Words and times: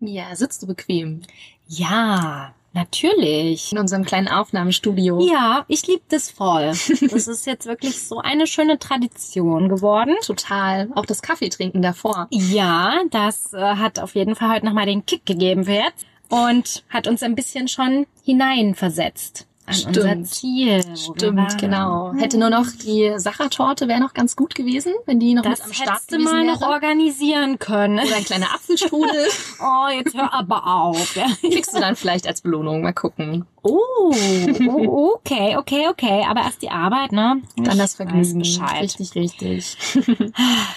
Ja, 0.00 0.34
sitzt 0.36 0.62
du 0.62 0.66
bequem 0.66 1.22
Ja, 1.66 2.54
natürlich. 2.72 3.72
in 3.72 3.78
unserem 3.78 4.04
kleinen 4.04 4.28
Aufnahmestudio. 4.28 5.20
Ja, 5.20 5.64
ich 5.66 5.86
liebe 5.86 6.02
das 6.08 6.30
voll. 6.30 6.72
Das 7.10 7.26
ist 7.26 7.46
jetzt 7.46 7.66
wirklich 7.66 8.00
so 8.00 8.18
eine 8.18 8.46
schöne 8.46 8.78
Tradition 8.78 9.68
geworden. 9.68 10.14
Total. 10.24 10.88
Auch 10.94 11.06
das 11.06 11.20
Kaffeetrinken 11.22 11.82
davor. 11.82 12.28
Ja, 12.30 13.00
das 13.10 13.52
äh, 13.52 13.58
hat 13.58 13.98
auf 13.98 14.14
jeden 14.14 14.36
Fall 14.36 14.54
heute 14.54 14.66
nochmal 14.66 14.86
den 14.86 15.04
Kick 15.04 15.26
gegeben 15.26 15.64
für 15.64 15.72
jetzt 15.72 16.06
und 16.28 16.84
hat 16.90 17.08
uns 17.08 17.22
ein 17.22 17.34
bisschen 17.34 17.66
schon 17.66 18.06
hineinversetzt 18.22 19.47
an 19.68 19.74
Stimmt. 19.74 19.96
unser 19.98 20.24
Ziel. 20.24 20.82
Stimmt, 20.96 21.58
genau. 21.58 22.12
Hätte 22.16 22.38
nur 22.38 22.50
noch 22.50 22.66
die 22.84 23.12
Sachertorte 23.16 23.86
wäre 23.88 24.00
noch 24.00 24.14
ganz 24.14 24.34
gut 24.36 24.54
gewesen, 24.54 24.92
wenn 25.06 25.20
die 25.20 25.34
noch 25.34 25.42
Das 25.42 25.58
mit 25.60 25.66
am 25.66 25.72
Start 25.74 25.88
hättest 25.90 26.12
du 26.12 26.16
gewesen 26.16 26.32
mal 26.32 26.44
noch 26.46 26.60
wäre. 26.62 26.70
organisieren 26.70 27.58
können. 27.58 27.98
Oder 27.98 28.16
ein 28.16 28.24
kleiner 28.24 28.54
Apfelstrudel. 28.54 29.26
Oh, 29.60 29.88
jetzt 29.92 30.16
hör 30.16 30.32
aber 30.32 30.66
auf. 30.66 31.16
Ja. 31.16 31.26
Kriegst 31.40 31.74
du 31.74 31.80
dann 31.80 31.96
vielleicht 31.96 32.26
als 32.26 32.40
Belohnung. 32.40 32.82
Mal 32.82 32.92
gucken. 32.92 33.44
Oh, 33.68 34.14
oh, 34.68 35.14
okay, 35.18 35.56
okay, 35.56 35.86
okay. 35.90 36.24
Aber 36.28 36.40
erst 36.42 36.62
die 36.62 36.70
Arbeit, 36.70 37.12
ne? 37.12 37.42
Dann 37.56 37.78
das 37.78 37.94
Vergnügen. 37.96 38.38
Bescheid. 38.38 38.82
Richtig, 38.82 39.14
richtig. 39.14 39.76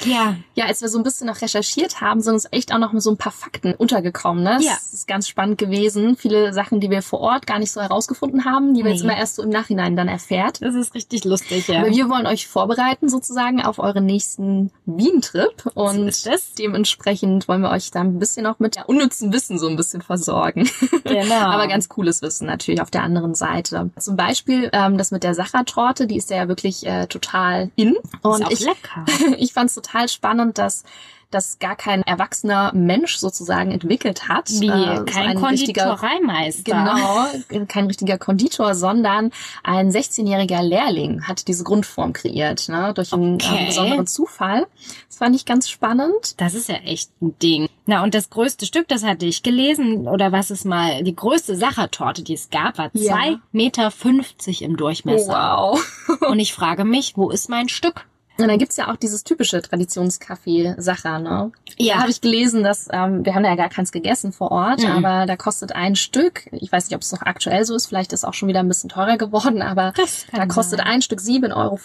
Ja, 0.05 0.35
Ja, 0.55 0.65
als 0.65 0.81
wir 0.81 0.89
so 0.89 0.97
ein 0.97 1.03
bisschen 1.03 1.27
noch 1.27 1.41
recherchiert 1.41 2.01
haben, 2.01 2.21
sind 2.21 2.33
uns 2.33 2.47
echt 2.51 2.73
auch 2.73 2.79
noch 2.79 2.91
so 2.97 3.11
ein 3.11 3.17
paar 3.17 3.31
Fakten 3.31 3.73
untergekommen. 3.73 4.43
Ne? 4.43 4.57
Ja. 4.61 4.71
Das 4.73 4.93
ist 4.93 5.07
ganz 5.07 5.27
spannend 5.27 5.57
gewesen. 5.57 6.15
Viele 6.17 6.53
Sachen, 6.53 6.79
die 6.79 6.89
wir 6.89 7.01
vor 7.01 7.19
Ort 7.21 7.47
gar 7.47 7.59
nicht 7.59 7.71
so 7.71 7.81
herausgefunden 7.81 8.45
haben, 8.45 8.73
die 8.73 8.83
wir 8.83 8.91
jetzt 8.91 9.01
Nee. 9.03 9.09
immer 9.09 9.17
erst 9.17 9.35
so 9.35 9.43
im 9.43 9.49
Nachhinein 9.49 9.95
dann 9.95 10.07
erfährt. 10.07 10.61
das 10.61 10.75
ist 10.75 10.93
richtig 10.95 11.23
lustig, 11.25 11.67
ja. 11.67 11.81
Aber 11.81 11.89
wir 11.91 12.09
wollen 12.09 12.25
euch 12.27 12.47
vorbereiten 12.47 13.09
sozusagen 13.09 13.61
auf 13.61 13.79
euren 13.79 14.05
nächsten 14.05 14.71
Wien-Trip 14.85 15.71
und 15.75 16.07
es. 16.09 16.53
dementsprechend 16.57 17.47
wollen 17.47 17.61
wir 17.61 17.69
euch 17.69 17.91
da 17.91 18.01
ein 18.01 18.19
bisschen 18.19 18.45
auch 18.47 18.59
mit 18.59 18.77
unnützen 18.87 19.31
Wissen 19.33 19.59
so 19.59 19.67
ein 19.67 19.75
bisschen 19.75 20.01
versorgen. 20.01 20.69
Genau. 21.03 21.35
Aber 21.51 21.67
ganz 21.67 21.89
cooles 21.89 22.21
Wissen 22.21 22.47
natürlich 22.47 22.80
auf 22.81 22.91
der 22.91 23.03
anderen 23.03 23.35
Seite. 23.35 23.91
Zum 23.97 24.15
Beispiel 24.15 24.69
ähm, 24.73 24.97
das 24.97 25.11
mit 25.11 25.23
der 25.23 25.33
Sachertorte, 25.33 26.07
die 26.07 26.17
ist 26.17 26.29
ja 26.29 26.47
wirklich 26.47 26.85
äh, 26.85 27.07
total 27.07 27.71
in. 27.75 27.95
Und 28.21 28.41
ist 28.41 28.45
auch 28.45 28.51
ich, 28.51 28.59
lecker. 28.61 29.05
ich 29.37 29.53
fand 29.53 29.69
es 29.69 29.75
total 29.75 30.09
spannend, 30.09 30.57
dass 30.57 30.83
das 31.31 31.59
gar 31.59 31.75
kein 31.75 32.03
erwachsener 32.03 32.71
Mensch 32.73 33.17
sozusagen 33.17 33.71
entwickelt 33.71 34.27
hat. 34.27 34.49
Wie, 34.49 34.67
Äh, 34.67 35.03
kein 35.05 35.35
Konditoreimeister. 35.35 36.63
Genau, 36.63 37.65
kein 37.67 37.87
richtiger 37.87 38.17
Konditor, 38.17 38.75
sondern 38.75 39.31
ein 39.63 39.91
16-jähriger 39.91 40.61
Lehrling 40.61 41.23
hat 41.27 41.47
diese 41.47 41.63
Grundform 41.63 42.13
kreiert, 42.13 42.69
ne, 42.69 42.93
durch 42.93 43.13
einen 43.13 43.35
Okay. 43.35 43.57
ähm, 43.59 43.65
besonderen 43.67 44.07
Zufall. 44.07 44.67
Das 45.07 45.17
fand 45.17 45.35
ich 45.35 45.45
ganz 45.45 45.69
spannend. 45.69 46.39
Das 46.39 46.53
ist 46.53 46.69
ja 46.69 46.75
echt 46.85 47.09
ein 47.21 47.37
Ding. 47.39 47.67
Na, 47.85 48.03
und 48.03 48.13
das 48.13 48.29
größte 48.29 48.65
Stück, 48.65 48.87
das 48.87 49.03
hatte 49.03 49.25
ich 49.25 49.43
gelesen, 49.43 50.07
oder 50.07 50.31
was 50.31 50.49
es 50.51 50.65
mal, 50.65 51.03
die 51.03 51.15
größte 51.15 51.55
Sachertorte, 51.55 52.21
die 52.23 52.33
es 52.35 52.49
gab, 52.49 52.77
war 52.77 52.89
Ja. 52.93 53.13
zwei 53.15 53.37
Meter 53.51 53.91
fünfzig 53.91 54.61
im 54.61 54.77
Durchmesser. 54.77 55.31
wow. 55.33 56.19
Und 56.29 56.39
ich 56.39 56.53
frage 56.53 56.85
mich, 56.85 57.13
wo 57.17 57.29
ist 57.29 57.49
mein 57.49 57.69
Stück? 57.69 58.05
Und 58.41 58.47
dann 58.49 58.57
gibt's 58.59 58.77
ja 58.77 58.91
auch 58.91 58.95
dieses 58.97 59.23
typische 59.23 59.61
Traditionskaffee 59.61 60.75
Sacher, 60.77 61.19
ne? 61.19 61.51
Ja. 61.77 61.95
Da 61.95 62.01
habe 62.01 62.11
ich 62.11 62.21
gelesen, 62.21 62.63
dass 62.63 62.87
ähm, 62.91 63.25
wir 63.25 63.33
haben 63.35 63.45
ja 63.45 63.55
gar 63.55 63.69
keins 63.69 63.91
gegessen 63.91 64.31
vor 64.33 64.51
Ort, 64.51 64.79
Mhm. 64.81 65.05
aber 65.05 65.25
da 65.25 65.35
kostet 65.35 65.73
ein 65.73 65.95
Stück, 65.95 66.47
ich 66.51 66.71
weiß 66.71 66.85
nicht, 66.89 66.95
ob 66.95 67.01
es 67.01 67.11
noch 67.11 67.21
aktuell 67.21 67.65
so 67.65 67.75
ist, 67.75 67.87
vielleicht 67.87 68.13
ist 68.13 68.19
es 68.21 68.25
auch 68.25 68.33
schon 68.33 68.49
wieder 68.49 68.59
ein 68.59 68.67
bisschen 68.67 68.89
teurer 68.89 69.17
geworden, 69.17 69.61
aber 69.61 69.93
da 70.33 70.45
kostet 70.47 70.79
sein. 70.79 70.87
ein 70.87 71.01
Stück 71.01 71.19
7,50 71.19 71.55
Euro. 71.55 71.79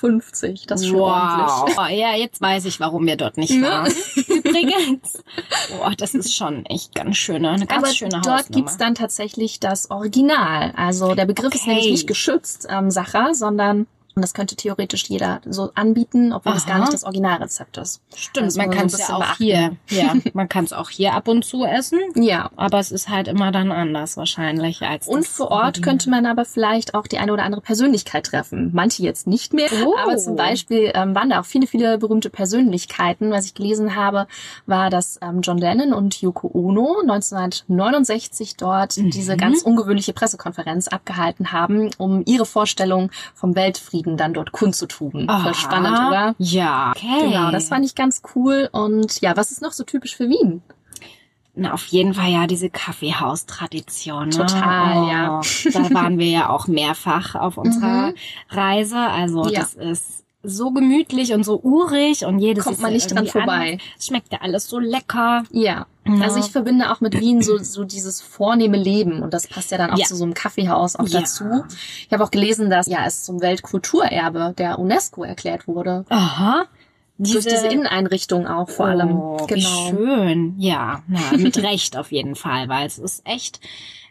Das 0.66 0.80
ist 0.80 0.86
schon 0.88 1.00
ordentlich. 1.00 1.76
Wow. 1.76 1.88
Ja, 1.90 2.14
jetzt 2.16 2.40
weiß 2.40 2.64
ich, 2.66 2.80
warum 2.80 3.06
wir 3.06 3.16
dort 3.16 3.36
nicht 3.36 3.50
Ne? 3.56 3.66
waren. 3.68 3.86
Übrigens. 4.28 5.22
Boah, 5.78 5.92
das 5.96 6.14
ist 6.14 6.34
schon 6.34 6.64
echt 6.66 6.94
ganz 6.94 7.16
schöne, 7.16 7.50
eine 7.50 7.66
ganz 7.66 7.84
Aber 7.84 7.92
schöne 7.94 8.10
dort 8.22 8.26
Hausnummer. 8.26 8.56
gibt's 8.56 8.76
dann 8.76 8.94
tatsächlich 8.94 9.60
das 9.60 9.90
Original. 9.90 10.72
Also 10.76 11.14
der 11.14 11.26
Begriff 11.26 11.54
ist 11.54 11.62
Okay. 11.62 11.70
nämlich 11.70 11.90
nicht 11.90 12.06
geschützt, 12.06 12.66
ähm, 12.70 12.90
Sacher, 12.90 13.34
sondern 13.34 13.86
und 14.16 14.22
das 14.22 14.32
könnte 14.32 14.56
theoretisch 14.56 15.04
jeder 15.10 15.42
so 15.44 15.70
anbieten, 15.74 16.32
obwohl 16.32 16.54
das 16.54 16.64
gar 16.64 16.76
Aha. 16.76 16.80
nicht 16.84 16.94
das 16.94 17.04
Originalrezept 17.04 17.76
ist. 17.76 18.00
Stimmt, 18.14 18.46
Das 18.46 18.56
man 18.56 18.70
kann 18.70 18.86
es 18.86 18.96
ja 18.98 19.14
auch 19.14 19.18
beachten. 19.18 19.44
hier, 19.44 19.76
ja, 19.90 20.14
man 20.32 20.48
kann 20.48 20.64
es 20.64 20.72
auch 20.72 20.88
hier 20.88 21.12
ab 21.12 21.28
und 21.28 21.44
zu 21.44 21.64
essen, 21.66 21.98
Ja. 22.14 22.50
aber 22.56 22.78
es 22.78 22.90
ist 22.92 23.10
halt 23.10 23.28
immer 23.28 23.52
dann 23.52 23.70
anders 23.70 24.16
wahrscheinlich 24.16 24.80
als 24.82 25.06
Und 25.06 25.26
vor 25.26 25.50
Ort 25.50 25.82
könnte 25.82 26.08
man 26.08 26.24
aber 26.24 26.46
vielleicht 26.46 26.94
auch 26.94 27.06
die 27.06 27.18
eine 27.18 27.30
oder 27.30 27.42
andere 27.42 27.60
Persönlichkeit 27.60 28.24
treffen. 28.24 28.70
Manche 28.72 29.02
jetzt 29.02 29.26
nicht 29.26 29.52
mehr, 29.52 29.68
Oh. 29.84 29.94
aber 30.02 30.16
zum 30.16 30.34
Beispiel 30.34 30.92
ähm, 30.94 31.14
waren 31.14 31.28
da 31.28 31.40
auch 31.40 31.44
viele, 31.44 31.66
viele 31.66 31.98
berühmte 31.98 32.30
Persönlichkeiten. 32.30 33.30
Was 33.30 33.44
ich 33.44 33.52
gelesen 33.54 33.96
habe, 33.96 34.26
war, 34.64 34.88
dass 34.88 35.18
ähm, 35.20 35.42
John 35.42 35.58
Lennon 35.58 35.92
und 35.92 36.22
Yoko 36.22 36.50
Ono 36.54 37.00
1969 37.02 38.56
dort 38.56 38.96
Mhm. 38.96 39.10
diese 39.10 39.36
ganz 39.36 39.60
ungewöhnliche 39.62 40.14
Pressekonferenz 40.14 40.88
abgehalten 40.88 41.52
haben, 41.52 41.90
um 41.98 42.22
ihre 42.24 42.46
Vorstellung 42.46 43.10
vom 43.34 43.54
Weltfrieden 43.54 44.05
dann 44.16 44.34
dort 44.34 44.52
kundzutun. 44.52 45.10
Voll 45.10 45.24
Aha. 45.28 45.54
spannend, 45.54 45.98
oder? 45.98 46.34
Ja, 46.38 46.92
okay. 46.94 47.30
Genau, 47.30 47.50
das 47.50 47.68
fand 47.68 47.84
ich 47.84 47.94
ganz 47.94 48.22
cool. 48.34 48.68
Und 48.72 49.20
ja, 49.22 49.36
was 49.36 49.50
ist 49.50 49.62
noch 49.62 49.72
so 49.72 49.84
typisch 49.84 50.14
für 50.16 50.28
Wien? 50.28 50.62
Na, 51.58 51.72
auf 51.72 51.86
jeden 51.86 52.12
Fall 52.12 52.30
ja 52.30 52.46
diese 52.46 52.68
Kaffeehaustradition. 52.68 54.24
Ne? 54.28 54.36
Total, 54.36 54.98
oh, 54.98 55.08
ja. 55.10 55.40
Da 55.72 55.94
waren 55.94 56.18
wir 56.18 56.26
ja 56.28 56.50
auch 56.50 56.66
mehrfach 56.68 57.34
auf 57.34 57.56
unserer 57.58 58.08
Mhm. 58.08 58.14
Reise. 58.50 58.98
Also 58.98 59.48
Ja. 59.48 59.60
das 59.60 59.72
ist 59.74 60.24
so 60.48 60.70
gemütlich 60.70 61.32
und 61.32 61.44
so 61.44 61.60
urig 61.62 62.24
und 62.24 62.38
jedes 62.38 62.64
Kommt 62.64 62.80
man 62.80 62.92
nicht 62.92 63.14
dran 63.14 63.26
vorbei. 63.26 63.78
Es 63.98 64.06
schmeckt 64.06 64.32
ja 64.32 64.38
alles 64.42 64.68
so 64.68 64.78
lecker. 64.78 65.44
Ja. 65.50 65.86
Ja. 66.06 66.20
Also 66.22 66.38
ich 66.38 66.46
verbinde 66.52 66.92
auch 66.92 67.00
mit 67.00 67.18
Wien 67.20 67.42
so, 67.42 67.58
so 67.58 67.82
dieses 67.84 68.20
vornehme 68.20 68.76
Leben 68.76 69.22
und 69.22 69.34
das 69.34 69.48
passt 69.48 69.72
ja 69.72 69.78
dann 69.78 69.90
auch 69.90 69.98
Ja. 69.98 70.04
zu 70.06 70.14
so 70.14 70.22
einem 70.24 70.34
Kaffeehaus 70.34 70.94
auch 70.96 71.08
Ja. 71.08 71.20
dazu. 71.20 71.44
Ich 72.06 72.12
habe 72.12 72.22
auch 72.22 72.30
gelesen, 72.30 72.70
dass 72.70 72.86
ja 72.86 73.04
es 73.06 73.24
zum 73.24 73.40
Weltkulturerbe 73.40 74.54
der 74.56 74.78
UNESCO 74.78 75.24
erklärt 75.24 75.66
wurde. 75.66 76.04
Aha. 76.08 76.66
Durch 77.18 77.44
diese 77.46 77.66
Inneneinrichtung 77.68 78.46
auch 78.46 78.68
vor 78.68 78.86
allem. 78.86 79.16
Oh, 79.18 79.36
Genau. 79.46 79.56
Wie 79.58 79.96
schön. 79.96 80.54
Ja, 80.58 81.02
na, 81.08 81.20
mit 81.36 81.56
Recht 81.62 81.96
auf 81.96 82.12
jeden 82.12 82.34
Fall, 82.36 82.68
weil 82.68 82.86
es 82.86 82.98
ist 82.98 83.22
echt 83.26 83.58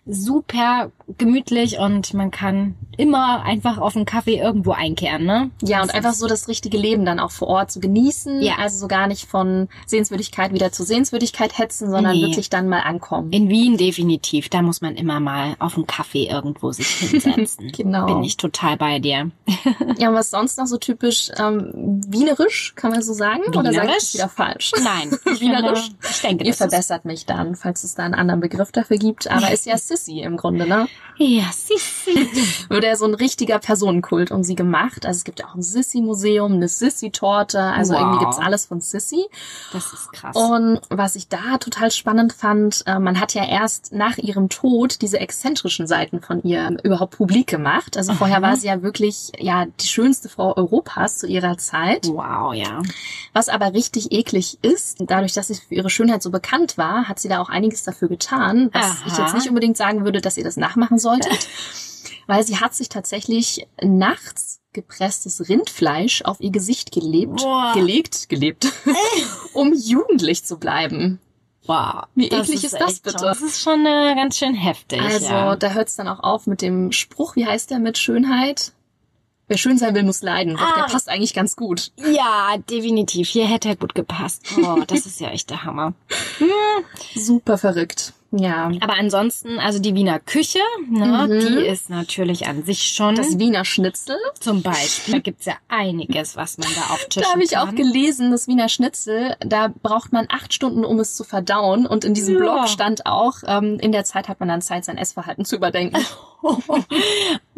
super 0.05 0.91
gemütlich 1.17 1.79
und 1.79 2.13
man 2.13 2.31
kann 2.31 2.75
immer 2.97 3.43
einfach 3.43 3.77
auf 3.77 3.95
einen 3.95 4.05
Kaffee 4.05 4.37
irgendwo 4.37 4.71
einkehren, 4.71 5.25
ne? 5.25 5.51
Ja, 5.61 5.81
und 5.81 5.93
einfach 5.93 6.13
so 6.13 6.27
das 6.27 6.47
richtige 6.47 6.77
Leben 6.77 7.05
dann 7.05 7.19
auch 7.19 7.31
vor 7.31 7.47
Ort 7.47 7.71
zu 7.71 7.79
genießen. 7.79 8.41
Ja. 8.41 8.55
Also 8.59 8.77
so 8.79 8.87
gar 8.87 9.07
nicht 9.07 9.25
von 9.27 9.67
Sehenswürdigkeit 9.87 10.53
wieder 10.53 10.71
zu 10.71 10.83
Sehenswürdigkeit 10.83 11.57
hetzen, 11.57 11.89
sondern 11.89 12.15
Nee. 12.15 12.21
wirklich 12.27 12.49
dann 12.49 12.69
mal 12.69 12.81
ankommen. 12.81 13.31
In 13.31 13.49
Wien 13.49 13.77
definitiv. 13.77 14.49
Da 14.49 14.61
muss 14.61 14.81
man 14.81 14.95
immer 14.95 15.19
mal 15.19 15.55
auf 15.59 15.75
einen 15.75 15.87
Kaffee 15.87 16.27
irgendwo 16.27 16.71
sich 16.71 16.87
hinsetzen. 16.87 17.71
Genau. 17.75 18.05
Bin 18.05 18.23
ich 18.23 18.37
total 18.37 18.77
bei 18.77 18.99
dir. 18.99 19.31
Ja, 19.97 20.09
und 20.09 20.15
was 20.15 20.29
sonst 20.29 20.57
noch 20.57 20.65
so 20.67 20.77
typisch 20.77 21.31
ähm, 21.37 22.01
wienerisch, 22.07 22.73
kann 22.75 22.91
man 22.91 23.01
so 23.01 23.13
sagen? 23.13 23.41
Oder 23.47 23.71
sage 23.71 23.71
ich 23.71 23.75
Wienerisch? 23.81 23.95
das 23.97 24.13
wieder 24.13 24.29
falsch? 24.29 24.71
Nein, 24.83 25.11
Wienerisch? 25.39 25.89
ich 26.09 26.21
denke, 26.21 26.43
Ihr 26.45 26.53
verbessert 26.53 27.05
mich 27.05 27.25
dann, 27.25 27.55
falls 27.55 27.83
es 27.83 27.95
da 27.95 28.03
einen 28.03 28.13
anderen 28.13 28.39
Begriff 28.41 28.71
dafür 28.71 28.97
gibt. 28.97 29.29
Aber 29.29 29.51
ist 29.51 29.65
ja 29.65 29.77
Sissy 29.95 30.21
im 30.21 30.37
Grunde, 30.37 30.67
ne? 30.67 30.87
Ja, 31.17 31.45
Sissi. 31.53 32.27
Wurde 32.69 32.87
ja 32.87 32.95
so 32.97 33.05
ein 33.05 33.13
richtiger 33.13 33.59
Personenkult 33.59 34.31
um 34.31 34.43
sie 34.43 34.55
gemacht. 34.55 35.05
Also 35.05 35.19
es 35.19 35.23
gibt 35.23 35.39
ja 35.39 35.47
auch 35.47 35.55
ein 35.55 35.61
Sissy-Museum, 35.61 36.53
eine 36.53 36.67
Sissy-Torte. 36.67 37.59
Also 37.61 37.93
Wow. 37.93 38.01
irgendwie 38.01 38.19
gibt's 38.19 38.37
alles 38.39 38.65
von 38.65 38.81
Sissy. 38.81 39.25
Das 39.71 39.93
ist 39.93 40.11
krass. 40.11 40.35
Und 40.35 40.81
was 40.89 41.15
ich 41.15 41.29
da 41.29 41.57
total 41.59 41.91
spannend 41.91 42.33
fand, 42.33 42.83
äh, 42.85 42.99
man 42.99 43.19
hat 43.19 43.33
ja 43.33 43.45
erst 43.47 43.93
nach 43.93 44.17
ihrem 44.17 44.49
Tod 44.49 45.01
diese 45.01 45.19
exzentrischen 45.19 45.87
Seiten 45.87 46.19
von 46.21 46.43
ihr 46.43 46.75
überhaupt 46.83 47.15
publik 47.17 47.47
gemacht. 47.47 47.95
Also 47.95 48.13
vorher 48.13 48.37
Aha. 48.39 48.47
war 48.49 48.57
sie 48.57 48.67
ja 48.67 48.81
wirklich 48.81 49.31
ja 49.39 49.65
die 49.79 49.87
schönste 49.87 50.27
Frau 50.27 50.55
Europas 50.57 51.19
zu 51.19 51.27
ihrer 51.27 51.57
Zeit. 51.57 52.07
wow, 52.07 52.53
ja. 52.53 52.81
Was 53.33 53.47
aber 53.47 53.73
richtig 53.73 54.11
eklig 54.11 54.57
ist, 54.61 54.97
dadurch, 55.07 55.33
dass 55.33 55.47
sie 55.47 55.55
für 55.55 55.75
ihre 55.75 55.89
Schönheit 55.89 56.21
so 56.21 56.29
bekannt 56.31 56.77
war, 56.77 57.07
hat 57.07 57.19
sie 57.19 57.29
da 57.29 57.39
auch 57.39 57.49
einiges 57.49 57.83
dafür 57.83 58.09
getan, 58.09 58.69
was 58.73 58.83
Aha. 58.83 58.95
ich 59.07 59.17
jetzt 59.17 59.33
nicht 59.33 59.47
unbedingt 59.47 59.77
sagen 59.85 60.03
würde, 60.05 60.21
dass 60.21 60.37
ihr 60.37 60.43
das 60.43 60.57
nachmachen 60.57 60.97
solltet. 60.97 61.47
weil 62.27 62.43
sie 62.43 62.57
hat 62.57 62.73
sich 62.73 62.89
tatsächlich 62.89 63.67
nachts 63.81 64.61
gepresstes 64.73 65.47
Rindfleisch 65.47 66.23
auf 66.23 66.41
ihr 66.41 66.49
Gesicht 66.49 66.91
gelebt, 66.91 67.37
Boah. 67.37 67.71
gelegt, 67.75 68.29
gelebt, 68.29 68.71
um 69.53 69.73
jugendlich 69.73 70.43
zu 70.43 70.57
bleiben. 70.57 71.19
Wow. 71.67 72.05
Wie 72.13 72.27
eklig 72.27 72.63
ist 72.63 72.73
das 72.73 72.93
echt 72.93 73.03
bitte? 73.03 73.19
Schon, 73.19 73.27
das 73.27 73.41
ist 73.41 73.61
schon 73.61 73.85
äh, 73.85 74.13
ganz 74.15 74.37
schön 74.37 74.53
heftig. 74.53 75.01
Also 75.01 75.25
ja. 75.27 75.55
da 75.55 75.69
hört 75.71 75.87
es 75.87 75.95
dann 75.95 76.07
auch 76.07 76.19
auf 76.19 76.45
mit 76.45 76.61
dem 76.61 76.91
Spruch, 76.91 77.35
wie 77.35 77.45
heißt 77.45 77.71
der 77.71 77.79
mit 77.79 77.97
Schönheit? 77.97 78.71
Wer 79.47 79.57
schön 79.57 79.77
sein 79.77 79.93
will, 79.93 80.03
muss 80.03 80.23
leiden. 80.23 80.53
Doch, 80.57 80.73
der 80.73 80.85
Ah. 80.85 80.89
passt 80.89 81.07
eigentlich 81.07 81.33
ganz 81.35 81.55
gut. 81.55 81.91
Ja, 81.97 82.55
definitiv. 82.69 83.29
Hier 83.29 83.47
hätte 83.47 83.69
er 83.69 83.75
gut 83.75 83.93
gepasst. 83.93 84.43
Oh, 84.57 84.83
das 84.87 85.05
ist 85.05 85.19
ja 85.19 85.29
echt 85.29 85.51
der 85.51 85.63
Hammer. 85.63 85.93
Super 87.15 87.57
verrückt. 87.59 88.13
Ja. 88.37 88.69
Aber 88.81 88.93
ansonsten, 88.99 89.59
also 89.59 89.79
die 89.79 89.95
Wiener 89.95 90.19
Küche, 90.19 90.59
ne, 90.89 91.27
Mhm. 91.29 91.39
die 91.39 91.65
ist 91.67 91.89
natürlich 91.89 92.47
an 92.47 92.63
sich 92.63 92.81
schon 92.93 93.15
Das 93.15 93.39
Wiener 93.39 93.63
Schnitzel. 93.65 94.17
zum 94.39 94.61
Beispiel. 94.61 95.13
Da 95.15 95.19
gibt's 95.19 95.45
ja 95.45 95.53
einiges, 95.67 96.35
was 96.35 96.57
man 96.57 96.67
da 96.75 96.93
auftischen 96.93 97.21
Da 97.23 97.31
habe 97.31 97.43
ich 97.43 97.51
kann. 97.51 97.69
auch 97.69 97.75
gelesen, 97.75 98.31
das 98.31 98.47
Wiener 98.47 98.67
Schnitzel, 98.69 99.35
da 99.39 99.71
braucht 99.81 100.11
man 100.11 100.25
acht 100.29 100.53
Stunden, 100.53 100.83
um 100.83 100.99
es 100.99 101.15
zu 101.15 101.23
verdauen. 101.23 101.85
Und 101.85 102.03
in 102.03 102.13
diesem 102.13 102.35
Ja. 102.35 102.39
Blog 102.41 102.67
stand 102.69 103.05
auch, 103.05 103.35
ähm, 103.47 103.77
in 103.79 103.91
der 103.91 104.03
Zeit 104.03 104.27
hat 104.27 104.39
man 104.39 104.49
dann 104.49 104.61
Zeit, 104.61 104.85
sein 104.85 104.97
Essverhalten 104.97 105.45
zu 105.45 105.55
überdenken. 105.55 105.97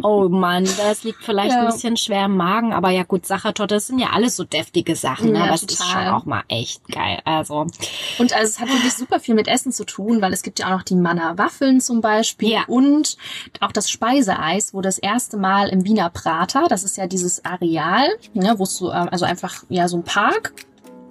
Oh 0.04 0.30
Mann, 0.30 0.64
das 0.78 1.04
liegt 1.04 1.24
vielleicht 1.24 1.52
Ja. 1.54 1.62
ein 1.62 1.66
bisschen 1.66 1.98
schwer 1.98 2.26
im 2.26 2.38
Magen, 2.38 2.72
aber 2.72 2.92
ja 2.92 3.02
gut, 3.02 3.26
Sachertorte, 3.26 3.74
das 3.76 3.88
sind 3.88 3.98
ja 3.98 4.12
alles 4.14 4.36
so 4.36 4.44
deftige 4.44 4.96
Sachen, 4.96 5.32
ne? 5.32 5.40
Ja, 5.40 5.46
aber 5.46 5.56
es 5.56 5.64
ist 5.64 5.80
total. 5.80 6.06
schon 6.06 6.14
auch 6.14 6.26
mal 6.26 6.44
echt 6.50 6.88
geil. 6.90 7.20
Also, 7.26 7.62
Und 8.20 8.32
also 8.34 8.44
es 8.44 8.60
hat 8.60 8.70
wirklich 8.70 8.94
super 8.94 9.20
viel 9.20 9.34
mit 9.34 9.48
Essen 9.48 9.72
zu 9.72 9.86
tun, 9.86 10.22
weil 10.22 10.34
es 10.34 10.44
gibt 10.44 10.60
ja 10.60 10.68
auch 10.68 10.72
noch 10.78 10.84
die 10.84 10.94
Manna 10.96 11.38
Waffeln 11.40 11.82
zum 11.82 12.02
Beispiel 12.02 12.52
Ja. 12.52 12.66
und 12.68 13.18
auch 13.60 13.72
das 13.72 13.90
Speiseeis 13.90 14.74
wurde 14.76 14.88
das 14.88 15.00
erste 15.00 15.38
Mal 15.38 15.70
im 15.70 15.84
Wiener 15.84 16.12
Prater, 16.12 16.66
das 16.70 16.84
ist 16.84 16.96
ja 16.98 17.08
dieses 17.08 17.44
Areal, 17.44 18.08
ne, 18.36 18.54
wo 18.58 18.64
es 18.64 18.78
so, 18.78 18.92
ähm, 18.92 19.10
also 19.12 19.26
einfach 19.26 19.64
ja 19.70 19.88
so 19.88 19.98
ein 19.98 20.04
Park, 20.04 20.54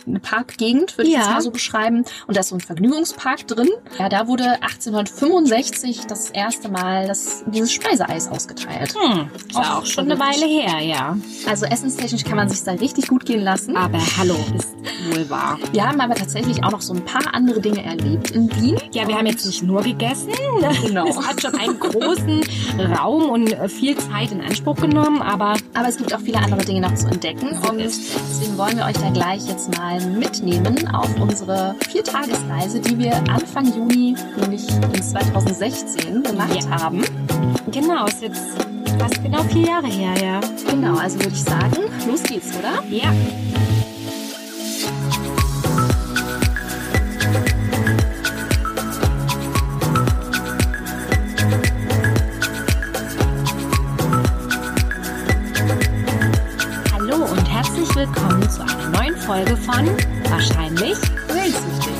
eine 0.07 0.21
Parkgegend, 0.21 0.97
würde 0.99 1.09
ich 1.09 1.15
Ja. 1.15 1.21
jetzt 1.23 1.31
mal 1.31 1.41
so 1.43 1.51
beschreiben. 1.51 2.05
Und 2.27 2.37
da 2.37 2.41
ist 2.41 2.49
so 2.51 2.57
ein 2.57 2.61
Vergnügungspark 2.61 3.47
drin. 3.47 3.69
Ja, 3.99 4.09
da 4.09 4.27
wurde 4.29 4.45
1865 4.63 6.07
das 6.07 6.31
erste 6.31 6.69
Mal 6.69 7.07
das, 7.07 7.45
dieses 7.47 7.73
Speiseeis 7.73 8.29
ausgeteilt. 8.29 8.95
hm, 8.99 9.29
ist 9.37 9.57
Auch 9.57 9.79
auch 9.79 9.87
schon 9.87 10.11
eine. 10.11 10.17
Weile 10.21 10.47
her, 10.47 10.81
ja. 10.81 11.17
Also 11.47 11.67
essenstechnisch 11.67 12.25
kann 12.25 12.37
man 12.37 12.49
sich 12.49 12.63
da 12.65 12.73
richtig 12.73 13.09
gut 13.09 13.27
gehen 13.27 13.43
lassen. 13.43 13.77
Aber 13.77 13.99
hallo, 14.17 14.35
ist 14.57 14.75
wohl 15.15 15.29
wahr. 15.29 15.59
Wir 15.73 15.87
haben 15.87 16.01
aber 16.01 16.15
tatsächlich 16.15 16.65
auch 16.65 16.71
noch 16.73 16.81
so 16.81 16.95
ein 16.95 17.05
paar 17.05 17.35
andere 17.35 17.61
Dinge 17.61 17.85
erlebt 17.85 18.31
in 18.31 18.51
Wien. 18.61 18.79
Ja, 18.93 19.07
wir 19.07 19.17
haben 19.17 19.27
jetzt 19.27 19.45
nicht 19.47 19.63
nur 19.63 19.83
gegessen. 19.83 20.31
Genau. 20.87 21.07
Es 21.09 21.17
hat 21.27 21.41
schon 21.43 21.55
einen 21.55 21.79
großen 21.79 22.41
Raum 22.99 23.29
und 23.31 23.53
äh, 23.53 23.69
viel 23.69 23.97
Zeit 23.97 24.31
in 24.33 24.41
Anspruch 24.41 24.77
genommen, 24.77 25.21
aber 25.23 25.55
Aber 25.75 25.89
es 25.89 25.97
gibt 25.97 26.15
auch 26.15 26.21
viele 26.21 26.39
andere 26.39 26.65
Dinge 26.65 26.81
noch 26.81 26.95
zu 26.95 27.07
entdecken. 27.09 27.57
So 27.63 27.71
und 27.71 27.79
deswegen 27.79 28.57
wollen 28.57 28.77
wir 28.77 28.85
euch 28.87 28.97
da 28.97 29.11
gleich 29.11 29.47
jetzt 29.47 29.77
mal 29.77 29.96
mitnehmen 30.01 30.89
auf 30.95 31.09
unsere 31.21 31.75
Viertagesreise, 31.89 32.81
die 32.81 32.99
wir 32.99 33.15
Anfang 33.31 33.67
Juni, 33.67 34.15
nämlich 34.41 34.67
in 34.93 35.03
2016, 35.03 36.23
gemacht 36.23 36.65
Ja. 36.71 36.83
haben. 36.83 37.03
genau, 37.71 38.07
ist 38.07 38.23
jetzt 38.23 38.43
fast 38.99 39.23
genau 39.23 39.43
vier 39.45 39.67
Jahre 39.67 39.87
her, 39.89 40.15
ja. 40.23 40.41
Genau, 40.71 40.97
also 40.97 41.17
würde 41.19 41.35
ich 41.35 41.43
sagen, 41.43 41.77
los 42.07 42.23
geht's, 42.23 42.53
oder? 42.59 42.83
Ja. 42.91 43.13
Folge 59.37 59.57
von 59.59 59.87
Wahrscheinlich 60.31 60.97
Weltsüchtig. 61.29 61.93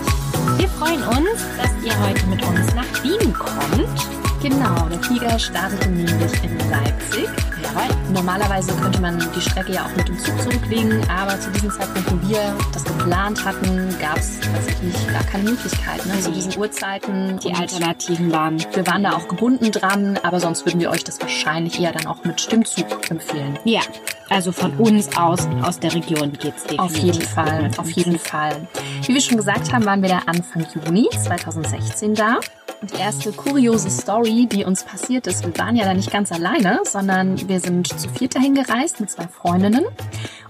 Wir 0.57 0.69
freuen 0.69 1.03
uns, 1.03 1.45
dass 1.61 1.71
ihr 1.85 1.93
heute 2.01 2.27
mit 2.29 2.43
uns 2.43 2.75
nach 2.75 3.05
Wien 3.05 3.35
kommt. 3.35 4.07
Genau, 4.41 4.89
der 4.89 4.99
Flieger 5.01 5.39
startete 5.39 5.91
nämlich 5.91 6.33
in 6.43 6.59
Leipzig. 6.71 7.29
Jawohl. 7.63 7.95
Normalerweise 8.15 8.73
könnte 8.77 9.03
man 9.03 9.19
die 9.19 9.41
Strecke 9.43 9.73
ja 9.75 9.85
auch 9.85 9.95
mit 9.97 10.09
dem 10.09 10.19
Zug 10.19 10.41
zurücklegen, 10.41 11.03
aber 11.11 11.39
zu 11.39 11.51
diesem 11.51 11.71
Zeitpunkt, 11.73 12.11
wo 12.11 12.27
wir 12.27 12.57
das 12.73 12.85
geplant 12.85 13.45
hatten, 13.45 13.95
gab 14.01 14.17
es 14.17 14.41
tatsächlich 14.41 14.95
gar 15.13 15.25
keine 15.25 15.45
Möglichkeit. 15.45 16.07
Ne? 16.07 16.19
Zu 16.19 16.33
diesen 16.33 16.57
Uhrzeiten. 16.57 17.39
Die 17.41 17.53
Alternativen 17.53 18.33
waren 18.33 18.65
Wir 18.73 18.87
waren 18.87 19.03
da 19.03 19.13
auch 19.13 19.29
gebunden 19.29 19.73
dran, 19.73 20.19
aber 20.23 20.41
sonst 20.41 20.65
würden 20.65 20.81
wir 20.81 20.91
euch 20.91 21.05
das 21.05 21.21
wahrscheinlich 21.21 21.79
eher 21.79 21.93
dann 21.93 22.07
auch 22.07 22.25
mit 22.25 22.51
dem 22.51 22.65
Zug 22.65 23.11
empfehlen. 23.11 23.59
Ja, 23.65 23.83
also 24.29 24.53
von 24.53 24.73
uns 24.79 25.17
aus, 25.17 25.47
aus 25.63 25.79
der 25.79 25.95
Region 25.95 26.33
geht's 26.33 26.65
definitiv. 26.65 26.79
Auf 26.79 26.97
jeden 26.97 27.23
Fall, 27.23 27.71
auf 27.77 27.91
jeden. 27.91 28.19
Fall. 28.19 28.69
Wie 29.03 29.15
wir 29.15 29.21
schon 29.21 29.37
gesagt 29.37 29.73
haben, 29.73 29.85
waren 29.85 30.03
wir 30.03 30.09
da 30.09 30.23
Anfang 30.27 30.67
Juni 30.75 31.09
2016 31.11 32.15
da. 32.15 32.41
Und 32.81 32.93
die 32.95 33.01
erste 33.01 33.33
kuriose 33.33 33.91
Story, 33.91 34.47
die 34.51 34.65
uns 34.65 34.85
passiert 34.85 35.27
ist, 35.27 35.45
wir 35.45 35.57
waren 35.59 35.77
ja 35.77 35.85
da 35.85 35.95
nicht 35.95 36.11
ganz 36.11 36.31
alleine, 36.31 36.81
sondern 36.85 37.49
wir 37.49 37.59
sind 37.61 37.89
zu 37.89 38.09
viert 38.11 38.37
dahin 38.37 38.55
gereist 38.55 39.01
mit 39.01 39.11
zwei 39.11 39.27
Freundinnen. 39.29 39.85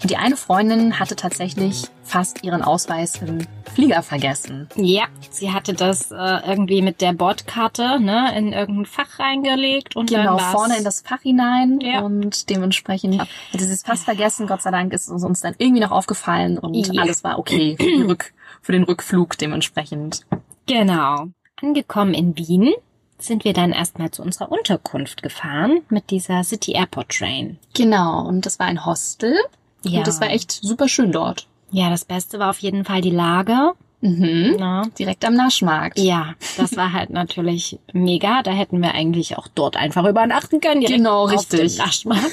Und 0.02 0.11
die 0.11 0.17
eine 0.17 0.37
Freundin 0.37 0.99
hatte 0.99 1.17
tatsächlich 1.17 1.84
fast 2.02 2.44
ihren 2.44 2.62
Ausweis 2.62 3.23
im 3.23 3.46
Flieger 3.75 4.02
vergessen. 4.02 4.69
Ja, 4.75 5.05
sie 5.31 5.52
hatte 5.52 5.73
das 5.75 6.11
äh, 6.11 6.14
irgendwie 6.46 6.82
mit 6.82 7.00
der 7.00 7.12
Bordkarte 7.12 8.00
ne, 8.00 8.37
in 8.37 8.52
irgendein 8.52 8.87
Fach 8.87 9.19
reingelegt 9.19 9.96
und 9.96 10.11
Genau, 10.11 10.37
dann 10.37 10.52
vorne 10.52 10.76
in 10.76 10.84
das 10.84 11.00
Fach 11.02 11.20
hinein 11.22 11.81
Ja. 11.81 12.00
und 12.00 12.50
dementsprechend 12.50 13.20
hatte 13.20 13.64
sie 13.64 13.72
es 13.72 13.82
fast 13.82 14.05
vergessen. 14.05 14.46
Gott 14.46 14.62
sei 14.62 14.70
Dank 14.70 14.93
ist 14.93 15.08
es 15.08 15.22
uns 15.25 15.40
dann 15.40 15.55
irgendwie 15.58 15.81
noch 15.81 15.93
aufgefallen 15.93 16.58
und 16.58 16.75
Ja. 16.93 17.02
alles 17.02 17.25
war 17.25 17.38
okay 17.38 17.76
für, 17.79 18.08
Rück, 18.08 18.32
für 18.62 18.72
den 18.72 18.82
Rückflug 18.82 19.38
dementsprechend. 19.38 20.26
Genau. 20.67 21.29
Angekommen 21.62 22.12
in 22.14 22.37
Wien 22.37 22.75
sind 23.19 23.44
wir 23.44 23.55
dann 23.55 23.73
erstmal 23.73 24.11
zu 24.11 24.23
unserer 24.23 24.53
Unterkunft 24.53 25.23
gefahren 25.23 25.81
mit 25.88 26.11
dieser 26.11 26.44
City 26.44 26.73
Airport 26.73 27.08
Train. 27.08 27.58
Genau, 27.75 28.26
und 28.26 28.44
das 28.44 28.58
war 28.58 28.67
ein 28.67 28.85
Hostel 28.85 29.35
Ja. 29.82 29.99
und 29.99 30.06
das 30.06 30.20
war 30.20 30.29
echt 30.31 30.53
super 30.53 30.87
schön 30.87 31.12
dort. 31.12 31.47
Ja, 31.70 31.88
das 31.88 32.05
Beste 32.05 32.38
war 32.38 32.50
auf 32.50 32.58
jeden 32.58 32.85
Fall 32.85 33.00
die 33.00 33.11
Lage. 33.11 33.73
Mhm. 34.03 34.56
Ne? 34.58 34.82
Direkt 34.99 35.25
am 35.25 35.32
Naschmarkt. 35.35 35.99
Ja, 35.99 36.35
das 36.58 36.76
war 36.76 36.93
halt 36.93 37.08
natürlich 37.08 37.79
mega. 37.94 38.43
Da 38.43 38.50
hätten 38.50 38.82
wir 38.82 38.93
eigentlich 38.93 39.38
auch 39.38 39.49
dort 39.49 39.76
einfach 39.79 40.05
übernachten 40.06 40.61
können. 40.61 40.82
Direkt 40.82 40.99
Genau, 40.99 41.25
auf 41.25 41.32
richtig. 41.32 41.76
dem 41.76 41.85
Naschmarkt. 41.87 42.31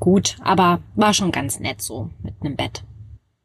Gut, 0.00 0.36
aber 0.42 0.80
war 0.94 1.12
schon 1.12 1.30
ganz 1.30 1.60
nett 1.60 1.82
so 1.82 2.08
mit 2.22 2.34
einem 2.40 2.56
Bett. 2.56 2.82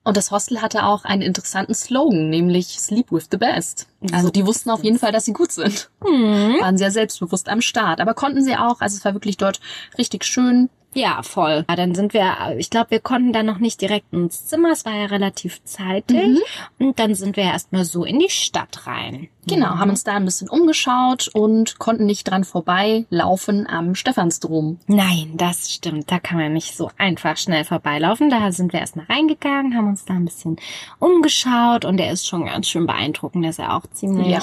Und 0.03 0.17
das 0.17 0.31
Hostel 0.31 0.61
hatte 0.61 0.83
auch 0.85 1.05
einen 1.05 1.21
interessanten 1.21 1.75
Slogan, 1.75 2.29
nämlich 2.29 2.79
Sleep 2.79 3.11
with 3.11 3.27
the 3.29 3.37
Best. 3.37 3.87
Also 4.11 4.27
So 4.27 4.31
die 4.31 4.47
wussten 4.47 4.71
auf 4.71 4.83
jeden 4.83 4.97
Fall, 4.97 5.11
dass 5.11 5.25
sie 5.25 5.33
gut 5.33 5.51
sind. 5.51 5.91
Hm. 6.03 6.55
Waren 6.59 6.77
sehr 6.77 6.89
selbstbewusst 6.89 7.49
am 7.49 7.61
Start. 7.61 8.01
Aber 8.01 8.15
konnten 8.15 8.43
sie 8.43 8.55
auch. 8.55 8.81
Also 8.81 8.97
es 8.97 9.05
war 9.05 9.13
wirklich 9.13 9.37
dort 9.37 9.59
richtig 9.99 10.25
schön. 10.25 10.69
Ja, 10.93 11.23
voll. 11.23 11.65
Ja, 11.69 11.75
dann 11.75 11.95
sind 11.95 12.13
wir, 12.13 12.55
ich 12.57 12.69
glaube, 12.69 12.91
wir 12.91 12.99
konnten 12.99 13.31
dann 13.33 13.45
noch 13.45 13.59
nicht 13.59 13.79
direkt 13.81 14.11
ins 14.13 14.45
Zimmer, 14.47 14.71
es 14.71 14.83
war 14.85 14.93
ja 14.93 15.05
relativ 15.05 15.63
zeitig. 15.63 16.39
Und 16.79 16.99
dann 16.99 17.15
sind 17.15 17.37
wir 17.37 17.43
erstmal 17.45 17.85
so 17.85 18.03
in 18.03 18.19
die 18.19 18.29
Stadt 18.29 18.87
rein. 18.87 19.29
Genau, 19.47 19.73
Mhm. 19.73 19.79
haben 19.79 19.89
uns 19.89 20.03
da 20.03 20.13
ein 20.13 20.25
bisschen 20.25 20.49
umgeschaut 20.49 21.27
und 21.33 21.79
konnten 21.79 22.05
nicht 22.05 22.25
dran 22.29 22.43
vorbei 22.43 23.05
laufen 23.09 23.65
am 23.67 23.95
Stephansdom. 23.95 24.77
Nein, 24.85 25.31
das 25.35 25.71
stimmt. 25.73 26.11
Da 26.11 26.19
kann 26.19 26.37
man 26.37 26.53
nicht 26.53 26.77
so 26.77 26.91
einfach 26.97 27.37
schnell 27.37 27.63
vorbeilaufen. 27.63 28.29
Da 28.29 28.51
sind 28.51 28.71
wir 28.71 28.81
erstmal 28.81 29.05
reingegangen, 29.07 29.75
haben 29.75 29.87
uns 29.87 30.05
da 30.05 30.13
ein 30.13 30.25
bisschen 30.25 30.57
umgeschaut 30.99 31.85
und 31.85 31.97
der 31.97 32.11
ist 32.11 32.27
schon 32.27 32.45
ganz 32.45 32.67
schön 32.67 32.85
beeindruckend. 32.85 33.43
Der 33.43 33.49
ist 33.49 33.57
ja 33.59 33.75
auch 33.75 33.87
ziemlich 33.91 34.27
Ja. 34.27 34.39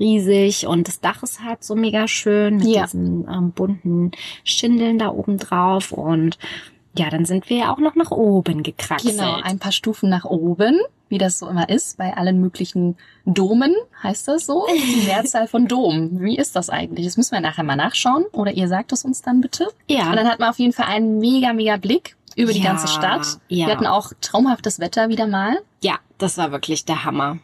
riesig 0.00 0.66
und 0.66 0.88
das 0.88 1.00
Dach 1.00 1.22
ist 1.22 1.44
halt 1.44 1.62
so 1.62 1.76
mega 1.76 2.08
schön 2.08 2.56
mit 2.56 2.66
Ja. 2.66 2.82
diesen 2.84 3.28
ähm, 3.28 3.52
bunten 3.52 4.10
Schindeln 4.44 4.98
da 4.98 5.08
oben 5.10 5.38
drauf 5.38 5.89
und 5.92 6.38
ja, 6.96 7.08
dann 7.08 7.24
sind 7.24 7.48
wir 7.48 7.70
auch 7.70 7.78
noch 7.78 7.94
nach 7.94 8.10
oben 8.10 8.62
gekraxelt. 8.64 9.16
Genau, 9.16 9.34
ein 9.42 9.58
paar 9.60 9.70
Stufen 9.72 10.10
nach 10.10 10.24
oben, 10.24 10.80
wie 11.08 11.18
das 11.18 11.38
so 11.38 11.48
immer 11.48 11.68
ist, 11.68 11.98
bei 11.98 12.16
allen 12.16 12.40
möglichen 12.40 12.96
Domen, 13.24 13.74
heißt 14.02 14.26
das 14.26 14.46
so? 14.46 14.66
Die 14.74 15.02
Mehrzahl 15.06 15.46
von 15.46 15.68
Dom. 15.68 16.20
Wie 16.20 16.36
ist 16.36 16.56
das 16.56 16.68
eigentlich? 16.68 17.06
Das 17.06 17.16
müssen 17.16 17.32
wir 17.32 17.40
nachher 17.40 17.62
mal 17.62 17.76
nachschauen. 17.76 18.24
Oder 18.32 18.52
ihr 18.52 18.66
sagt 18.66 18.92
es 18.92 19.04
uns 19.04 19.22
dann 19.22 19.40
bitte. 19.40 19.68
ja. 19.88 20.08
Und 20.10 20.16
dann 20.16 20.28
hat 20.28 20.40
man 20.40 20.48
auf 20.50 20.58
jeden 20.58 20.72
Fall 20.72 20.86
einen 20.86 21.18
mega, 21.18 21.52
mega 21.52 21.76
Blick 21.76 22.16
über 22.36 22.52
die 22.52 22.58
Ja, 22.60 22.70
ganze 22.72 22.88
Stadt. 22.88 23.38
ja. 23.48 23.66
Wir 23.66 23.74
hatten 23.76 23.86
auch 23.86 24.12
traumhaftes 24.20 24.80
Wetter 24.80 25.08
wieder 25.08 25.26
mal. 25.28 25.58
Ja, 25.82 25.94
das 26.18 26.38
war 26.38 26.50
wirklich 26.50 26.84
der 26.86 27.04
Hammer. 27.04 27.38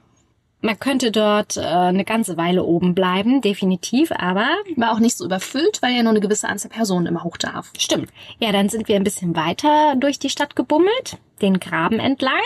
Man 0.62 0.78
könnte 0.80 1.10
dort 1.12 1.56
äh, 1.56 1.60
eine 1.60 2.04
ganze 2.04 2.36
Weile 2.36 2.64
oben 2.64 2.94
bleiben, 2.94 3.40
definitiv, 3.40 4.10
aber 4.10 4.46
War 4.76 4.92
auch 4.92 4.98
nicht 4.98 5.16
so 5.16 5.24
überfüllt, 5.24 5.80
weil 5.82 5.94
ja 5.94 6.02
nur 6.02 6.10
eine 6.10 6.20
gewisse 6.20 6.48
Anzahl 6.48 6.70
Personen 6.70 7.06
immer 7.06 7.24
hoch 7.24 7.36
darf. 7.36 7.70
stimmt. 7.78 8.10
Ja, 8.38 8.52
dann 8.52 8.68
sind 8.68 8.88
wir 8.88 8.96
ein 8.96 9.04
bisschen 9.04 9.36
weiter 9.36 9.94
durch 9.96 10.18
die 10.18 10.30
Stadt 10.30 10.56
gebummelt, 10.56 11.18
den 11.42 11.60
Graben 11.60 12.00
entlang 12.00 12.40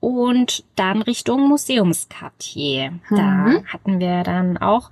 und 0.00 0.62
dann 0.76 1.02
Richtung 1.02 1.48
Museumskartier. 1.48 2.92
Da 3.10 3.16
Mhm. 3.16 3.64
hatten 3.66 3.98
wir 4.00 4.22
dann 4.22 4.58
auch 4.58 4.90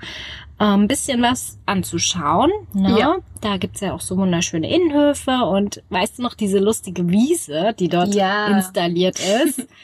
äh, 0.58 0.64
ein 0.64 0.88
bisschen 0.88 1.20
was 1.22 1.58
anzuschauen. 1.66 2.50
Ne? 2.72 2.98
Ja. 2.98 3.16
Da 3.42 3.58
gibt's 3.58 3.80
ja 3.82 3.92
auch 3.92 4.00
so 4.00 4.16
wunderschöne 4.16 4.68
Innenhöfe 4.74 5.44
und 5.44 5.82
weißt 5.90 6.18
du 6.18 6.22
noch 6.22 6.32
diese 6.34 6.58
lustige 6.58 7.08
Wiese, 7.10 7.74
die 7.78 7.88
dort 7.90 8.14
Ja. 8.14 8.46
installiert 8.48 9.18
ist? 9.20 9.66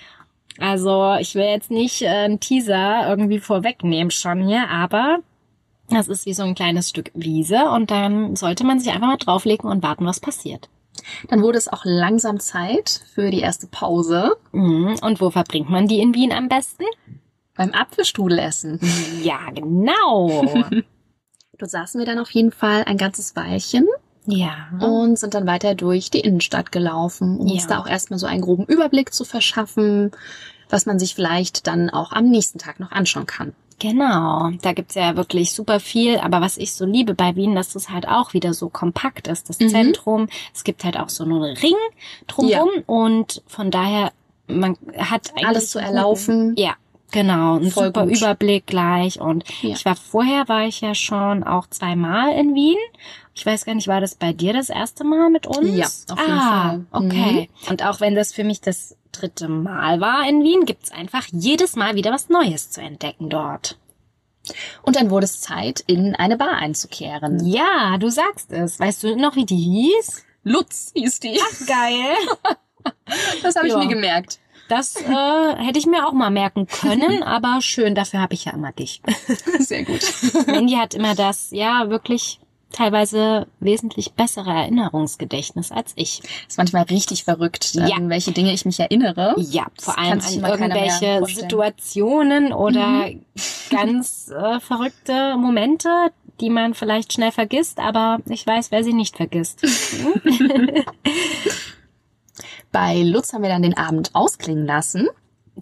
Also 0.58 1.14
ich 1.20 1.34
will 1.34 1.44
jetzt 1.44 1.70
nicht 1.70 2.02
äh, 2.02 2.08
einen 2.08 2.40
Teaser 2.40 3.08
irgendwie 3.08 3.40
vorwegnehmen 3.40 4.10
schon 4.10 4.46
hier, 4.46 4.68
aber 4.68 5.18
das 5.88 6.08
ist 6.08 6.26
wie 6.26 6.34
so 6.34 6.42
ein 6.42 6.54
kleines 6.54 6.88
Stück 6.88 7.10
Wiese 7.14 7.70
und 7.70 7.90
dann 7.90 8.36
sollte 8.36 8.64
man 8.64 8.80
sich 8.80 8.92
einfach 8.92 9.08
mal 9.08 9.16
drauflegen 9.16 9.68
und 9.68 9.82
warten, 9.82 10.06
was 10.06 10.20
passiert. 10.20 10.68
Dann 11.28 11.42
wurde 11.42 11.58
es 11.58 11.68
auch 11.68 11.84
langsam 11.84 12.38
Zeit 12.38 13.02
für 13.14 13.30
die 13.30 13.40
erste 13.40 13.66
Pause. 13.66 14.36
Mhm. 14.52 14.96
Und 15.02 15.20
wo 15.20 15.30
verbringt 15.30 15.70
man 15.70 15.88
die 15.88 16.00
in 16.00 16.14
Wien 16.14 16.32
am 16.32 16.48
besten? 16.48 16.84
Beim 17.54 17.72
Apfelstrudel 17.72 18.38
essen. 18.38 18.80
Ja, 19.22 19.50
genau. 19.54 20.62
Dort 21.58 21.70
saßen 21.70 21.98
wir 21.98 22.06
dann 22.06 22.18
auf 22.18 22.30
jeden 22.30 22.52
Fall 22.52 22.84
ein 22.84 22.96
ganzes 22.96 23.36
Weilchen 23.36 23.86
ja. 24.26 24.68
und 24.80 25.18
sind 25.18 25.34
dann 25.34 25.46
weiter 25.46 25.74
durch 25.74 26.10
die 26.10 26.20
Innenstadt 26.20 26.72
gelaufen, 26.72 27.38
um 27.38 27.50
uns 27.50 27.62
Ja. 27.64 27.68
da 27.68 27.78
auch 27.80 27.86
erstmal 27.86 28.18
so 28.18 28.26
einen 28.26 28.42
groben 28.42 28.64
Überblick 28.64 29.12
zu 29.12 29.24
verschaffen, 29.24 30.10
was 30.70 30.86
man 30.86 30.98
sich 30.98 31.14
vielleicht 31.14 31.66
dann 31.66 31.90
auch 31.90 32.12
am 32.12 32.28
nächsten 32.30 32.58
Tag 32.58 32.80
noch 32.80 32.92
anschauen 32.92 33.26
kann. 33.26 33.52
Genau, 33.78 34.50
da 34.62 34.72
gibt's 34.74 34.94
ja 34.94 35.16
wirklich 35.16 35.52
super 35.52 35.80
viel. 35.80 36.18
Aber 36.18 36.40
was 36.40 36.56
ich 36.56 36.72
so 36.72 36.84
liebe 36.86 37.14
bei 37.14 37.34
Wien, 37.34 37.56
dass 37.56 37.74
es 37.74 37.90
halt 37.90 38.06
auch 38.06 38.32
wieder 38.32 38.54
so 38.54 38.68
kompakt 38.68 39.26
ist. 39.26 39.48
Das 39.48 39.58
Mhm. 39.58 39.68
Zentrum, 39.70 40.28
es 40.54 40.62
gibt 40.62 40.84
halt 40.84 40.96
auch 40.96 41.08
so 41.08 41.24
einen 41.24 41.42
Ring 41.42 41.74
drumherum 42.28 42.70
und 42.86 43.42
von 43.48 43.72
daher, 43.72 44.12
man 44.46 44.76
hat 44.96 45.32
eigentlich 45.32 45.46
Alles 45.48 45.70
zu 45.70 45.80
erlaufen. 45.80 46.54
Ja, 46.56 46.74
genau, 47.12 47.56
einen 47.56 47.70
Voll 47.70 47.86
super 47.86 48.06
gut. 48.06 48.16
Überblick 48.16 48.66
gleich. 48.66 49.20
Und 49.20 49.44
Ja. 49.62 49.70
ich 49.70 49.84
war 49.84 49.94
vorher, 49.96 50.48
war 50.48 50.66
ich 50.66 50.80
ja 50.80 50.94
schon 50.94 51.44
auch 51.44 51.66
zweimal 51.68 52.32
in 52.36 52.54
Wien. 52.54 52.78
Ich 53.34 53.46
weiß 53.46 53.64
gar 53.64 53.74
nicht, 53.74 53.88
war 53.88 54.00
das 54.00 54.14
bei 54.16 54.32
dir 54.32 54.52
das 54.52 54.68
erste 54.68 55.04
Mal 55.04 55.30
mit 55.30 55.46
uns? 55.46 56.06
Ja, 56.08 56.14
auf 56.14 56.20
jeden 56.20 56.38
ah, 56.38 56.62
Fall. 56.62 56.78
Mhm. 56.78 56.86
Okay. 56.90 57.50
Und 57.70 57.84
auch 57.84 58.00
wenn 58.00 58.14
das 58.14 58.32
für 58.32 58.44
mich 58.44 58.60
das 58.60 58.96
dritte 59.12 59.48
Mal 59.48 60.00
war 60.00 60.28
in 60.28 60.42
Wien, 60.42 60.64
gibt's 60.64 60.90
einfach 60.90 61.26
jedes 61.30 61.76
Mal 61.76 61.94
wieder 61.94 62.10
was 62.12 62.28
Neues 62.28 62.70
zu 62.70 62.80
entdecken 62.80 63.28
dort. 63.28 63.78
Und 64.82 64.96
dann 64.96 65.10
wurde 65.10 65.24
es 65.24 65.40
Zeit, 65.40 65.84
in 65.86 66.16
eine 66.16 66.36
Bar 66.36 66.54
einzukehren. 66.56 67.46
Ja, 67.46 67.96
du 67.98 68.10
sagst 68.10 68.50
es. 68.50 68.80
Weißt 68.80 69.04
du 69.04 69.14
noch, 69.16 69.36
wie 69.36 69.46
die 69.46 69.56
hieß? 69.56 70.24
Lutz 70.42 70.90
hieß 70.94 71.20
die. 71.20 71.38
Geil. 71.66 72.16
Das 73.44 73.54
habe 73.54 73.68
ich 73.68 73.72
Ja. 73.74 73.78
mir 73.78 73.86
gemerkt. 73.86 74.40
Das 74.72 74.96
äh, 74.96 75.56
hätte 75.58 75.78
ich 75.78 75.84
mir 75.84 76.08
auch 76.08 76.14
mal 76.14 76.30
merken 76.30 76.66
können, 76.66 77.22
aber 77.22 77.60
schön, 77.60 77.94
dafür 77.94 78.22
habe 78.22 78.32
ich 78.32 78.46
ja 78.46 78.52
immer 78.52 78.72
dich. 78.72 79.02
Sehr 79.58 79.84
gut. 79.84 80.00
Mandy 80.46 80.76
hat 80.76 80.94
immer 80.94 81.14
das, 81.14 81.50
ja, 81.50 81.90
wirklich 81.90 82.40
teilweise 82.72 83.46
wesentlich 83.60 84.12
bessere 84.14 84.48
Erinnerungsgedächtnis 84.50 85.72
als 85.72 85.92
ich. 85.96 86.22
ist 86.48 86.56
manchmal 86.56 86.84
richtig 86.84 87.24
verrückt, 87.24 87.74
Ja. 87.74 87.96
an 87.96 88.08
welche 88.08 88.32
Dinge 88.32 88.54
ich 88.54 88.64
mich 88.64 88.80
erinnere. 88.80 89.34
Ja, 89.36 89.66
vor 89.78 89.94
Das 89.94 90.32
allem 90.32 90.42
an 90.42 90.50
irgendwelche. 90.52 91.22
Situationen 91.26 92.54
oder 92.54 93.10
ganz 93.68 94.30
äh, 94.30 94.58
verrückte 94.58 95.36
Momente, 95.36 95.90
die 96.40 96.48
man 96.48 96.72
vielleicht 96.72 97.12
schnell 97.12 97.30
vergisst, 97.30 97.78
aber 97.78 98.20
ich 98.24 98.46
weiß, 98.46 98.70
wer 98.70 98.82
sie 98.82 98.94
nicht 98.94 99.18
vergisst. 99.18 99.60
Bei 102.72 103.02
Lutz 103.02 103.32
haben 103.32 103.42
wir 103.42 103.50
dann 103.50 103.62
den 103.62 103.76
Abend 103.76 104.14
ausklingen 104.14 104.66
lassen 104.66 105.08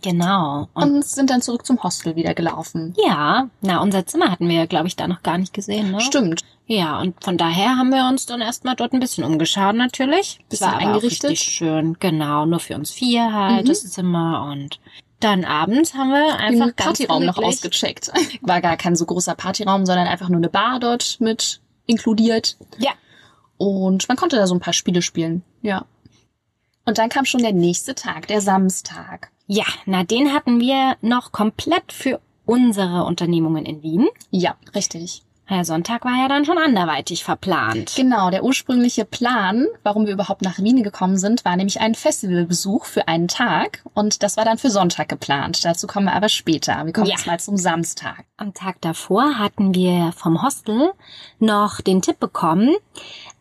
Genau. 0.02 0.68
Und 0.72 0.82
und 0.82 1.04
sind 1.04 1.30
dann 1.30 1.42
zurück 1.42 1.66
zum 1.66 1.82
Hostel 1.82 2.14
wieder 2.14 2.34
gelaufen. 2.34 2.94
Ja, 3.04 3.48
na, 3.60 3.82
unser 3.82 4.06
Zimmer 4.06 4.30
hatten 4.30 4.48
wir, 4.48 4.66
glaube 4.66 4.86
ich, 4.86 4.94
da 4.96 5.08
noch 5.08 5.22
gar 5.22 5.36
nicht 5.36 5.52
gesehen, 5.52 5.90
ne? 5.90 6.00
Stimmt. 6.00 6.42
Ja, 6.66 7.00
und 7.00 7.22
von 7.22 7.36
daher 7.36 7.76
haben 7.76 7.90
wir 7.90 8.06
uns 8.08 8.26
dann 8.26 8.40
erstmal 8.40 8.76
dort 8.76 8.92
ein 8.92 9.00
bisschen 9.00 9.24
umgeschaut, 9.24 9.74
natürlich. 9.74 10.38
Bisschen 10.48 10.68
War 10.68 10.74
aber 10.74 10.86
eingerichtet. 10.86 11.24
Auch 11.24 11.30
richtig 11.32 11.52
schön, 11.52 11.96
genau, 11.98 12.46
nur 12.46 12.60
für 12.60 12.76
uns 12.76 12.92
vier 12.92 13.32
halt, 13.32 13.64
Mhm. 13.64 13.68
das 13.68 13.90
Zimmer 13.90 14.48
und 14.52 14.78
dann 15.18 15.44
abends 15.44 15.94
haben 15.94 16.10
wir 16.10 16.36
einfach 16.38 16.66
Den 16.66 16.76
ganz 16.76 16.98
Partyraum 16.98 17.24
noch 17.26 17.38
ausgecheckt. 17.38 18.12
War 18.42 18.60
gar 18.60 18.76
kein 18.76 18.94
so 18.94 19.04
großer 19.04 19.34
Partyraum, 19.34 19.84
sondern 19.86 20.06
einfach 20.06 20.28
nur 20.28 20.38
eine 20.38 20.48
Bar 20.48 20.78
dort 20.78 21.16
mit 21.20 21.60
inkludiert. 21.86 22.56
Ja, 22.78 22.92
Und 23.58 24.08
man 24.08 24.16
konnte 24.16 24.36
da 24.36 24.46
so 24.46 24.54
ein 24.54 24.60
paar 24.60 24.72
Spiele 24.72 25.02
spielen. 25.02 25.42
Ja. 25.62 25.84
Und 26.84 26.98
dann 26.98 27.08
kam 27.08 27.24
schon 27.24 27.42
der 27.42 27.52
nächste 27.52 27.94
Tag, 27.94 28.26
der 28.26 28.40
Samstag. 28.40 29.30
ja, 29.46 29.64
na, 29.86 30.04
den 30.04 30.32
hatten 30.32 30.60
wir 30.60 30.96
noch 31.02 31.32
komplett 31.32 31.92
für 31.92 32.20
unsere 32.46 33.04
Unternehmungen 33.04 33.64
in 33.64 33.82
Wien. 33.82 34.08
Ja, 34.30 34.56
richtig. 34.74 35.22
Der 35.50 35.64
Sonntag 35.64 36.04
war 36.04 36.12
ja 36.16 36.28
dann 36.28 36.44
schon 36.44 36.58
anderweitig 36.58 37.24
verplant. 37.24 37.94
Genau, 37.96 38.30
der 38.30 38.44
ursprüngliche 38.44 39.04
Plan, 39.04 39.66
warum 39.82 40.06
wir 40.06 40.12
überhaupt 40.12 40.42
nach 40.42 40.58
Wien 40.60 40.84
gekommen 40.84 41.18
sind, 41.18 41.44
war 41.44 41.56
nämlich 41.56 41.80
ein 41.80 41.96
Festivalbesuch 41.96 42.84
für 42.84 43.08
einen 43.08 43.26
Tag. 43.26 43.82
Und 43.92 44.22
das 44.22 44.36
war 44.36 44.44
dann 44.44 44.58
für 44.58 44.70
Sonntag 44.70 45.08
geplant. 45.08 45.64
Dazu 45.64 45.88
kommen 45.88 46.06
wir 46.06 46.14
aber 46.14 46.28
später. 46.28 46.86
Wir 46.86 46.92
kommen 46.92 47.06
Ja. 47.08 47.16
jetzt 47.16 47.26
mal 47.26 47.40
zum 47.40 47.56
Samstag. 47.56 48.24
Am 48.36 48.54
Tag 48.54 48.80
davor 48.80 49.38
hatten 49.38 49.74
wir 49.74 50.12
vom 50.16 50.40
Hostel 50.42 50.92
noch 51.40 51.80
den 51.80 52.00
Tipp 52.00 52.20
bekommen, 52.20 52.76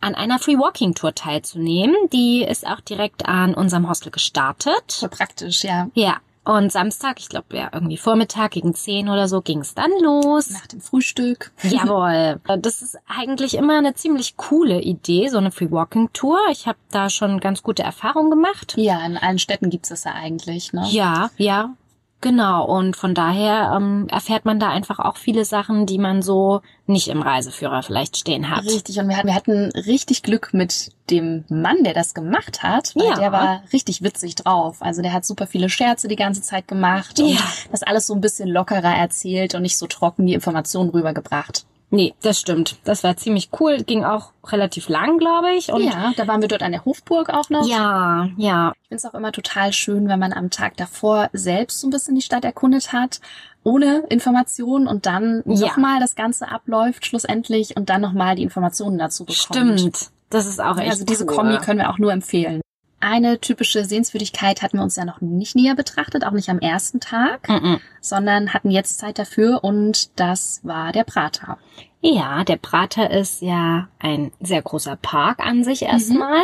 an 0.02 0.16
einer 0.16 0.40
Free 0.40 0.58
Walking 0.58 0.96
Tour 0.96 1.14
teilzunehmen. 1.14 1.96
Die 2.12 2.44
ist 2.44 2.66
auch 2.66 2.82
direkt 2.82 3.28
an 3.28 3.54
unserem 3.54 3.88
Hostel 3.88 4.12
gestartet. 4.12 4.94
Voll 4.94 5.10
praktisch, 5.10 5.64
ja. 5.64 5.88
Ja. 5.94 6.18
Und 6.46 6.72
Samstag, 6.72 7.20
ich 7.20 7.30
glaube 7.30 7.58
ja 7.58 7.70
irgendwie 7.72 7.98
Vormittag 7.98 8.52
gegen 8.52 8.74
10 8.74 9.10
oder 9.10 9.28
so, 9.28 9.42
ging 9.42 9.60
es 9.60 9.76
dann 9.76 9.92
los. 10.02 10.50
Nach 10.50 10.68
dem 10.68 10.82
Frühstück. 10.82 11.52
Jawohl. 11.64 12.40
Das 12.60 12.82
ist 12.82 12.98
eigentlich 13.08 13.56
immer 13.56 13.78
eine 13.78 13.94
ziemlich 13.94 14.38
coole 14.38 14.82
Idee, 14.82 15.28
so 15.28 15.38
eine 15.38 15.52
Free 15.52 15.70
Walking 15.70 16.10
Tour. 16.14 16.40
Ich 16.52 16.68
habe 16.68 16.80
da 16.92 17.10
schon 17.10 17.40
ganz 17.40 17.62
gute 17.62 17.84
Erfahrungen 17.84 18.32
gemacht. 18.32 18.74
Ja, 18.78 19.06
in 19.06 19.18
allen 19.18 19.40
Städten 19.40 19.70
gibt's 19.70 19.90
das 19.90 20.06
ja 20.06 20.14
eigentlich, 20.14 20.74
ne? 20.74 20.86
Ja, 20.90 21.30
ja, 21.38 21.76
genau. 22.22 22.66
Und 22.66 22.96
von 22.96 23.14
daher 23.14 23.74
ähm, 23.76 24.08
erfährt 24.10 24.46
man 24.46 24.60
da 24.60 24.70
einfach 24.70 25.00
auch 25.00 25.18
viele 25.18 25.46
Sachen, 25.46 25.86
die 25.86 25.98
man 25.98 26.22
so 26.22 26.62
nicht 26.88 27.08
im 27.08 27.22
Reiseführer 27.22 27.84
vielleicht 27.84 28.18
stehen 28.18 28.50
hat. 28.50 28.64
Richtig, 28.66 29.00
und 29.00 29.08
wir 29.10 29.18
hatten, 29.18 29.28
wir 29.28 29.36
hatten 29.36 29.72
richtig 29.76 30.24
Glück 30.24 30.54
mit 30.54 30.92
dem 31.10 31.46
Mann, 31.50 31.84
der 31.84 31.94
das 31.94 32.14
gemacht 32.14 32.64
hat, 32.64 32.96
weil 32.96 33.06
Ja. 33.08 33.16
der 33.16 33.32
war 33.32 33.64
richtig 33.74 34.02
witzig 34.04 34.36
drauf. 34.36 34.78
Also 34.82 35.02
der 35.02 35.14
hat 35.14 35.26
super 35.26 35.48
viele 35.48 35.70
Scherze 35.70 36.08
die 36.08 36.16
ganze 36.16 36.42
Zeit 36.42 36.68
gemacht 36.68 37.20
und 37.20 37.30
Ja. 37.30 37.42
das 37.72 37.84
alles 37.84 38.08
so 38.08 38.14
ein 38.14 38.22
bisschen 38.22 38.50
lockerer 38.50 38.96
erzählt 38.96 39.56
und 39.56 39.62
nicht 39.62 39.78
so 39.78 39.88
trocken 39.88 40.26
die 40.28 40.34
Informationen 40.34 40.90
rübergebracht. 40.90 41.66
Nee, 41.92 42.14
das 42.22 42.40
stimmt. 42.40 42.78
Das 42.84 43.04
war 43.04 43.18
ziemlich 43.18 43.50
cool. 43.60 43.78
Ging 43.84 44.04
auch 44.04 44.32
relativ 44.46 44.90
lang, 44.90 45.18
glaube 45.18 45.52
ich. 45.56 45.72
Und 45.74 45.84
ja, 45.84 46.14
da 46.16 46.28
waren 46.28 46.40
wir 46.42 46.48
dort 46.48 46.62
an 46.62 46.72
der 46.72 46.86
Hofburg 46.86 47.30
auch 47.30 47.50
noch. 47.50 47.68
ja, 47.68 48.30
ja. 48.38 48.74
Ich 48.84 48.88
finde 48.90 48.96
es 48.98 49.06
auch 49.06 49.16
immer 49.16 49.32
total 49.32 49.74
schön, 49.74 50.08
wenn 50.08 50.20
man 50.20 50.32
am 50.32 50.52
Tag 50.52 50.78
davor 50.78 51.30
selbst 51.34 51.80
so 51.80 51.88
ein 51.88 51.90
bisschen 51.90 52.14
die 52.16 52.22
Stadt 52.22 52.46
erkundet 52.46 52.94
hat, 52.94 53.22
ohne 53.64 54.04
Informationen 54.10 54.88
und 54.88 55.06
dann 55.08 55.42
Ja. 55.48 55.68
nochmal 55.68 56.00
das 56.00 56.16
Ganze 56.16 56.50
abläuft 56.52 57.06
schlussendlich 57.08 57.76
und 57.76 57.90
dann 57.90 58.02
nochmal 58.02 58.36
die 58.36 58.44
Informationen 58.44 59.00
dazu 59.00 59.26
bekommt. 59.26 59.40
Stimmt. 59.80 60.10
Das 60.30 60.46
ist 60.46 60.62
auch 60.62 60.78
echt 60.78 60.92
Also 60.92 61.06
diese 61.06 61.26
cool. 61.26 61.36
Kombi 61.36 61.58
können 61.58 61.80
wir 61.80 61.90
auch 61.90 61.98
nur 61.98 62.12
empfehlen. 62.14 62.62
Eine 63.02 63.40
typische 63.40 63.86
Sehenswürdigkeit 63.86 64.62
hatten 64.62 64.78
wir 64.78 64.84
uns 64.84 64.96
ja 64.98 65.06
noch 65.06 65.22
nicht 65.22 65.56
näher 65.56 65.76
betrachtet, 65.76 66.26
auch 66.26 66.32
nicht 66.32 66.50
am 66.50 66.60
ersten 66.60 67.00
Tag, 67.00 67.48
Mhm. 67.48 67.80
sondern 68.02 68.54
hatten 68.54 68.72
jetzt 68.72 69.00
Zeit 69.00 69.18
dafür 69.20 69.64
und 69.64 70.20
das 70.20 70.60
war 70.64 70.92
der 70.92 71.04
Prater. 71.06 71.58
Ja, 72.02 72.46
der 72.46 72.56
Prater 72.56 73.10
ist 73.12 73.42
ja 73.42 73.90
ein 74.00 74.32
sehr 74.40 74.62
großer 74.62 74.96
Park 74.96 75.46
an 75.46 75.66
sich 75.66 75.82
Mhm. 75.82 75.88
erstmal. 75.88 76.44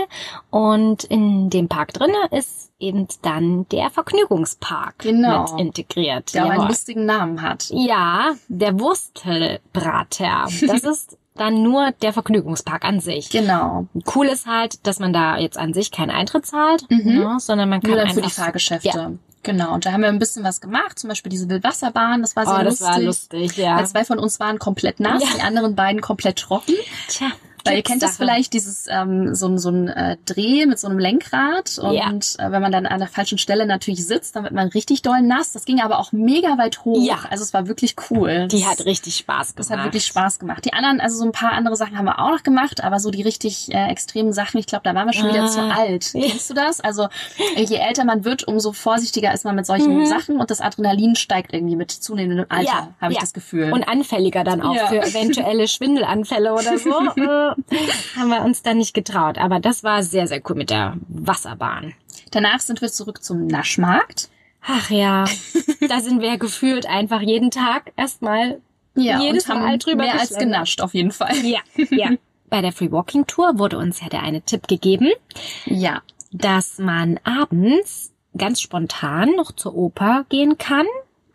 Und 0.49 1.05
in 1.05 1.49
dem 1.49 1.69
Park 1.69 1.93
drinnen 1.93 2.27
ist 2.31 2.71
eben 2.77 3.07
dann 3.21 3.65
der 3.69 3.89
Vergnügungspark 3.89 4.99
Genau. 4.99 5.43
mit 5.53 5.61
integriert. 5.61 6.33
Der 6.33 6.43
auch 6.43 6.49
einen 6.49 6.55
Jawohl. 6.57 6.67
lustigen 6.71 7.05
Namen 7.05 7.41
hat. 7.41 7.67
Ja, 7.69 8.33
der 8.49 8.77
Wurstelbrater. 8.79 10.45
Das 10.67 10.83
ist 10.83 11.17
dann 11.35 11.61
nur 11.63 11.91
der 12.01 12.13
Vergnügungspark 12.13 12.85
an 12.85 12.99
sich. 12.99 13.29
Genau. 13.29 13.87
Cool 14.15 14.27
ist 14.27 14.47
halt, 14.47 14.85
dass 14.87 14.99
man 14.99 15.11
da 15.13 15.37
jetzt 15.37 15.57
an 15.57 15.73
sich 15.73 15.91
keinen 15.91 16.11
Eintritt 16.11 16.45
zahlt, 16.45 16.89
Mhm. 16.89 17.03
ne, 17.19 17.37
sondern 17.39 17.69
man 17.69 17.81
kann 17.81 17.91
Nur 17.91 17.99
dann 17.99 18.07
einfach 18.09 18.21
für 18.23 18.27
die 18.27 18.33
Fahrgeschäfte. 18.33 18.87
Ja. 18.89 19.11
Genau. 19.43 19.73
Und 19.75 19.85
da 19.85 19.91
haben 19.91 20.01
wir 20.01 20.09
ein 20.09 20.17
bisschen 20.17 20.43
was 20.43 20.59
gemacht, 20.59 20.97
zum 20.97 21.07
Beispiel 21.09 21.29
diese 21.29 21.47
Wildwasserbahn, 21.49 22.21
das 22.23 22.35
war 22.35 22.45
sehr 22.47 22.55
Oh, 22.55 22.63
das 22.63 22.79
lustig. 22.79 22.87
war 22.87 22.99
lustig, 22.99 23.57
ja. 23.57 23.77
Weil 23.77 23.85
zwei 23.85 24.03
von 24.03 24.17
uns 24.17 24.39
waren 24.39 24.57
komplett 24.57 24.99
nass, 24.99 25.21
Ja. 25.21 25.29
die 25.35 25.41
anderen 25.41 25.75
beiden 25.75 26.01
komplett 26.01 26.37
trocken. 26.39 26.73
Tja, 27.09 27.27
Weil 27.65 27.77
ihr 27.77 27.83
kennt 27.83 28.01
das 28.03 28.17
vielleicht, 28.17 28.53
dieses 28.53 28.85
ähm, 28.89 29.33
so, 29.35 29.47
ein- 29.47 29.57
so 29.57 29.69
ein 29.69 29.87
äh, 29.87 30.17
Dreh 30.25 30.65
mit 30.65 30.79
so 30.79 30.87
einem 30.87 30.99
Lenkrad. 30.99 31.77
Und 31.79 31.93
Ja. 31.93 32.09
äh, 32.11 32.51
wenn 32.51 32.61
man 32.61 32.71
dann 32.71 32.85
an 32.85 32.99
der 32.99 33.07
falschen 33.07 33.37
Stelle 33.37 33.65
natürlich 33.65 34.05
sitzt, 34.05 34.35
dann 34.35 34.43
wird 34.43 34.53
man 34.53 34.67
richtig 34.69 35.01
doll 35.01 35.21
nass. 35.21 35.51
Das 35.51 35.65
ging 35.65 35.81
aber 35.81 35.99
auch 35.99 36.11
mega 36.11 36.57
weit 36.57 36.85
hoch. 36.85 37.05
Ja. 37.05 37.19
Also 37.29 37.43
es 37.43 37.53
war 37.53 37.67
wirklich 37.67 37.95
cool. 38.09 38.47
Die 38.49 38.65
hat 38.65 38.85
richtig 38.85 39.15
Spaß 39.17 39.55
gemacht. 39.55 39.59
das 39.59 39.69
hat 39.69 39.83
wirklich 39.83 40.05
Spaß 40.05 40.39
gemacht. 40.39 40.63
Die 40.65 40.73
anderen, 40.73 40.99
also 41.01 41.17
so 41.17 41.25
ein 41.25 41.31
paar 41.31 41.51
andere 41.53 41.75
Sachen 41.75 41.97
haben 41.97 42.05
wir 42.05 42.19
auch 42.19 42.31
noch 42.31 42.43
gemacht, 42.43 42.83
aber 42.83 42.99
so 42.99 43.11
die 43.11 43.21
richtig 43.21 43.73
äh, 43.73 43.87
extremen 43.89 44.33
Sachen, 44.33 44.59
ich 44.59 44.67
glaube, 44.67 44.83
da 44.83 44.93
waren 44.95 45.07
wir 45.07 45.13
schon 45.13 45.29
wieder 45.29 45.43
Ah. 45.43 45.47
zu 45.47 45.61
alt. 45.61 46.13
Ja. 46.13 46.27
Kennst 46.29 46.49
du 46.49 46.53
das? 46.53 46.81
Also 46.81 47.07
äh, 47.55 47.63
je 47.63 47.77
älter 47.77 48.05
man 48.05 48.25
wird, 48.25 48.47
umso 48.47 48.71
vorsichtiger 48.73 49.33
ist 49.33 49.45
man 49.45 49.55
mit 49.55 49.65
solchen 49.65 49.97
Mhm. 49.99 50.05
Sachen 50.05 50.37
und 50.39 50.51
das 50.51 50.61
Adrenalin 50.61 51.15
steigt 51.15 51.53
irgendwie 51.53 51.75
mit 51.75 51.91
zunehmendem 51.91 52.45
Alter, 52.49 52.63
Ja, 52.65 52.87
habe 53.01 53.13
ich 53.13 53.19
das 53.19 53.33
Gefühl. 53.33 53.71
und 53.73 53.87
anfälliger 53.87 54.43
dann 54.43 54.61
auch 54.61 54.75
für 54.89 55.01
eventuelle 55.01 55.67
Schwindelanfälle 55.67 56.53
oder 56.53 56.77
so. 56.77 56.91
haben 58.15 58.29
wir 58.29 58.43
uns 58.43 58.61
dann 58.61 58.77
nicht 58.77 58.93
getraut. 58.93 59.37
Aber 59.37 59.59
das 59.59 59.83
war 59.83 60.03
sehr, 60.03 60.27
sehr 60.27 60.41
cool 60.49 60.55
mit 60.55 60.69
der 60.69 60.97
Wasserbahn. 61.07 61.93
Danach 62.31 62.59
sind 62.59 62.81
wir 62.81 62.89
zurück 62.89 63.23
zum 63.23 63.47
Naschmarkt. 63.47 64.29
Ach 64.67 64.89
ja, 64.89 65.25
da 65.87 65.99
sind 66.01 66.21
wir 66.21 66.37
gefühlt 66.37 66.87
einfach 66.87 67.21
jeden 67.21 67.51
Tag 67.51 67.91
erstmal. 67.95 68.61
Ja, 68.95 69.19
Jedes 69.19 69.45
und 69.45 69.55
haben 69.55 69.63
Mal 69.63 69.77
drüber 69.77 70.03
mehr 70.03 70.19
als 70.19 70.37
genascht, 70.37 70.79
auf 70.81 70.93
jeden 70.93 71.11
Fall. 71.11 71.35
Ja, 71.43 71.59
ja. 71.89 72.11
Bei 72.49 72.61
der 72.61 72.71
Free 72.71 72.91
Walking 72.91 73.27
Tour 73.27 73.59
wurde 73.59 73.77
uns 73.77 73.99
ja 73.99 74.07
der 74.07 74.23
eine 74.23 74.41
Tipp 74.41 74.67
gegeben, 74.67 75.11
Ja, 75.65 76.01
dass 76.31 76.77
man 76.77 77.19
abends 77.23 78.13
ganz 78.37 78.61
spontan 78.61 79.31
noch 79.35 79.51
zur 79.51 79.75
Oper 79.75 80.25
gehen 80.29 80.57
kann. 80.57 80.85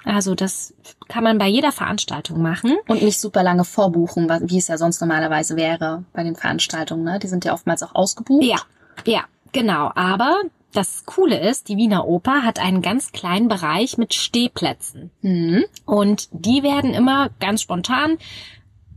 Also 0.05 0.35
das 0.35 0.75
kann 1.09 1.25
man 1.25 1.39
bei 1.39 1.47
jeder 1.47 1.73
Veranstaltung 1.73 2.41
machen. 2.41 2.77
Und 2.89 3.03
nicht 3.03 3.21
super 3.21 3.43
lange 3.43 3.65
vorbuchen, 3.65 4.29
wie 4.49 4.59
es 4.59 4.69
ja 4.69 4.79
sonst 4.79 5.01
normalerweise 5.01 5.57
wäre 5.57 6.05
bei 6.13 6.23
den 6.23 6.37
Veranstaltungen. 6.37 7.05
Ne? 7.05 7.19
Die 7.19 7.29
sind 7.29 7.45
ja 7.45 7.53
oftmals 7.53 7.83
auch 7.83 7.95
ausgebucht. 7.95 8.45
Ja, 8.45 8.59
ja, 9.05 9.25
genau. 9.53 9.91
Aber 9.95 10.41
das 10.73 11.05
Coole 11.05 11.39
ist, 11.41 11.69
die 11.69 11.77
Wiener 11.77 12.07
Oper 12.07 12.43
hat 12.45 12.61
einen 12.61 12.83
ganz 12.83 13.13
kleinen 13.13 13.49
Bereich 13.49 13.99
mit 13.99 14.15
Stehplätzen. 14.15 15.11
Hm. 15.23 15.65
Und 15.85 16.29
die 16.33 16.63
werden 16.63 16.95
immer 16.95 17.31
ganz 17.41 17.63
spontan 17.63 18.19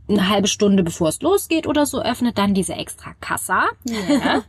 eine 0.06 0.28
halbe 0.28 0.48
Stunde 0.48 0.82
bevor 0.82 1.08
es 1.08 1.22
losgeht 1.22 1.66
oder 1.66 1.86
so 1.86 2.02
öffnet 2.02 2.36
dann 2.36 2.52
diese 2.52 2.74
extra 2.74 3.14
Kassa. 3.20 3.64
Ja. 3.84 4.42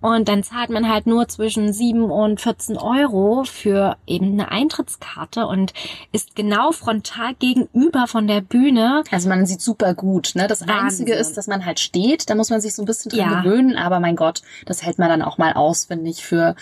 Und 0.00 0.28
dann 0.28 0.42
zahlt 0.42 0.70
man 0.70 0.88
halt 0.88 1.06
nur 1.06 1.28
zwischen 1.28 1.72
7 1.72 2.10
und 2.10 2.40
14 2.40 2.76
Euro 2.76 3.44
für 3.44 3.96
eben 4.06 4.32
eine 4.32 4.50
Eintrittskarte 4.50 5.46
und 5.46 5.72
ist 6.12 6.34
genau 6.34 6.72
frontal 6.72 7.34
gegenüber 7.34 8.06
von 8.08 8.26
der 8.26 8.40
Bühne. 8.40 9.04
Also 9.10 9.28
man 9.28 9.46
sieht 9.46 9.60
super 9.60 9.94
gut. 9.94 10.32
Ne? 10.34 10.46
Das 10.48 10.62
Wahnsinn. 10.62 10.78
Einzige 10.78 11.14
ist, 11.14 11.36
dass 11.36 11.46
man 11.46 11.64
halt 11.64 11.78
steht. 11.78 12.28
Da 12.28 12.34
muss 12.34 12.50
man 12.50 12.60
sich 12.60 12.74
so 12.74 12.82
ein 12.82 12.86
bisschen 12.86 13.10
dran 13.10 13.20
Ja. 13.20 13.40
gewöhnen. 13.42 13.76
Aber 13.76 14.00
mein 14.00 14.16
Gott, 14.16 14.42
das 14.66 14.82
hält 14.82 14.98
man 14.98 15.08
dann 15.08 15.22
auch 15.22 15.38
mal 15.38 15.52
aus, 15.52 15.84
finde 15.84 16.10
ich, 16.10 16.24
für 16.24 16.56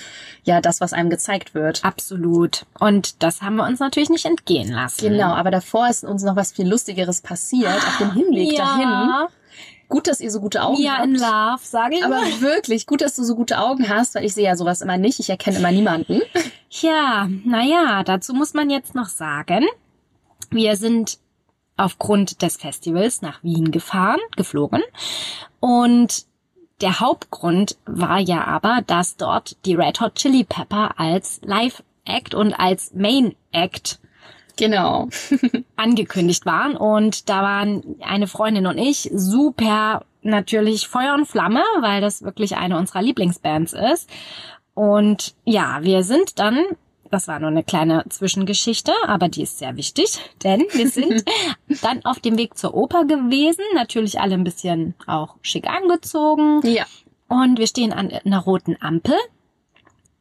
ja 0.45 0.61
das, 0.61 0.81
was 0.81 0.93
einem 0.93 1.09
gezeigt 1.11 1.55
wird. 1.55 1.85
Absolut. 1.85 2.67
Und 2.79 3.23
das 3.23 3.41
haben 3.41 3.57
wir 3.57 3.65
uns 3.65 3.81
natürlich 3.81 4.11
nicht 4.11 4.27
entgehen 4.27 4.71
lassen. 4.73 5.09
Genau, 5.09 5.33
aber 5.33 5.51
davor 5.51 5.89
ist 5.89 6.05
uns 6.05 6.23
noch 6.23 6.37
was 6.37 6.53
viel 6.53 6.69
Lustigeres 6.69 7.23
passiert. 7.23 7.77
Auf 7.77 7.99
dem 7.99 8.11
dahin. 8.33 8.83
Ja, 8.83 9.29
Gut, 9.89 10.09
dass 10.09 10.21
ihr 10.21 10.33
so 10.33 10.41
gute 10.41 10.63
Augen 10.65 10.79
Mia 10.81 10.95
habt. 10.97 11.05
in 11.05 11.15
Love, 11.15 11.61
sage 11.63 11.97
ich 11.99 12.05
Aber 12.05 12.17
mal. 12.21 12.41
wirklich, 12.41 12.87
gut, 12.87 13.03
dass 13.03 13.15
du 13.15 13.23
so 13.23 13.37
gute 13.37 13.59
Augen 13.59 13.89
hast, 13.89 14.17
weil 14.17 14.25
ich 14.25 14.35
sehe 14.35 14.45
ja 14.45 14.57
sowas 14.57 14.81
immer 14.81 14.97
nicht. 14.97 15.21
Ich 15.21 15.31
erkenne 15.31 15.59
immer 15.59 15.71
niemanden. 15.71 16.23
Ja, 16.71 17.29
naja, 17.45 18.03
dazu 18.03 18.35
muss 18.35 18.53
man 18.53 18.69
jetzt 18.69 18.97
noch 18.97 19.07
sagen, 19.07 19.65
wir 20.51 20.77
sind 20.77 21.19
aufgrund 21.77 22.43
des 22.43 22.57
Festivals 22.57 23.23
nach 23.23 23.43
Wien 23.45 23.71
gefahren, 23.71 24.19
geflogen. 24.37 24.83
Und 25.61 26.25
der 26.81 26.99
Hauptgrund 26.99 27.77
war 27.87 28.19
ja 28.19 28.45
aber, 28.45 28.81
dass 28.89 29.17
dort 29.17 29.57
die 29.67 29.75
Red 29.75 30.01
Hot 30.01 30.17
Chili 30.17 30.43
Pepper 30.43 30.99
als 30.99 31.41
Live-Act 31.45 32.35
und 32.35 32.55
als 32.55 32.93
Main-Act 32.93 34.01
Genau. 34.57 35.09
angekündigt 35.77 36.47
waren. 36.47 36.77
Und 36.77 37.29
da 37.29 37.43
waren 37.43 37.97
eine 38.01 38.27
Freundin 38.27 38.67
und 38.67 38.79
ich 38.79 39.11
super 39.15 40.05
natürlich 40.23 40.89
Feuer 40.89 41.15
und 41.15 41.27
Flamme, 41.27 41.63
weil 41.81 42.01
das 42.01 42.23
wirklich 42.23 42.57
eine 42.57 42.77
unserer 42.79 43.03
Lieblingsbands 43.03 43.73
ist. 43.73 44.11
Und 44.75 45.35
ja, 45.45 45.79
wir 45.83 46.03
sind 46.03 46.39
dann, 46.39 46.63
das 47.11 47.29
war 47.29 47.39
nur 47.39 47.49
eine 47.49 47.65
kleine 47.65 48.05
Zwischengeschichte, 48.09 48.93
aber 49.07 49.29
die 49.29 49.43
ist 49.43 49.59
sehr 49.59 49.77
wichtig, 49.77 50.19
denn 50.45 50.65
wir 50.73 50.89
sind 50.89 51.25
dann 51.83 52.05
auf 52.05 52.21
dem 52.21 52.37
Weg 52.37 52.59
zur 52.59 52.75
Oper 52.75 53.05
gewesen, 53.05 53.65
natürlich 53.75 54.21
alle 54.21 54.35
ein 54.35 54.45
bisschen 54.45 54.95
auch 55.07 55.37
schick 55.41 55.69
angezogen. 55.69 56.61
Ja. 56.65 56.85
Und 57.29 57.59
wir 57.59 57.67
stehen 57.67 57.93
an 57.93 58.11
einer 58.11 58.39
roten 58.39 58.77
Ampel. 58.81 59.17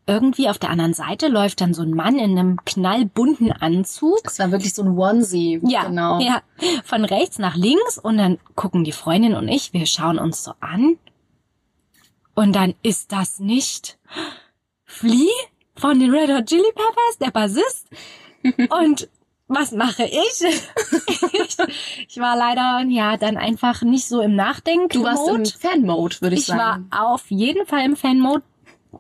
Irgendwie 0.08 0.50
auf 0.50 0.60
der 0.60 0.70
anderen 0.70 0.94
Seite 0.94 1.28
läuft 1.30 1.62
dann 1.62 1.74
so 1.74 1.82
ein 1.82 1.92
Mann 1.92 2.20
in 2.20 2.38
einem 2.38 2.64
knallbunten 2.64 3.52
Anzug. 3.52 4.22
Es 4.26 4.38
war 4.38 4.52
wirklich 4.52 4.74
so 4.74 4.84
ein 4.84 4.98
Onesie. 4.98 5.60
Ja, 5.64 5.86
genau. 5.86 6.20
ja, 6.20 6.42
von 6.84 7.06
rechts 7.06 7.40
nach 7.40 7.56
links 7.56 7.98
und 7.98 8.18
dann 8.18 8.38
gucken 8.56 8.84
die 8.84 8.92
Freundin 8.92 9.34
und 9.34 9.48
ich, 9.48 9.74
wir 9.74 9.88
schauen 9.88 10.20
uns 10.20 10.44
so 10.44 10.54
an 10.60 10.98
und 12.36 12.56
dann 12.56 12.76
ist 12.84 13.12
das 13.12 13.40
nicht 13.40 13.98
Flea 14.84 15.32
von 15.76 16.00
den 16.00 16.12
Red 16.14 16.30
Hot 16.30 16.46
Chili 16.46 16.72
Peppers, 16.76 17.18
der 17.20 17.32
Bassist 17.32 17.88
und 18.70 19.10
was 19.48 19.72
mache 19.72 20.04
ich? 20.06 20.42
ich? 20.42 21.58
Ich 22.08 22.18
war 22.20 22.36
leider 22.36 22.84
ja 22.90 23.18
dann 23.18 23.38
einfach 23.38 23.82
nicht 23.82 24.08
so 24.08 24.22
im 24.22 24.36
Nachdenken. 24.36 24.90
Du 24.90 25.04
warst 25.04 25.28
im 25.28 25.46
Fan-Mode, 25.46 26.18
würde 26.22 26.36
ich, 26.36 26.44
Ich 26.44 26.50
war 26.50 26.58
sagen. 26.58 26.88
auf 26.92 27.30
jeden 27.30 27.66
Fall 27.66 27.86
im 27.86 27.96
Fan-Mode. 27.96 28.44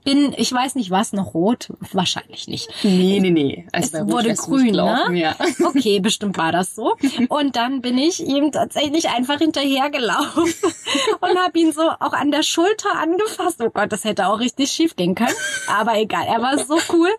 Bin, 0.03 0.33
ich 0.37 0.51
weiß 0.51 0.75
nicht 0.75 0.91
was, 0.91 1.13
noch 1.13 1.33
rot? 1.33 1.71
Wahrscheinlich 1.91 2.47
nicht. 2.47 2.69
Nee, 2.83 3.19
nee, 3.21 3.31
nee. 3.31 3.67
Also 3.71 3.97
Es 3.97 4.07
wurde 4.07 4.33
grün, 4.33 4.75
ne? 4.75 5.07
Ja. 5.13 5.35
Okay, 5.65 5.99
bestimmt 5.99 6.37
war 6.37 6.51
das 6.51 6.75
so. 6.75 6.95
Und 7.29 7.55
dann 7.55 7.81
bin 7.81 7.97
ich 7.97 8.25
ihm 8.25 8.51
tatsächlich 8.51 9.09
einfach 9.09 9.39
hinterhergelaufen 9.39 10.43
und 11.21 11.37
habe 11.37 11.59
ihn 11.59 11.71
so 11.71 11.81
auch 11.81 12.13
an 12.13 12.31
der 12.31 12.43
Schulter 12.43 12.95
angefasst. 12.97 13.61
Oh 13.61 13.69
Gott, 13.69 13.91
das 13.91 14.03
hätte 14.03 14.27
auch 14.27 14.39
richtig 14.39 14.71
schief 14.71 14.95
gehen 14.95 15.15
können. 15.15 15.35
Aber 15.67 15.97
egal, 15.97 16.25
er 16.27 16.41
war 16.41 16.57
so 16.57 16.77
cool. 16.93 17.09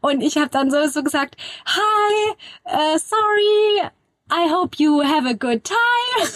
Und 0.00 0.20
ich 0.22 0.36
habe 0.36 0.48
dann 0.50 0.70
so, 0.70 0.86
so 0.88 1.02
gesagt, 1.02 1.36
Hi, 1.66 2.32
uh, 2.66 2.98
sorry, 2.98 3.90
I 4.30 4.50
hope 4.50 4.82
you 4.82 5.02
have 5.02 5.26
a 5.28 5.34
good 5.34 5.64
time. 5.64 6.28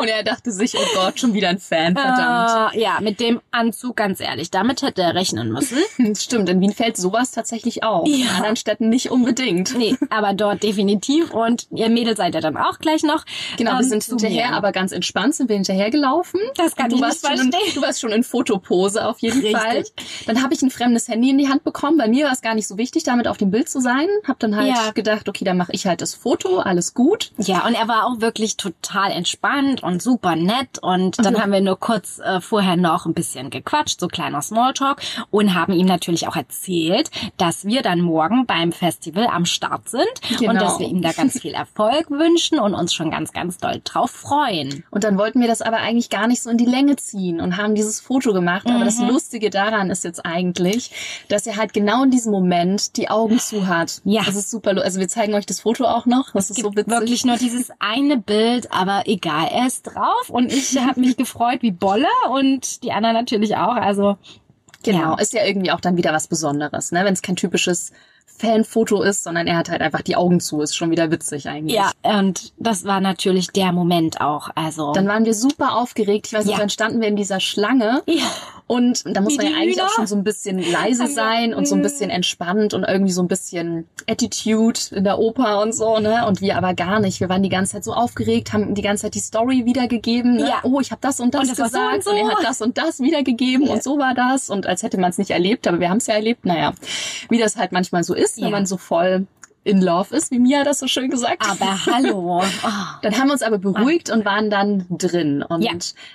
Und 0.00 0.08
er 0.08 0.22
dachte 0.22 0.52
sich, 0.52 0.74
oh 0.76 0.84
Gott, 0.94 1.18
schon 1.20 1.34
wieder 1.34 1.48
ein 1.48 1.58
Fan, 1.58 1.94
verdammt. 1.96 2.74
Äh, 2.74 2.80
ja, 2.80 2.98
mit 3.00 3.20
dem 3.20 3.40
Anzug, 3.50 3.96
ganz 3.96 4.20
ehrlich, 4.20 4.50
damit 4.50 4.82
hätte 4.82 5.02
er 5.02 5.14
rechnen 5.14 5.52
müssen. 5.52 5.78
Stimmt, 6.16 6.48
in 6.48 6.60
Wien 6.60 6.72
fällt 6.72 6.96
sowas 6.96 7.32
tatsächlich 7.32 7.82
auf. 7.82 8.06
Ja. 8.06 8.16
In 8.16 8.28
anderen 8.28 8.56
Städten 8.56 8.88
nicht 8.88 9.10
unbedingt. 9.10 9.76
Nee, 9.76 9.96
aber 10.10 10.32
dort 10.34 10.62
definitiv. 10.62 11.32
Und 11.32 11.66
ihr 11.70 11.88
Mädel 11.88 12.16
seid 12.16 12.34
ja 12.34 12.40
dann 12.40 12.56
auch 12.56 12.78
gleich 12.78 13.02
noch. 13.02 13.24
Genau, 13.56 13.72
wir 13.72 13.80
ähm, 13.80 13.88
sind 13.88 14.02
zu 14.02 14.10
hinterher, 14.12 14.50
mir. 14.50 14.56
aber 14.56 14.72
ganz 14.72 14.92
entspannt 14.92 15.34
sind 15.34 15.48
wir 15.48 15.56
hinterhergelaufen. 15.56 16.40
Das 16.56 16.76
kann 16.76 16.90
du 16.90 16.96
ich 16.96 17.02
warst 17.02 17.22
nicht 17.24 17.40
in, 17.42 17.50
verstehen. 17.52 17.74
Du 17.74 17.82
warst 17.82 18.00
schon 18.00 18.12
in 18.12 18.22
Fotopose 18.24 19.06
auf 19.06 19.18
jeden 19.20 19.40
Richtig. 19.40 19.56
Fall. 19.56 19.84
Dann 20.26 20.42
habe 20.42 20.54
ich 20.54 20.62
ein 20.62 20.70
fremdes 20.70 21.08
Handy 21.08 21.30
in 21.30 21.38
die 21.38 21.48
Hand 21.48 21.64
bekommen. 21.64 21.98
Bei 21.98 22.08
mir 22.08 22.26
war 22.26 22.32
es 22.32 22.40
gar 22.42 22.54
nicht 22.54 22.68
so 22.68 22.78
wichtig, 22.78 23.04
damit 23.04 23.28
auf 23.28 23.36
dem 23.36 23.50
Bild 23.50 23.68
zu 23.68 23.80
sein. 23.80 24.06
Hab 24.26 24.38
dann 24.38 24.56
halt 24.56 24.68
Ja. 24.68 24.90
gedacht, 24.92 25.28
okay, 25.28 25.44
dann 25.44 25.56
mache 25.56 25.72
ich 25.72 25.86
halt 25.86 26.00
das 26.00 26.14
Foto, 26.14 26.58
alles 26.58 26.94
gut. 26.94 27.32
Ja, 27.38 27.66
und 27.66 27.74
er 27.74 27.88
war 27.88 28.06
auch 28.06 28.20
wirklich 28.20 28.56
total 28.56 29.10
entspannt 29.12 29.82
und 29.88 30.02
super 30.02 30.36
nett. 30.36 30.78
Und 30.80 31.24
dann 31.24 31.40
haben 31.40 31.52
wir 31.52 31.60
nur 31.60 31.78
kurz 31.78 32.18
äh, 32.20 32.40
vorher 32.40 32.76
noch 32.76 33.06
ein 33.06 33.14
bisschen 33.14 33.50
gequatscht, 33.50 34.00
so 34.00 34.06
kleiner 34.08 34.42
Smalltalk, 34.42 35.00
und 35.30 35.54
haben 35.54 35.72
ihm 35.72 35.86
natürlich 35.86 36.28
auch 36.28 36.36
erzählt, 36.36 37.10
dass 37.36 37.64
wir 37.64 37.82
dann 37.82 38.00
morgen 38.00 38.46
beim 38.46 38.72
Festival 38.72 39.26
am 39.26 39.44
Start 39.44 39.88
sind 39.88 40.06
Genau. 40.38 40.52
und 40.52 40.60
dass 40.60 40.78
wir 40.78 40.86
ihm 40.88 41.02
da 41.02 41.12
ganz 41.12 41.38
viel 41.40 41.54
Erfolg 41.54 42.10
wünschen 42.10 42.58
und 42.58 42.74
uns 42.74 42.94
schon 42.94 43.10
ganz, 43.10 43.32
ganz 43.32 43.58
doll 43.58 43.80
drauf 43.84 44.10
freuen. 44.10 44.84
Und 44.90 45.04
dann 45.04 45.18
wollten 45.18 45.40
wir 45.40 45.48
das 45.48 45.62
aber 45.62 45.78
eigentlich 45.78 46.10
gar 46.10 46.26
nicht 46.28 46.42
so 46.42 46.50
in 46.50 46.56
die 46.58 46.66
Länge 46.66 46.96
ziehen 46.96 47.40
und 47.40 47.56
haben 47.56 47.74
dieses 47.74 48.00
Foto 48.00 48.32
gemacht. 48.32 48.66
Aber 48.68 48.84
das 48.84 48.98
Mhm. 48.98 49.08
Lustige 49.08 49.50
daran 49.50 49.90
ist 49.90 50.04
jetzt 50.04 50.24
eigentlich, 50.26 50.90
dass 51.28 51.46
er 51.46 51.56
halt 51.56 51.72
genau 51.72 52.04
in 52.04 52.10
diesem 52.10 52.32
Moment 52.32 52.96
die 52.96 53.08
Augen 53.08 53.38
zu 53.38 53.66
hat. 53.66 54.00
Ja. 54.04 54.22
Das 54.24 54.36
ist 54.36 54.50
super. 54.50 54.70
Also 54.82 55.00
wir 55.00 55.08
zeigen 55.08 55.34
euch 55.34 55.46
das 55.46 55.60
Foto 55.60 55.84
auch 55.84 56.04
noch. 56.06 56.32
Das 56.32 56.50
ist 56.50 56.60
so 56.60 56.70
witzig. 56.74 56.88
wirklich 56.88 57.24
nur 57.24 57.36
dieses 57.36 57.70
eine 57.78 58.18
Bild, 58.18 58.70
aber 58.72 59.04
egal, 59.06 59.48
er 59.52 59.66
ist 59.66 59.77
drauf 59.82 60.28
und 60.30 60.52
ich 60.52 60.78
habe 60.78 61.00
mich 61.00 61.16
gefreut 61.18 61.62
wie 61.62 61.70
Bolle 61.72 62.06
und 62.30 62.82
die 62.82 62.92
anderen 62.92 63.14
natürlich 63.16 63.56
auch. 63.56 63.74
Also 63.76 64.16
Genau, 64.84 64.98
Ja. 64.98 65.18
ist 65.18 65.32
ja 65.32 65.44
irgendwie 65.44 65.72
auch 65.72 65.80
dann 65.80 65.96
wieder 65.96 66.12
was 66.12 66.28
Besonderes, 66.28 66.92
ne? 66.92 67.04
Wenn 67.04 67.12
es 67.12 67.20
kein 67.22 67.34
typisches 67.34 67.90
Fanfoto 68.26 69.02
ist, 69.02 69.24
sondern 69.24 69.48
er 69.48 69.56
hat 69.56 69.68
halt 69.70 69.80
einfach 69.82 70.02
die 70.02 70.14
Augen 70.14 70.38
zu. 70.38 70.60
Ist 70.60 70.76
schon 70.76 70.92
wieder 70.92 71.10
witzig 71.10 71.48
eigentlich. 71.48 71.74
ja, 71.76 71.90
und 72.04 72.52
das 72.58 72.84
war 72.84 73.00
natürlich 73.00 73.48
der 73.48 73.72
Moment 73.72 74.20
auch. 74.20 74.50
Also 74.54 74.92
Dann 74.92 75.08
waren 75.08 75.24
wir 75.24 75.34
super 75.34 75.76
aufgeregt. 75.76 76.28
Ich 76.28 76.32
weiß 76.32 76.44
nicht, 76.44 76.52
Ja. 76.54 76.60
dann 76.60 76.70
standen 76.70 77.00
wir 77.00 77.08
in 77.08 77.16
dieser 77.16 77.40
Schlange 77.40 78.02
ja. 78.06 78.22
Und 78.68 79.02
da 79.04 79.20
muss 79.20 79.36
man 79.36 79.46
ja 79.46 79.52
eigentlich 79.56 79.82
auch 79.82 79.88
schon 79.88 80.06
so 80.06 80.14
ein 80.14 80.22
bisschen 80.22 80.58
leise 80.60 81.08
sein 81.08 81.52
und 81.54 81.66
so 81.66 81.74
ein 81.74 81.78
Mhm. 81.78 81.82
bisschen 81.82 82.10
entspannt 82.10 82.72
und 82.74 82.84
irgendwie 82.84 83.10
so 83.12 83.20
ein 83.22 83.26
bisschen 83.28 83.88
Attitude 84.08 84.78
in 84.92 85.04
der 85.04 85.18
Oper 85.18 85.60
und 85.62 85.74
so, 85.74 85.98
ne? 85.98 86.26
Und 86.26 86.40
wir 86.40 86.56
aber 86.56 86.74
gar 86.74 87.00
nicht. 87.00 87.18
Wir 87.20 87.28
waren 87.28 87.42
die 87.42 87.48
ganze 87.48 87.72
Zeit 87.72 87.84
so 87.84 87.92
aufgeregt, 87.94 88.52
haben 88.52 88.74
die 88.74 88.82
ganze 88.82 89.02
Zeit 89.02 89.14
die 89.14 89.20
Story 89.20 89.64
wiedergegeben. 89.64 90.36
Ne? 90.36 90.48
Ja. 90.48 90.60
Oh, 90.62 90.80
ich 90.80 90.90
habe 90.90 91.00
das 91.00 91.18
und 91.18 91.34
das 91.34 91.42
Und 91.42 91.48
das 91.50 91.56
so 91.56 91.62
gesagt 91.64 91.94
und 91.96 92.02
so. 92.04 92.10
er 92.12 92.28
hat 92.28 92.44
das 92.44 92.60
und 92.62 92.78
das 92.78 93.00
wiedergegeben 93.00 93.66
Ja. 93.66 93.72
und 93.72 93.82
so 93.82 93.98
war 93.98 94.14
das 94.14 94.50
und 94.50 94.66
als 94.66 94.82
hätte 94.82 94.98
man 95.00 95.10
es 95.10 95.18
nicht 95.18 95.30
erlebt, 95.30 95.66
aber 95.66 95.80
wir 95.80 95.88
haben 95.90 95.98
es 95.98 96.06
ja 96.06 96.14
erlebt. 96.14 96.44
Naja, 96.44 96.72
wie 97.30 97.38
das 97.38 97.56
halt 97.56 97.72
manchmal 97.72 98.04
so 98.04 98.14
ist, 98.14 98.38
Ja. 98.38 98.44
wenn 98.44 98.52
man 98.52 98.66
so 98.66 98.76
voll 98.76 99.26
in 99.64 99.82
Love 99.82 100.14
ist, 100.16 100.30
wie 100.30 100.38
Mia 100.38 100.64
das 100.64 100.78
so 100.78 100.86
schön 100.86 101.10
gesagt 101.10 101.46
hat. 101.46 101.60
Aber 101.60 101.86
hallo. 101.86 102.42
Oh. 102.64 102.70
Dann 103.02 103.16
haben 103.18 103.28
wir 103.28 103.32
uns 103.32 103.42
aber 103.42 103.58
beruhigt 103.58 104.10
und 104.10 104.24
waren 104.24 104.50
dann 104.50 104.86
drin 104.90 105.42
und 105.42 105.62
Ja. 105.62 105.72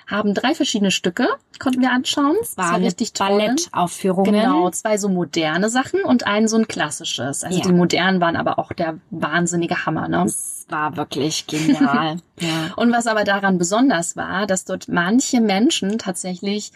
haben 0.07 0.33
drei 0.33 0.53
verschiedene 0.55 0.91
Stücke, 0.91 1.27
konnten 1.59 1.81
wir 1.81 1.91
anschauen. 1.91 2.35
Es 2.41 2.57
waren 2.57 2.83
richtig 2.83 3.13
toll. 3.13 3.27
Ballettaufführungen. 3.29 4.33
Genau, 4.33 4.69
zwei 4.71 4.97
so 4.97 5.07
moderne 5.09 5.69
Sachen 5.69 6.03
und 6.03 6.27
ein 6.27 6.47
so 6.47 6.57
ein 6.57 6.67
klassisches. 6.67 7.43
Also 7.43 7.59
Ja. 7.59 7.65
die 7.65 7.71
modernen 7.73 8.19
waren 8.21 8.35
aber 8.35 8.59
auch 8.59 8.73
der 8.73 8.99
wahnsinnige 9.11 9.85
Hammer. 9.85 10.07
Ne? 10.07 10.23
Es 10.25 10.65
war 10.69 10.97
wirklich 10.97 11.47
genial. 11.47 12.17
ja. 12.39 12.73
Und 12.75 12.91
was 12.91 13.07
aber 13.07 13.23
daran 13.23 13.57
besonders 13.57 14.15
war, 14.17 14.45
dass 14.47 14.65
dort 14.65 14.87
manche 14.89 15.39
Menschen 15.41 15.97
tatsächlich 15.97 16.71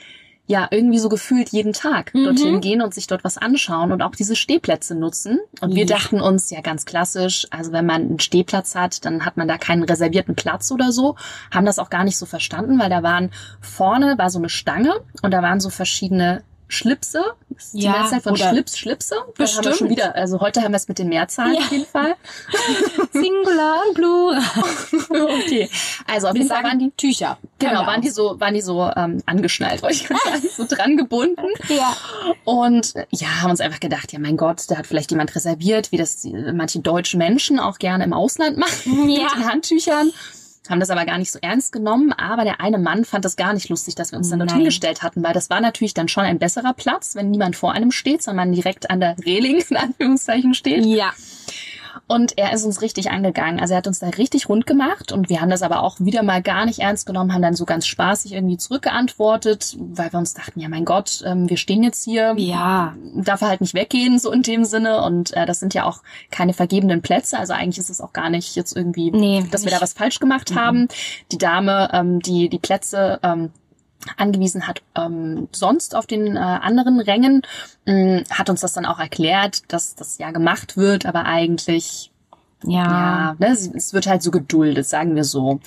ja 0.50 0.68
irgendwie 0.72 0.98
so 0.98 1.10
gefühlt 1.10 1.50
jeden 1.50 1.74
Tag 1.74 2.14
Mhm. 2.16 2.24
dorthin 2.24 2.62
gehen 2.62 2.82
und 2.82 2.94
sich 2.94 3.06
dort 3.06 3.24
was 3.24 3.38
anschauen 3.38 3.92
und 3.92 4.02
auch 4.02 4.16
diese 4.16 4.36
Stehplätze 4.36 4.96
nutzen. 4.96 5.40
Und 5.62 5.76
wir 5.76 5.86
Ja. 5.86 5.98
dachten 5.98 6.22
uns 6.22 6.50
ja 6.50 6.62
ganz 6.62 6.86
klassisch, 6.86 7.46
also 7.52 7.72
wenn 7.74 7.86
man 7.86 8.02
einen 8.04 8.20
Stehplatz 8.20 8.74
hat, 8.74 9.04
dann 9.06 9.26
hat 9.26 9.36
man 9.38 9.48
da 9.50 9.58
keinen 9.58 9.84
reservierten 9.84 10.36
Platz 10.36 10.72
oder 10.72 10.92
so. 10.94 11.16
Haben 11.52 11.66
das 11.66 11.80
auch 11.80 11.90
gar 11.90 12.06
nicht 12.06 12.18
so 12.18 12.26
verstanden, 12.26 12.80
weil 12.80 12.90
da 12.90 13.04
waren 13.04 13.30
vorne 13.62 14.18
war 14.18 14.30
so 14.30 14.40
eine 14.40 14.50
Stange 14.50 14.94
und 15.22 15.32
da 15.32 15.42
waren 15.42 15.60
so 15.60 15.70
verschiedene 15.70 16.44
Schlipse. 16.70 17.24
Das 17.50 17.66
ist 17.66 17.74
die 17.74 17.82
Ja, 17.84 17.92
Mehrzahl 17.94 18.22
von 18.22 18.36
Schlips, 18.38 18.78
Schlipse. 18.78 19.16
Da 19.16 19.22
haben 19.22 19.28
wir 19.36 19.46
Bestimmt. 19.46 19.76
schon 19.78 19.90
wieder, 19.90 20.16
also 20.16 20.40
heute 20.42 20.62
haben 20.62 20.72
wir 20.72 20.78
es 20.78 20.88
mit 20.88 21.00
den 21.00 21.08
Mehrzahlen 21.10 21.54
Ja. 21.56 21.60
auf 21.62 21.72
jeden 21.72 21.86
Fall. 21.86 22.16
Singular 23.14 23.82
und 23.88 23.94
Plural. 23.96 24.42
okay. 25.40 25.70
Also 26.08 26.28
auf 26.28 26.36
jeden 26.36 26.48
Fall 26.50 26.64
waren 26.64 26.80
die, 26.80 26.92
Tücher. 26.92 27.38
genau, 27.60 27.82
wir 27.82 27.88
waren 27.88 28.02
die 28.02 28.10
so, 28.10 28.40
waren 28.40 28.54
die 28.54 28.62
so 28.62 28.90
ähm, 28.96 29.22
angeschnallt, 29.26 29.82
wollte 29.82 29.96
ich 29.96 30.08
sagen, 30.08 30.44
so 30.56 30.66
dran 30.68 30.98
gebunden. 30.98 31.46
Ja. 31.70 31.96
Und 32.44 32.96
äh, 32.96 33.06
ja, 33.12 33.28
haben 33.42 33.52
uns 33.52 33.62
einfach 33.62 33.80
gedacht, 33.80 34.12
ja 34.14 34.20
mein 34.20 34.38
Gott, 34.38 34.64
da 34.70 34.78
hat 34.78 34.88
vielleicht 34.88 35.12
jemand 35.12 35.36
reserviert, 35.36 35.92
wie 35.92 35.98
das 35.98 36.18
die- 36.18 36.34
manche 36.34 36.80
deutsche 36.80 37.18
Menschen 37.18 37.60
auch 37.60 37.80
gerne 37.80 38.04
im 38.04 38.14
Ausland 38.14 38.58
machen 38.58 39.10
Ja. 39.10 39.24
mit 39.24 39.36
den 39.36 39.46
Handtüchern. 39.52 40.12
Haben 40.70 40.80
das 40.80 40.90
aber 40.90 41.06
gar 41.06 41.18
nicht 41.18 41.32
so 41.32 41.40
ernst 41.42 41.72
genommen. 41.72 42.14
Aber 42.14 42.44
der 42.44 42.62
eine 42.62 42.78
Mann 42.78 43.06
fand 43.06 43.26
das 43.26 43.36
gar 43.36 43.54
nicht 43.54 43.70
lustig, 43.70 43.96
dass 43.96 44.12
wir 44.12 44.18
uns 44.18 44.30
dann 44.30 44.40
dorthin 44.40 44.58
Nein. 44.58 44.66
gestellt 44.66 45.04
hatten, 45.04 45.24
weil 45.24 45.34
das 45.34 45.50
war 45.50 45.62
natürlich 45.62 45.94
dann 45.94 46.08
schon 46.08 46.24
ein 46.24 46.40
besserer 46.40 46.74
Platz, 46.74 47.16
wenn 47.16 47.30
niemand 47.30 47.56
vor 47.56 47.74
einem 47.74 47.92
steht, 47.92 48.22
sondern 48.22 48.48
man 48.48 48.56
direkt 48.56 48.90
an 48.90 49.00
der 49.00 49.16
Reling 49.26 49.64
in 49.70 49.78
Anführungszeichen 49.78 50.54
steht. 50.54 50.86
Ja. 50.86 51.14
Und 52.08 52.38
er 52.38 52.54
ist 52.54 52.64
uns 52.66 52.82
richtig 52.82 53.10
angegangen. 53.12 53.60
Also 53.60 53.74
er 53.74 53.78
hat 53.80 53.88
uns 53.88 54.00
da 54.00 54.08
richtig 54.10 54.50
rund 54.50 54.68
gemacht 54.68 55.12
und 55.12 55.30
wir 55.30 55.42
haben 55.42 55.50
das 55.50 55.62
aber 55.64 55.82
auch 55.82 56.00
wieder 56.00 56.22
mal 56.24 56.42
gar 56.42 56.66
nicht 56.66 56.80
ernst 56.80 57.06
genommen, 57.06 57.34
haben 57.34 57.42
dann 57.42 57.56
so 57.56 57.66
ganz 57.66 57.88
spaßig 57.88 58.34
irgendwie 58.34 58.58
zurückgeantwortet, 58.58 59.76
weil 59.80 60.12
wir 60.12 60.20
uns 60.20 60.34
dachten, 60.34 60.60
ja 60.60 60.70
mein 60.70 60.86
Gott, 60.86 61.24
ähm, 61.26 61.50
wir 61.50 61.58
stehen 61.58 61.84
jetzt 61.84 62.04
hier, 62.04 62.34
Ja. 62.38 62.96
darf 63.16 63.42
er 63.42 63.50
halt 63.50 63.62
nicht 63.62 63.74
weggehen, 63.74 64.20
so 64.20 64.32
in 64.32 64.42
dem 64.42 64.66
Sinne. 64.66 65.02
Und 65.04 65.34
äh, 65.36 65.46
das 65.46 65.60
sind 65.60 65.74
ja 65.74 65.86
auch 65.86 66.02
keine 66.32 66.54
vergebenen 66.54 67.02
Plätze. 67.02 67.38
Also 67.40 67.54
eigentlich 67.54 67.78
ist 67.80 67.90
es 67.90 68.02
auch 68.02 68.14
gar 68.14 68.30
nicht 68.30 68.56
jetzt 68.56 68.76
irgendwie, 68.76 69.12
Nee, 69.12 69.46
dass 69.52 69.62
wir 69.64 69.72
nicht. 69.72 69.78
da 69.78 69.82
was 69.82 69.94
falsch 69.94 70.20
gemacht 70.20 70.56
haben. 70.56 70.88
Die 71.32 71.38
Dame, 71.38 71.90
ähm, 71.94 72.20
die 72.20 72.50
die 72.50 72.60
Plätze 72.60 73.20
ähm, 73.24 73.52
angewiesen 74.16 74.68
hat, 74.68 74.82
ähm, 74.96 75.48
sonst 75.52 75.96
auf 75.96 76.06
den 76.06 76.36
äh, 76.36 76.40
anderen 76.40 77.00
Rängen, 77.00 77.42
mh, 77.86 78.24
hat 78.30 78.50
uns 78.50 78.62
das 78.62 78.74
dann 78.74 78.86
auch 78.86 79.00
erklärt, 79.00 79.72
dass 79.72 79.96
das 79.96 80.18
ja 80.18 80.32
gemacht 80.32 80.78
wird, 80.78 81.06
aber 81.06 81.26
eigentlich 81.26 82.12
Ja. 82.64 82.84
ja, 82.84 83.36
ne, 83.38 83.48
es- 83.50 83.94
wird 83.94 84.08
halt 84.08 84.24
so 84.24 84.32
geduldet, 84.32 84.88
sagen 84.88 85.16
wir 85.16 85.24
so. 85.24 85.60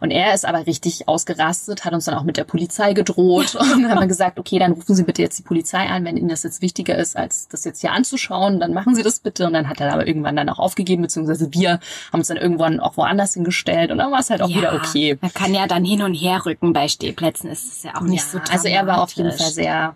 Und 0.00 0.10
er 0.12 0.34
ist 0.34 0.44
aber 0.46 0.66
richtig 0.66 1.08
ausgerastet, 1.08 1.84
hat 1.84 1.92
uns 1.92 2.04
dann 2.04 2.14
auch 2.14 2.22
mit 2.22 2.36
der 2.36 2.44
Polizei 2.44 2.92
gedroht 2.92 3.54
und 3.56 3.82
dann 3.82 3.90
haben 3.90 4.00
wir 4.00 4.06
gesagt, 4.06 4.38
okay, 4.38 4.58
dann 4.58 4.72
rufen 4.72 4.94
Sie 4.94 5.02
bitte 5.02 5.20
jetzt 5.20 5.38
die 5.38 5.42
Polizei 5.42 5.86
an, 5.88 6.04
wenn 6.04 6.16
Ihnen 6.16 6.28
das 6.28 6.44
jetzt 6.44 6.62
wichtiger 6.62 6.96
ist, 6.96 7.16
als 7.16 7.48
das 7.48 7.64
jetzt 7.64 7.80
hier 7.80 7.92
anzuschauen, 7.92 8.60
dann 8.60 8.72
machen 8.72 8.94
Sie 8.94 9.02
das 9.02 9.18
bitte. 9.18 9.46
Und 9.46 9.52
dann 9.54 9.68
hat 9.68 9.80
er 9.80 9.92
aber 9.92 10.06
irgendwann 10.06 10.36
dann 10.36 10.48
auch 10.48 10.58
aufgegeben, 10.60 11.02
beziehungsweise 11.02 11.52
wir 11.52 11.80
haben 12.12 12.20
uns 12.20 12.28
dann 12.28 12.36
irgendwann 12.36 12.78
auch 12.78 12.96
woanders 12.96 13.34
hingestellt 13.34 13.90
und 13.90 13.98
dann 13.98 14.12
war 14.12 14.20
es 14.20 14.30
halt 14.30 14.40
auch 14.40 14.48
wieder 14.48 14.74
okay. 14.74 15.18
Man 15.20 15.32
kann 15.34 15.52
ja 15.54 15.66
dann 15.66 15.84
hin 15.84 16.02
und 16.02 16.14
her 16.14 16.46
rücken 16.46 16.72
bei 16.72 16.86
Stehplätzen. 16.88 17.50
Ist 17.50 17.72
es 17.72 17.82
ja 17.82 17.96
auch 17.96 18.02
nicht 18.02 18.24
ja, 18.32 18.40
so 18.44 18.52
also 18.52 18.68
er 18.68 18.86
war 18.86 19.02
auf 19.02 19.10
jeden. 19.12 19.32
Fall 19.32 19.50
sehr 19.50 19.94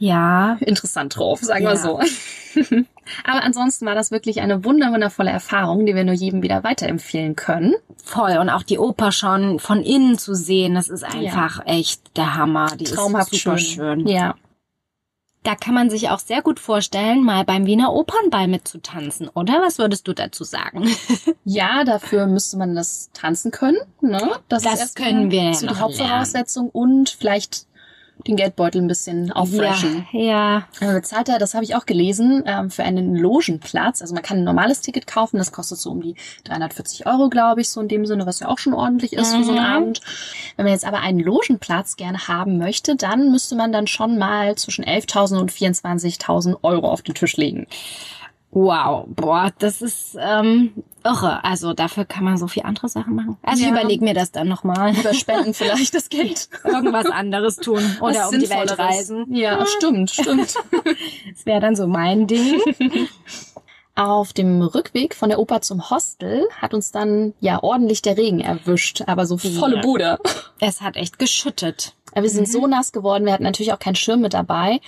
Ja. 0.00 0.56
interessant 0.60 1.16
drauf, 1.16 1.40
sagen 1.40 1.64
wir 1.64 1.74
Ja. 1.74 1.76
so. 1.76 2.00
Aber 3.24 3.42
ansonsten 3.42 3.86
war 3.86 3.94
das 3.94 4.10
wirklich 4.10 4.40
eine 4.40 4.64
wunder 4.64 4.92
wundervolle 4.92 5.30
Erfahrung, 5.30 5.84
die 5.84 5.94
wir 5.94 6.04
nur 6.04 6.14
jedem 6.14 6.42
wieder 6.42 6.64
weiterempfehlen 6.64 7.36
können. 7.36 7.74
Voll. 8.02 8.38
Und 8.38 8.48
auch 8.48 8.62
die 8.62 8.78
Oper 8.78 9.12
schon 9.12 9.58
von 9.58 9.82
innen 9.82 10.16
zu 10.18 10.34
sehen, 10.34 10.74
das 10.74 10.88
ist 10.88 11.04
einfach 11.04 11.60
echt 11.66 12.16
der 12.16 12.34
Hammer. 12.34 12.76
Die 12.76 12.84
Traumhaft 12.84 13.32
ist 13.32 13.42
super 13.42 13.58
schön. 13.58 14.00
schön. 14.00 14.08
Ja. 14.08 14.34
Da 15.42 15.54
kann 15.54 15.72
man 15.74 15.88
sich 15.88 16.10
auch 16.10 16.18
sehr 16.18 16.42
gut 16.42 16.60
vorstellen, 16.60 17.24
mal 17.24 17.44
beim 17.44 17.64
Wiener 17.66 17.92
Opernball 17.94 18.46
mitzutanzen, 18.46 19.28
oder? 19.28 19.62
Was 19.62 19.78
würdest 19.78 20.06
du 20.08 20.12
dazu 20.14 20.44
sagen? 20.44 20.88
Ja, 21.44 21.82
dafür 21.82 22.26
müsste 22.26 22.58
man 22.58 22.76
das 22.76 23.10
tanzen 23.12 23.50
können. 23.50 23.78
Ne? 24.00 24.20
Das 24.48 24.64
erstmal 24.64 25.08
können 25.08 25.30
wir 25.32 25.42
ja 25.44 25.54
so 25.54 25.66
die 25.66 25.74
Hauptvoraussetzung 25.74 26.68
und 26.70 27.10
vielleicht 27.10 27.66
den 28.26 28.36
Geldbeutel 28.36 28.80
ein 28.82 28.88
bisschen 28.88 29.32
auffreshen. 29.32 30.06
Ja, 30.12 30.20
ja. 30.20 30.66
Man 30.80 30.94
bezahlt 30.94 31.28
ja, 31.28 31.38
das 31.38 31.54
habe 31.54 31.64
ich 31.64 31.74
auch 31.74 31.86
gelesen, 31.86 32.42
ähm, 32.46 32.70
für 32.70 32.82
einen 32.84 33.14
Logenplatz. 33.16 34.00
Also 34.02 34.14
man 34.14 34.22
kann 34.22 34.38
ein 34.38 34.44
normales 34.44 34.80
Ticket 34.80 35.06
kaufen, 35.06 35.38
das 35.38 35.52
kostet 35.52 35.78
so 35.78 35.90
um 35.90 36.00
die 36.00 36.14
340 36.44 37.06
Euro, 37.06 37.28
glaube 37.28 37.60
ich, 37.60 37.68
so 37.70 37.80
in 37.80 37.88
dem 37.88 38.06
Sinne, 38.06 38.26
was 38.26 38.40
ja 38.40 38.48
auch 38.48 38.58
schon 38.58 38.74
ordentlich 38.74 39.12
ist 39.12 39.34
für 39.34 39.44
so 39.44 39.52
einen 39.52 39.60
Mhm. 39.60 39.76
Abend. 39.76 40.00
Wenn 40.56 40.64
man 40.64 40.72
jetzt 40.72 40.86
aber 40.86 41.00
einen 41.00 41.20
Logenplatz 41.20 41.96
gerne 41.96 42.28
haben 42.28 42.58
möchte, 42.58 42.96
dann 42.96 43.30
müsste 43.30 43.56
man 43.56 43.72
dann 43.72 43.86
schon 43.86 44.18
mal 44.18 44.54
zwischen 44.56 44.84
11.000 44.84 45.38
und 45.38 45.52
24.000 45.52 46.56
Euro 46.62 46.88
auf 46.90 47.02
den 47.02 47.14
Tisch 47.14 47.36
legen. 47.36 47.66
Wow, 48.52 49.04
boah, 49.08 49.52
das 49.60 49.80
ist 49.80 50.16
ähm, 50.18 50.72
irre. 51.04 51.44
Also 51.44 51.72
dafür 51.72 52.04
kann 52.04 52.24
man 52.24 52.36
so 52.36 52.48
viel 52.48 52.64
andere 52.64 52.88
Sachen 52.88 53.14
machen. 53.14 53.36
Also 53.42 53.62
ich 53.62 53.68
Ja. 53.68 53.74
überlege 53.74 54.04
mir 54.04 54.12
das 54.14 54.32
dann 54.32 54.48
nochmal. 54.48 54.90
Lieber 54.92 55.14
spenden 55.14 55.54
vielleicht 55.54 55.94
das 55.94 56.08
Geld. 56.08 56.48
Irgendwas 56.64 57.06
anderes 57.06 57.56
tun 57.56 57.80
oder 58.00 58.14
Was 58.26 58.32
um 58.32 58.40
die 58.40 58.50
Welt 58.50 58.76
reisen. 58.76 59.26
Ja, 59.32 59.64
stimmt, 59.66 60.10
stimmt. 60.10 60.54
Das 61.32 61.46
wäre 61.46 61.60
dann 61.60 61.76
so 61.76 61.86
mein 61.86 62.26
Ding. 62.26 62.60
Auf 63.94 64.32
dem 64.32 64.62
Rückweg 64.62 65.14
von 65.14 65.28
der 65.28 65.38
Oper 65.38 65.60
zum 65.60 65.90
Hostel 65.90 66.46
hat 66.60 66.72
uns 66.74 66.90
dann 66.90 67.34
ja 67.40 67.62
ordentlich 67.62 68.02
der 68.02 68.16
Regen 68.16 68.40
erwischt, 68.40 69.02
aber 69.06 69.26
so 69.26 69.36
volle 69.36 69.76
Ja. 69.76 69.82
Bude. 69.82 70.18
Es 70.58 70.80
hat 70.80 70.96
echt 70.96 71.18
geschüttet. 71.18 71.94
Aber 72.12 72.22
wir 72.22 72.30
sind 72.30 72.48
so 72.48 72.66
nass 72.66 72.92
geworden, 72.92 73.26
wir 73.26 73.32
hatten 73.32 73.42
natürlich 73.42 73.72
auch 73.72 73.78
keinen 73.78 73.96
Schirm 73.96 74.20
mit 74.22 74.32
dabei. 74.32 74.80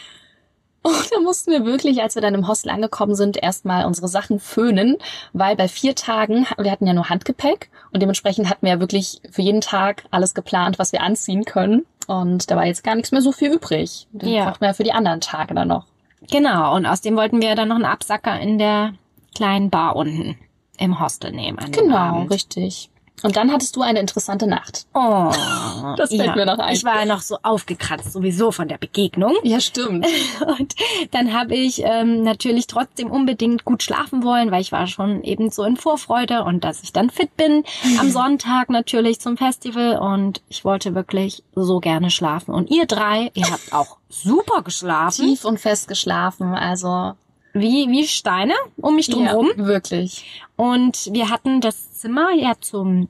Und 0.82 1.12
da 1.12 1.20
mussten 1.20 1.52
wir 1.52 1.64
wirklich, 1.64 2.02
als 2.02 2.16
wir 2.16 2.22
dann 2.22 2.34
im 2.34 2.48
Hostel 2.48 2.70
angekommen 2.70 3.14
sind, 3.14 3.36
erstmal 3.40 3.86
unsere 3.86 4.08
Sachen 4.08 4.40
föhnen, 4.40 4.96
weil 5.32 5.54
bei 5.56 5.68
vier 5.68 5.94
Tagen, 5.94 6.46
wir 6.58 6.70
hatten 6.72 6.86
ja 6.86 6.92
nur 6.92 7.08
Handgepäck 7.08 7.70
und 7.92 8.00
dementsprechend 8.02 8.50
hatten 8.50 8.66
wir 8.66 8.72
ja 8.74 8.80
wirklich 8.80 9.20
für 9.30 9.42
jeden 9.42 9.60
Tag 9.60 10.04
alles 10.10 10.34
geplant, 10.34 10.78
was 10.80 10.92
wir 10.92 11.02
anziehen 11.02 11.44
können. 11.44 11.86
Und 12.08 12.50
da 12.50 12.56
war 12.56 12.66
jetzt 12.66 12.82
gar 12.82 12.96
nichts 12.96 13.12
mehr 13.12 13.22
so 13.22 13.30
viel 13.30 13.52
übrig. 13.52 14.08
Den 14.12 14.28
Ja. 14.30 14.44
brauchten 14.46 14.62
wir 14.62 14.68
ja 14.68 14.74
für 14.74 14.82
die 14.84 14.92
anderen 14.92 15.20
Tage 15.20 15.54
dann 15.54 15.68
noch. 15.68 15.86
Genau, 16.30 16.74
und 16.74 16.84
außerdem 16.86 17.16
wollten 17.16 17.40
wir 17.40 17.54
dann 17.54 17.68
noch 17.68 17.76
einen 17.76 17.84
Absacker 17.84 18.38
in 18.40 18.58
der 18.58 18.94
kleinen 19.36 19.70
Bar 19.70 19.94
unten 19.96 20.36
im 20.78 20.98
Hostel 21.00 21.30
nehmen. 21.32 21.58
Dem 21.58 21.70
Genau, 21.72 21.96
Abend. 21.96 22.30
richtig. 22.32 22.90
Und 23.22 23.36
dann 23.36 23.52
hattest 23.52 23.76
du 23.76 23.82
eine 23.82 24.00
interessante 24.00 24.46
Nacht. 24.46 24.86
Oh, 24.94 25.30
Das 25.96 26.10
fällt 26.10 26.36
mir 26.36 26.46
noch 26.46 26.58
ein. 26.58 26.74
Ich 26.74 26.84
war 26.84 27.00
ja 27.00 27.04
noch 27.04 27.20
so 27.20 27.38
aufgekratzt 27.42 28.12
sowieso 28.12 28.50
von 28.52 28.68
der 28.68 28.78
Begegnung. 28.78 29.34
Ja, 29.42 29.60
stimmt. 29.60 30.06
Und 30.58 30.74
dann 31.10 31.32
habe 31.32 31.54
ich 31.54 31.82
ähm, 31.84 32.22
natürlich 32.22 32.66
trotzdem 32.66 33.10
unbedingt 33.10 33.64
gut 33.64 33.82
schlafen 33.82 34.22
wollen, 34.22 34.50
weil 34.50 34.60
ich 34.60 34.72
war 34.72 34.86
schon 34.86 35.22
eben 35.22 35.50
so 35.50 35.64
in 35.64 35.76
Vorfreude 35.76 36.44
und 36.44 36.64
dass 36.64 36.82
ich 36.82 36.92
dann 36.92 37.10
fit 37.10 37.36
bin 37.36 37.64
am 37.98 38.10
Sonntag 38.10 38.70
natürlich 38.70 39.20
zum 39.20 39.36
Festival 39.36 39.98
und 39.98 40.42
ich 40.48 40.64
wollte 40.64 40.94
wirklich 40.94 41.42
so 41.54 41.80
gerne 41.80 42.10
schlafen. 42.10 42.54
Und 42.54 42.70
ihr 42.70 42.86
drei, 42.86 43.30
ihr 43.34 43.50
habt 43.50 43.72
auch 43.72 43.96
super 44.08 44.62
geschlafen, 44.62 45.26
Tief 45.26 45.44
und 45.44 45.58
fest 45.58 45.88
geschlafen, 45.88 46.54
also 46.54 47.14
wie 47.52 47.88
wie 47.90 48.06
Steine 48.06 48.54
um 48.76 48.96
mich 48.96 49.08
drumherum. 49.08 49.50
Ja, 49.56 49.64
wirklich. 49.66 50.24
Und 50.56 51.08
wir 51.12 51.30
hatten 51.30 51.60
das 51.60 51.92
Zimmer 51.94 52.32
ja 52.34 52.52
zum 52.60 53.08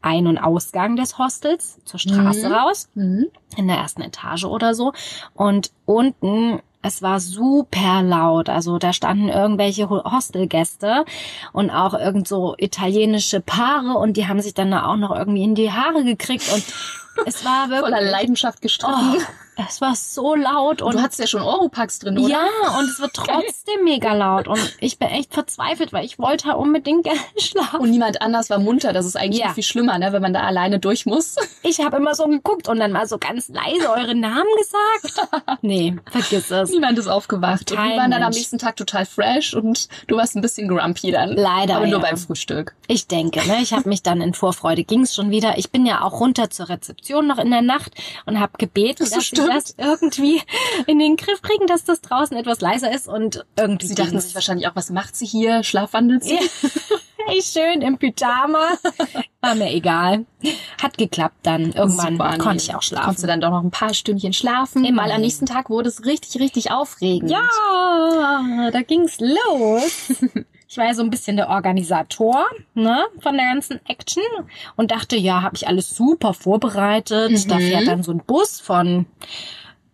Ein- 0.00 0.26
und 0.28 0.38
Ausgang 0.38 0.94
des 0.96 1.18
Hostels 1.18 1.80
zur 1.84 1.98
Straße 1.98 2.48
Mhm. 2.48 2.54
raus 2.54 2.88
Mhm. 2.94 3.26
in 3.56 3.66
der 3.66 3.78
ersten 3.78 4.02
Etage 4.02 4.44
oder 4.44 4.72
so. 4.74 4.92
Und 5.34 5.72
unten, 5.86 6.60
es 6.82 7.02
war 7.02 7.18
super 7.18 8.02
laut. 8.04 8.48
Also 8.48 8.78
da 8.78 8.92
standen 8.92 9.28
irgendwelche 9.28 9.90
Ho- 9.90 10.04
Hostelgäste 10.04 11.04
und 11.52 11.70
auch 11.70 11.94
irgend 11.94 12.28
so 12.28 12.54
italienische 12.58 13.40
Paare 13.40 13.98
und 13.98 14.16
die 14.16 14.28
haben 14.28 14.40
sich 14.40 14.54
dann 14.54 14.72
auch 14.72 14.96
noch 14.96 15.10
irgendwie 15.16 15.42
in 15.42 15.56
die 15.56 15.72
Haare 15.72 16.04
gekriegt 16.04 16.48
und 16.54 16.62
es 17.26 17.44
war 17.44 17.68
wirklich. 17.68 17.92
Voller 17.92 18.08
Leidenschaft 18.10 18.62
gestritten. 18.62 19.16
Oh, 19.16 19.20
es 19.66 19.80
war 19.80 19.94
so 19.96 20.34
laut 20.34 20.82
und 20.82 20.94
du 20.94 21.02
hattest 21.02 21.18
ja 21.20 21.26
schon 21.26 21.42
Oropax 21.42 21.98
drin, 21.98 22.18
oder? 22.18 22.28
ja, 22.28 22.78
und 22.78 22.88
es 22.88 23.00
wird 23.00 23.12
trotzdem 23.14 23.82
mega 23.84 24.14
laut. 24.14 24.46
Und 24.48 24.76
ich 24.80 24.98
bin 24.98 25.08
echt 25.08 25.34
verzweifelt, 25.34 25.92
weil 25.92 26.04
ich 26.04 26.18
wollte 26.18 26.54
unbedingt 26.56 27.04
gerne 27.04 27.18
schlafen. 27.38 27.80
Und 27.80 27.90
niemand 27.90 28.22
anders 28.22 28.50
war 28.50 28.58
munter. 28.58 28.92
Das 28.92 29.04
ist 29.06 29.16
eigentlich 29.16 29.40
Ja. 29.40 29.48
noch 29.48 29.54
viel 29.54 29.64
schlimmer, 29.64 29.98
ne, 29.98 30.12
wenn 30.12 30.22
man 30.22 30.32
da 30.32 30.40
alleine 30.42 30.78
durch 30.78 31.06
muss. 31.06 31.36
Ich 31.62 31.80
habe 31.80 31.96
immer 31.96 32.14
so 32.14 32.24
geguckt 32.26 32.68
und 32.68 32.78
dann 32.78 32.92
mal 32.92 33.06
so 33.08 33.18
ganz 33.18 33.48
leise 33.48 33.90
eure 33.90 34.14
Namen 34.14 34.46
gesagt. 34.58 35.28
Nee, 35.62 35.96
vergiss 36.10 36.50
es. 36.50 36.70
Niemand 36.70 36.98
ist 36.98 37.08
aufgewacht. 37.08 37.70
und 37.70 37.76
Kein 37.76 37.90
wir 37.90 37.96
waren 37.98 38.10
dann 38.10 38.22
am 38.22 38.30
nächsten 38.32 38.58
Tag 38.58 38.76
total 38.76 39.04
fresh 39.06 39.54
und 39.54 39.88
du 40.06 40.16
warst 40.16 40.36
ein 40.36 40.40
bisschen 40.42 40.68
grumpy 40.68 41.10
dann. 41.10 41.30
Leider, 41.32 41.76
Aber 41.76 41.86
nur 41.86 42.00
ja. 42.00 42.06
beim 42.06 42.16
Frühstück. 42.16 42.74
Ich 42.86 43.06
denke, 43.08 43.46
ne, 43.46 43.58
ich 43.60 43.72
habe 43.72 43.88
mich 43.88 44.02
dann 44.02 44.20
in 44.20 44.34
Vorfreude 44.34 44.84
ging's 44.84 45.14
schon 45.14 45.30
wieder. 45.30 45.58
Ich 45.58 45.70
bin 45.70 45.84
ja 45.84 46.02
auch 46.02 46.20
runter 46.20 46.48
zur 46.50 46.68
Rezeption 46.68 47.26
noch 47.26 47.38
in 47.38 47.50
der 47.50 47.62
Nacht 47.62 47.92
und 48.24 48.38
habe 48.40 48.52
gebeten, 48.58 48.98
Das 49.00 49.10
dass. 49.10 49.24
das 49.54 49.74
irgendwie 49.76 50.40
in 50.86 50.98
den 50.98 51.16
Griff 51.16 51.42
kriegen, 51.42 51.66
dass 51.66 51.84
das 51.84 52.00
draußen 52.00 52.36
etwas 52.36 52.60
leiser 52.60 52.92
ist 52.92 53.08
und 53.08 53.44
irgendwie 53.56 53.86
Sie 53.86 53.94
dachten 53.94 54.20
sich 54.20 54.34
wahrscheinlich 54.34 54.68
auch, 54.68 54.76
was 54.76 54.90
macht 54.90 55.16
sie 55.16 55.26
hier? 55.26 55.62
Schlafwandelt 55.62 56.24
sie? 56.24 56.38
Hey, 57.26 57.42
schön 57.42 57.82
im 57.82 57.98
Pyjama. 57.98 58.78
War 59.42 59.54
mir 59.54 59.70
egal. 59.70 60.24
Hat 60.80 60.96
geklappt 60.96 61.40
dann. 61.42 61.72
Irgendwann 61.72 62.14
Super, 62.16 62.30
nee. 62.32 62.38
konnte 62.38 62.62
ich 62.64 62.74
auch 62.74 62.80
schlafen. 62.80 63.04
Konntest 63.04 63.24
du 63.24 63.26
dann 63.26 63.42
doch 63.42 63.50
noch 63.50 63.62
ein 63.62 63.70
paar 63.70 63.92
Stündchen 63.92 64.32
schlafen, 64.32 64.82
Immerhin. 64.84 64.96
weil 65.10 65.16
am 65.16 65.20
nächsten 65.20 65.44
Tag 65.44 65.68
wurde 65.68 65.90
es 65.90 66.06
richtig, 66.06 66.40
richtig 66.40 66.70
aufregend. 66.70 67.30
Ja, 67.30 68.70
da 68.72 68.80
ging's 68.80 69.18
los. 69.20 70.14
Ich 70.68 70.76
war 70.76 70.84
ja 70.84 70.94
so 70.94 71.02
ein 71.02 71.08
bisschen 71.08 71.36
der 71.36 71.48
Organisator 71.48 72.44
ne, 72.74 73.06
von 73.20 73.36
der 73.36 73.46
ganzen 73.46 73.80
Action 73.86 74.22
und 74.76 74.90
dachte, 74.90 75.16
ja, 75.16 75.40
habe 75.40 75.56
ich 75.56 75.66
alles 75.66 75.90
super 75.90 76.34
vorbereitet. 76.34 77.30
Mhm. 77.30 77.48
Da 77.48 77.58
fährt 77.58 77.88
dann 77.88 78.02
so 78.02 78.12
ein 78.12 78.18
Bus 78.18 78.60
von 78.60 79.06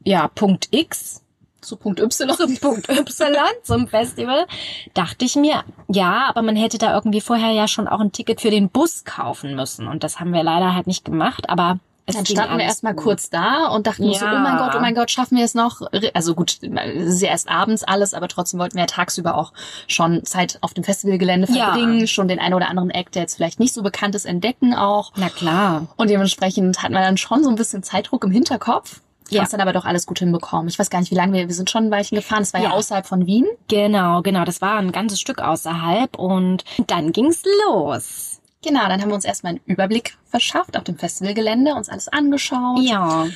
ja, 0.02 0.26
Punkt 0.26 0.68
X 0.72 1.22
zu 1.60 1.76
Punkt 1.76 2.00
Y. 2.00 2.28
Zu 2.36 2.60
Punkt 2.60 2.88
Y 2.88 3.36
zum 3.62 3.86
Festival, 3.86 4.46
dachte 4.92 5.24
ich 5.24 5.36
mir, 5.36 5.64
ja, 5.88 6.26
aber 6.28 6.42
man 6.42 6.56
hätte 6.56 6.78
da 6.78 6.92
irgendwie 6.94 7.20
vorher 7.20 7.52
ja 7.52 7.68
schon 7.68 7.88
auch 7.88 8.00
ein 8.00 8.12
Ticket 8.12 8.40
für 8.40 8.50
den 8.50 8.68
Bus 8.68 9.04
kaufen 9.04 9.54
müssen. 9.54 9.86
Und 9.86 10.04
das 10.04 10.20
haben 10.20 10.32
wir 10.32 10.42
leider 10.42 10.74
halt 10.74 10.86
nicht 10.86 11.04
gemacht, 11.04 11.48
aber 11.48 11.78
es 12.06 12.16
dann 12.16 12.26
standen 12.26 12.58
wir 12.58 12.64
erstmal 12.64 12.94
kurz 12.94 13.30
da 13.30 13.68
und 13.68 13.86
dachten 13.86 14.04
ja. 14.04 14.18
so, 14.18 14.26
oh 14.26 14.38
mein 14.38 14.58
Gott, 14.58 14.74
oh 14.76 14.80
mein 14.80 14.94
Gott, 14.94 15.10
schaffen 15.10 15.38
wir 15.38 15.44
es 15.44 15.54
noch? 15.54 15.80
Also 16.12 16.34
gut, 16.34 16.58
es 16.62 17.14
ist 17.14 17.22
ja 17.22 17.28
erst 17.28 17.48
abends 17.48 17.82
alles, 17.82 18.12
aber 18.12 18.28
trotzdem 18.28 18.60
wollten 18.60 18.74
wir 18.74 18.82
ja 18.82 18.86
tagsüber 18.86 19.36
auch 19.36 19.52
schon 19.86 20.22
Zeit 20.24 20.58
auf 20.60 20.74
dem 20.74 20.84
Festivalgelände 20.84 21.46
verbringen, 21.46 22.00
ja. 22.00 22.06
schon 22.06 22.28
den 22.28 22.40
einen 22.40 22.54
oder 22.54 22.68
anderen 22.68 22.90
Act, 22.90 23.14
der 23.14 23.22
jetzt 23.22 23.36
vielleicht 23.36 23.58
nicht 23.58 23.72
so 23.72 23.82
bekannt 23.82 24.14
ist, 24.14 24.26
entdecken 24.26 24.74
auch. 24.74 25.12
Na 25.16 25.30
klar. 25.30 25.86
Und 25.96 26.10
dementsprechend 26.10 26.82
hatten 26.82 26.92
wir 26.92 27.00
dann 27.00 27.16
schon 27.16 27.42
so 27.42 27.48
ein 27.48 27.56
bisschen 27.56 27.82
Zeitdruck 27.82 28.24
im 28.24 28.30
Hinterkopf. 28.30 29.00
Ja. 29.30 29.40
Hast 29.40 29.54
dann 29.54 29.62
aber 29.62 29.72
doch 29.72 29.86
alles 29.86 30.04
gut 30.04 30.18
hinbekommen. 30.18 30.68
Ich 30.68 30.78
weiß 30.78 30.90
gar 30.90 31.00
nicht, 31.00 31.10
wie 31.10 31.14
lange 31.14 31.32
wir, 31.32 31.48
wir 31.48 31.54
sind 31.54 31.70
schon 31.70 31.84
ein 31.84 31.90
Weilchen 31.90 32.16
gefahren. 32.16 32.42
Es 32.42 32.52
war 32.52 32.60
ja. 32.60 32.68
ja 32.68 32.74
außerhalb 32.74 33.06
von 33.06 33.26
Wien. 33.26 33.46
Genau, 33.68 34.20
genau. 34.20 34.44
Das 34.44 34.60
war 34.60 34.76
ein 34.76 34.92
ganzes 34.92 35.18
Stück 35.18 35.40
außerhalb 35.40 36.18
und 36.18 36.64
dann 36.86 37.12
ging's 37.12 37.42
los. 37.66 38.42
Genau, 38.64 38.88
dann 38.88 39.02
haben 39.02 39.10
wir 39.10 39.14
uns 39.14 39.26
erstmal 39.26 39.50
einen 39.50 39.60
Überblick 39.66 40.16
verschafft 40.24 40.76
auf 40.76 40.84
dem 40.84 40.96
Festivalgelände, 40.96 41.74
uns 41.74 41.90
alles 41.90 42.08
angeschaut. 42.08 42.80
Ja. 42.80 43.26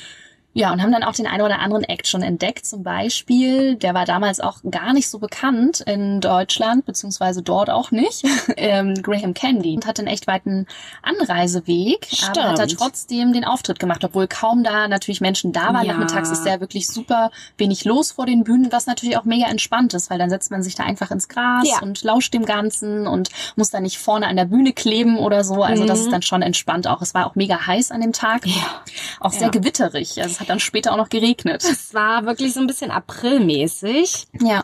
Ja, 0.53 0.73
und 0.73 0.81
haben 0.81 0.91
dann 0.91 1.03
auch 1.03 1.13
den 1.13 1.27
einen 1.27 1.43
oder 1.43 1.59
anderen 1.59 1.83
Act 1.83 2.07
schon 2.07 2.23
entdeckt. 2.23 2.65
Zum 2.65 2.81
Beispiel, 2.81 3.75
der 3.75 3.93
war 3.93 4.05
damals 4.05 4.39
auch 4.39 4.57
gar 4.69 4.93
nicht 4.93 5.07
so 5.07 5.19
bekannt 5.19 5.81
in 5.81 6.21
Deutschland, 6.21 6.85
beziehungsweise 6.85 7.43
dort 7.43 7.69
auch 7.69 7.91
nicht, 7.91 8.25
ähm, 8.57 8.95
Graham 9.03 9.35
Candy. 9.35 9.75
Und 9.75 9.85
hatte 9.85 10.01
einen 10.01 10.07
echt 10.07 10.25
weiten 10.25 10.65
Anreiseweg, 11.03 12.07
Stimmt. 12.11 12.39
aber 12.39 12.49
hat 12.49 12.59
er 12.59 12.67
trotzdem 12.67 13.31
den 13.31 13.45
Auftritt 13.45 13.77
gemacht, 13.77 14.03
obwohl 14.03 14.27
kaum 14.27 14.63
da 14.63 14.87
natürlich 14.87 15.21
Menschen 15.21 15.53
da 15.53 15.71
waren. 15.71 15.85
Ja. 15.85 15.93
Nachmittags 15.93 16.31
ist 16.31 16.45
ja 16.45 16.59
wirklich 16.59 16.87
super 16.87 17.29
wenig 17.57 17.85
los 17.85 18.11
vor 18.11 18.25
den 18.25 18.43
Bühnen, 18.43 18.71
was 18.71 18.87
natürlich 18.87 19.17
auch 19.17 19.25
mega 19.25 19.47
entspannt 19.47 19.93
ist, 19.93 20.09
weil 20.09 20.17
dann 20.17 20.31
setzt 20.31 20.49
man 20.49 20.63
sich 20.63 20.73
da 20.73 20.83
einfach 20.83 21.11
ins 21.11 21.27
Gras 21.27 21.63
ja. 21.69 21.79
und 21.81 22.01
lauscht 22.03 22.33
dem 22.33 22.45
Ganzen 22.45 23.05
und 23.05 23.29
muss 23.55 23.69
da 23.69 23.79
nicht 23.79 23.99
vorne 23.99 24.25
an 24.25 24.35
der 24.35 24.45
Bühne 24.45 24.73
kleben 24.73 25.19
oder 25.19 25.43
so. 25.43 25.61
Also 25.61 25.83
mhm. 25.83 25.87
das 25.87 25.99
ist 25.99 26.11
dann 26.11 26.23
schon 26.23 26.41
entspannt 26.41 26.87
auch. 26.87 27.03
Es 27.03 27.13
war 27.13 27.27
auch 27.27 27.35
mega 27.35 27.67
heiß 27.67 27.91
an 27.91 28.01
dem 28.01 28.13
Tag. 28.13 28.47
Ja. 28.47 28.81
Auch 29.19 29.31
sehr 29.31 29.49
gewitterig. 29.51 30.19
Also 30.21 30.38
es 30.39 30.41
hat 30.41 30.49
dann 30.49 30.61
später 30.61 30.93
auch 30.93 30.97
noch 30.97 31.09
geregnet. 31.09 31.65
Es 31.69 31.93
war 31.93 32.25
wirklich 32.25 32.53
so 32.53 32.61
ein 32.61 32.67
bisschen 32.67 32.91
aprilmäßig. 32.91 34.27
Ja. 34.39 34.63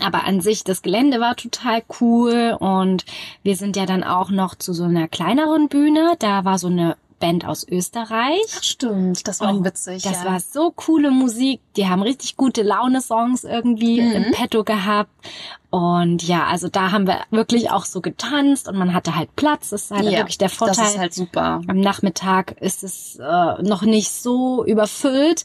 Aber 0.00 0.24
an 0.24 0.40
sich, 0.40 0.62
das 0.62 0.82
Gelände 0.82 1.18
war 1.20 1.34
total 1.34 1.82
cool 2.00 2.56
und 2.60 3.04
wir 3.42 3.56
sind 3.56 3.76
ja 3.76 3.86
dann 3.86 4.04
auch 4.04 4.30
noch 4.30 4.54
zu 4.54 4.72
so 4.72 4.84
einer 4.84 5.08
kleineren 5.08 5.68
Bühne. 5.68 6.14
Da 6.20 6.44
war 6.44 6.58
so 6.58 6.68
eine 6.68 6.96
Band 7.18 7.46
aus 7.46 7.66
Österreich. 7.68 8.42
Ach, 8.56 8.62
stimmt, 8.62 9.26
das 9.26 9.40
war 9.40 9.64
witzig. 9.64 10.02
Das 10.02 10.24
ja. 10.24 10.32
war 10.32 10.40
so 10.40 10.70
coole 10.70 11.10
Musik. 11.10 11.60
Die 11.76 11.88
haben 11.88 12.02
richtig 12.02 12.36
gute 12.36 12.62
Laune-Songs 12.62 13.44
irgendwie 13.44 14.00
mhm. 14.00 14.12
im 14.12 14.30
Petto 14.32 14.64
gehabt. 14.64 15.10
Und 15.70 16.26
ja, 16.26 16.46
also 16.46 16.68
da 16.68 16.92
haben 16.92 17.06
wir 17.06 17.20
wirklich 17.30 17.70
auch 17.70 17.84
so 17.84 18.00
getanzt 18.00 18.68
und 18.68 18.76
man 18.76 18.94
hatte 18.94 19.16
halt 19.16 19.34
Platz. 19.36 19.70
Das 19.70 19.84
ist 19.84 19.90
halt 19.90 20.04
ja, 20.04 20.18
wirklich 20.18 20.38
der 20.38 20.48
Vorteil. 20.48 20.76
Das 20.76 20.94
ist 20.94 20.98
halt 20.98 21.14
super. 21.14 21.60
Am 21.66 21.80
Nachmittag 21.80 22.52
ist 22.60 22.84
es 22.84 23.16
äh, 23.16 23.62
noch 23.62 23.82
nicht 23.82 24.10
so 24.10 24.64
überfüllt. 24.64 25.44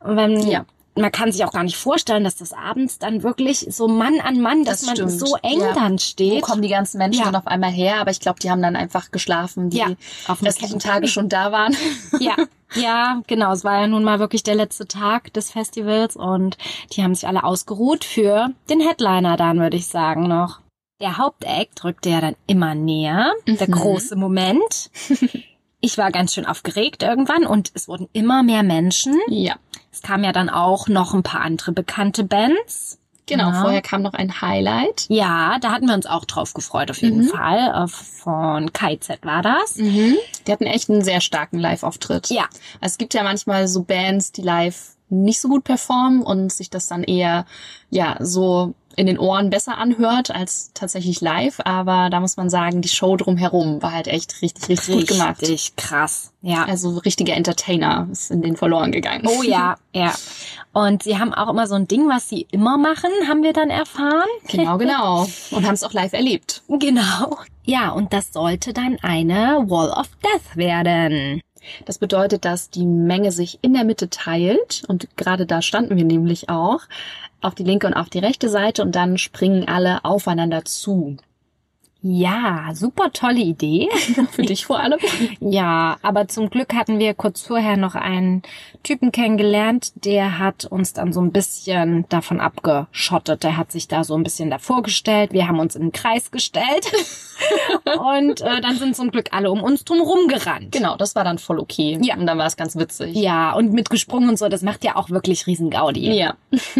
wenn 0.00 0.46
ja 0.48 0.64
man 0.94 1.10
kann 1.10 1.32
sich 1.32 1.44
auch 1.44 1.52
gar 1.52 1.62
nicht 1.62 1.76
vorstellen, 1.76 2.24
dass 2.24 2.36
das 2.36 2.52
abends 2.52 2.98
dann 2.98 3.22
wirklich 3.22 3.66
so 3.70 3.88
Mann 3.88 4.20
an 4.20 4.40
Mann, 4.40 4.64
dass 4.64 4.82
das 4.82 4.98
man 4.98 5.08
so 5.08 5.36
eng 5.42 5.60
ja. 5.60 5.72
dann 5.72 5.98
steht. 5.98 6.42
Wo 6.42 6.46
kommen 6.46 6.62
die 6.62 6.68
ganzen 6.68 6.98
Menschen 6.98 7.20
ja. 7.20 7.26
dann 7.26 7.36
auf 7.36 7.46
einmal 7.46 7.70
her? 7.70 8.00
Aber 8.00 8.10
ich 8.10 8.20
glaube, 8.20 8.40
die 8.40 8.50
haben 8.50 8.60
dann 8.60 8.76
einfach 8.76 9.10
geschlafen, 9.10 9.70
die 9.70 9.78
ja, 9.78 9.88
auf 10.28 10.42
restlichen 10.42 10.80
Tage 10.80 11.08
schon 11.08 11.28
da 11.28 11.52
waren. 11.52 11.76
Ja, 12.20 12.36
ja, 12.74 13.22
genau. 13.26 13.52
Es 13.52 13.64
war 13.64 13.80
ja 13.80 13.86
nun 13.86 14.04
mal 14.04 14.18
wirklich 14.18 14.42
der 14.42 14.54
letzte 14.54 14.86
Tag 14.86 15.32
des 15.32 15.50
Festivals 15.50 16.14
und 16.14 16.56
die 16.92 17.02
haben 17.02 17.14
sich 17.14 17.26
alle 17.26 17.42
ausgeruht 17.42 18.04
für 18.04 18.50
den 18.68 18.80
Headliner 18.80 19.36
dann, 19.36 19.58
würde 19.58 19.76
ich 19.76 19.86
sagen, 19.86 20.28
noch. 20.28 20.60
Der 21.00 21.18
Hauptact 21.18 21.82
rückte 21.84 22.10
ja 22.10 22.20
dann 22.20 22.36
immer 22.46 22.74
näher. 22.74 23.32
Mhm. 23.46 23.56
Der 23.58 23.66
große 23.66 24.14
Moment. 24.14 24.90
Ich 25.84 25.98
war 25.98 26.12
ganz 26.12 26.32
schön 26.32 26.46
aufgeregt 26.46 27.02
irgendwann 27.02 27.44
und 27.44 27.72
es 27.74 27.88
wurden 27.88 28.08
immer 28.12 28.42
mehr 28.44 28.62
Menschen. 28.62 29.18
Ja. 29.28 29.56
Es 29.92 30.00
kamen 30.00 30.22
ja 30.24 30.32
dann 30.32 30.48
auch 30.48 30.86
noch 30.88 31.12
ein 31.12 31.24
paar 31.24 31.40
andere 31.42 31.72
bekannte 31.72 32.24
Bands. 32.24 32.98
Genau, 33.26 33.50
ja. 33.50 33.60
vorher 33.60 33.82
kam 33.82 34.02
noch 34.02 34.14
ein 34.14 34.40
Highlight. 34.40 35.06
Ja, 35.08 35.58
da 35.60 35.72
hatten 35.72 35.86
wir 35.86 35.94
uns 35.94 36.06
auch 36.06 36.24
drauf 36.24 36.54
gefreut, 36.54 36.90
auf 36.90 37.02
jeden 37.02 37.24
mhm. 37.24 37.28
Fall. 37.28 37.84
Äh, 37.84 37.88
von 37.88 38.72
KZ 38.72 39.24
war 39.24 39.42
das. 39.42 39.76
Mhm. 39.76 40.16
Die 40.46 40.52
hatten 40.52 40.66
echt 40.66 40.88
einen 40.88 41.02
sehr 41.02 41.20
starken 41.20 41.58
Live-Auftritt. 41.58 42.30
Ja. 42.30 42.44
Also 42.80 42.92
es 42.92 42.98
gibt 42.98 43.14
ja 43.14 43.24
manchmal 43.24 43.66
so 43.66 43.82
Bands, 43.82 44.32
die 44.32 44.42
live 44.42 44.96
nicht 45.08 45.40
so 45.40 45.48
gut 45.48 45.64
performen 45.64 46.22
und 46.22 46.52
sich 46.52 46.70
das 46.70 46.86
dann 46.86 47.04
eher, 47.04 47.44
ja, 47.90 48.16
so 48.20 48.74
in 48.96 49.06
den 49.06 49.18
Ohren 49.18 49.50
besser 49.50 49.78
anhört 49.78 50.30
als 50.30 50.70
tatsächlich 50.74 51.20
live, 51.20 51.60
aber 51.64 52.10
da 52.10 52.20
muss 52.20 52.36
man 52.36 52.50
sagen, 52.50 52.82
die 52.82 52.88
Show 52.88 53.16
drumherum 53.16 53.82
war 53.82 53.92
halt 53.92 54.08
echt 54.08 54.42
richtig, 54.42 54.68
richtig, 54.68 54.88
richtig 54.88 54.94
gut 54.94 55.06
gemacht. 55.08 55.42
Richtig 55.42 55.76
krass. 55.76 56.32
Ja. 56.42 56.64
Also 56.64 56.98
richtige 56.98 57.32
Entertainer 57.32 58.08
ist 58.10 58.30
in 58.30 58.42
den 58.42 58.56
verloren 58.56 58.92
gegangen. 58.92 59.26
Oh 59.26 59.42
ja, 59.42 59.76
ja. 59.92 60.12
Und 60.72 61.02
sie 61.02 61.18
haben 61.18 61.34
auch 61.34 61.48
immer 61.48 61.66
so 61.66 61.74
ein 61.74 61.86
Ding, 61.86 62.08
was 62.08 62.28
sie 62.28 62.46
immer 62.50 62.78
machen, 62.78 63.10
haben 63.28 63.42
wir 63.42 63.52
dann 63.52 63.70
erfahren. 63.70 64.28
Genau, 64.48 64.78
genau. 64.78 65.26
Und 65.50 65.66
haben 65.66 65.74
es 65.74 65.84
auch 65.84 65.92
live 65.92 66.12
erlebt. 66.12 66.62
Genau. 66.68 67.38
Ja, 67.64 67.90
und 67.90 68.12
das 68.12 68.32
sollte 68.32 68.72
dann 68.72 68.98
eine 69.02 69.64
Wall 69.68 69.90
of 69.90 70.08
Death 70.22 70.56
werden. 70.56 71.40
Das 71.84 71.98
bedeutet, 71.98 72.44
dass 72.44 72.70
die 72.70 72.86
Menge 72.86 73.32
sich 73.32 73.58
in 73.62 73.74
der 73.74 73.84
Mitte 73.84 74.10
teilt 74.10 74.82
und 74.88 75.08
gerade 75.16 75.46
da 75.46 75.62
standen 75.62 75.96
wir 75.96 76.04
nämlich 76.04 76.48
auch 76.48 76.80
auf 77.40 77.54
die 77.54 77.64
linke 77.64 77.86
und 77.86 77.94
auf 77.94 78.08
die 78.08 78.20
rechte 78.20 78.48
Seite 78.48 78.82
und 78.82 78.94
dann 78.94 79.18
springen 79.18 79.68
alle 79.68 80.04
aufeinander 80.04 80.64
zu. 80.64 81.16
Ja, 82.02 82.70
super 82.74 83.12
tolle 83.12 83.40
Idee. 83.40 83.88
Für 84.32 84.42
dich 84.42 84.66
vor 84.66 84.80
allem. 84.80 84.98
Ja, 85.40 85.98
aber 86.02 86.26
zum 86.26 86.50
Glück 86.50 86.74
hatten 86.74 86.98
wir 86.98 87.14
kurz 87.14 87.42
vorher 87.42 87.76
noch 87.76 87.94
einen 87.94 88.42
Typen 88.82 89.12
kennengelernt, 89.12 89.92
der 89.94 90.40
hat 90.40 90.64
uns 90.64 90.92
dann 90.92 91.12
so 91.12 91.20
ein 91.20 91.30
bisschen 91.30 92.04
davon 92.08 92.40
abgeschottet. 92.40 93.44
Der 93.44 93.56
hat 93.56 93.70
sich 93.70 93.86
da 93.86 94.02
so 94.02 94.16
ein 94.16 94.24
bisschen 94.24 94.50
davor 94.50 94.82
gestellt. 94.82 95.32
Wir 95.32 95.46
haben 95.46 95.60
uns 95.60 95.76
in 95.76 95.82
den 95.82 95.92
Kreis 95.92 96.32
gestellt. 96.32 96.90
und 97.84 98.40
äh, 98.40 98.60
dann 98.60 98.76
sind 98.76 98.96
zum 98.96 99.12
Glück 99.12 99.28
alle 99.32 99.52
um 99.52 99.62
uns 99.62 99.84
drum 99.84 100.00
rumgerannt. 100.00 100.72
Genau, 100.72 100.96
das 100.96 101.14
war 101.14 101.22
dann 101.22 101.38
voll 101.38 101.60
okay. 101.60 101.98
Ja. 102.02 102.16
Und 102.16 102.26
dann 102.26 102.38
war 102.38 102.46
es 102.46 102.56
ganz 102.56 102.74
witzig. 102.74 103.14
Ja, 103.14 103.52
und 103.52 103.72
mitgesprungen 103.72 104.28
und 104.28 104.38
so, 104.38 104.48
das 104.48 104.62
macht 104.62 104.84
ja 104.84 104.96
auch 104.96 105.10
wirklich 105.10 105.46
riesen 105.46 105.70
Gaudi. 105.70 106.12
Ja. 106.18 106.34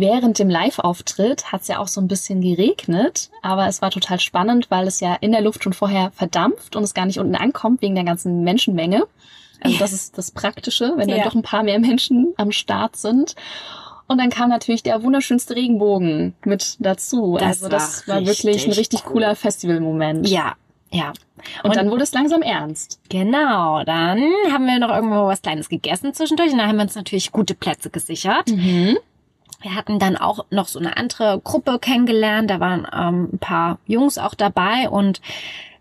Während 0.00 0.38
dem 0.38 0.48
Live-Auftritt 0.48 1.50
hat 1.50 1.62
es 1.62 1.68
ja 1.68 1.80
auch 1.80 1.88
so 1.88 2.00
ein 2.00 2.06
bisschen 2.06 2.40
geregnet, 2.40 3.30
aber 3.42 3.66
es 3.66 3.82
war 3.82 3.90
total 3.90 4.20
spannend, 4.20 4.70
weil 4.70 4.86
es 4.86 5.00
ja 5.00 5.16
in 5.20 5.32
der 5.32 5.40
Luft 5.40 5.64
schon 5.64 5.72
vorher 5.72 6.12
verdampft 6.12 6.76
und 6.76 6.84
es 6.84 6.94
gar 6.94 7.04
nicht 7.04 7.18
unten 7.18 7.34
ankommt 7.34 7.82
wegen 7.82 7.96
der 7.96 8.04
ganzen 8.04 8.44
Menschenmenge. 8.44 9.08
Also 9.60 9.76
das 9.78 9.92
ist 9.92 10.16
das 10.16 10.30
Praktische, 10.30 10.92
wenn 10.94 11.08
dann 11.08 11.18
ja. 11.18 11.24
doch 11.24 11.34
ein 11.34 11.42
paar 11.42 11.64
mehr 11.64 11.80
Menschen 11.80 12.32
am 12.36 12.52
Start 12.52 12.94
sind. 12.94 13.34
Und 14.06 14.18
dann 14.18 14.30
kam 14.30 14.50
natürlich 14.50 14.84
der 14.84 15.02
wunderschönste 15.02 15.56
Regenbogen 15.56 16.34
mit 16.44 16.76
dazu. 16.78 17.36
Das 17.36 17.62
also 17.62 17.68
das 17.68 18.06
war, 18.06 18.16
war 18.16 18.26
wirklich 18.26 18.66
ein 18.66 18.72
richtig 18.72 19.00
cool. 19.06 19.14
cooler 19.14 19.34
Festivalmoment. 19.34 20.28
Ja, 20.28 20.54
ja. 20.92 21.12
Und, 21.64 21.70
und, 21.70 21.76
dann 21.76 21.90
wurde 21.90 22.04
es 22.04 22.12
langsam 22.12 22.42
ernst. 22.42 23.00
Genau, 23.08 23.82
dann 23.82 24.20
haben 24.52 24.66
wir 24.66 24.78
noch 24.78 24.94
irgendwo 24.94 25.26
was 25.26 25.42
Kleines 25.42 25.68
gegessen 25.68 26.14
zwischendurch 26.14 26.52
und 26.52 26.58
da 26.58 26.68
haben 26.68 26.76
wir 26.76 26.82
uns 26.82 26.94
natürlich 26.94 27.32
gute 27.32 27.54
Plätze 27.54 27.90
gesichert. 27.90 28.48
Mhm. 28.48 28.96
Wir 29.60 29.74
hatten 29.74 29.98
dann 29.98 30.16
auch 30.16 30.46
noch 30.50 30.68
so 30.68 30.78
eine 30.78 30.96
andere 30.96 31.40
Gruppe 31.42 31.78
kennengelernt. 31.78 32.50
Da 32.50 32.60
waren 32.60 32.86
ähm, 32.92 33.30
ein 33.32 33.38
paar 33.38 33.78
Jungs 33.86 34.18
auch 34.18 34.34
dabei 34.34 34.88
und 34.88 35.20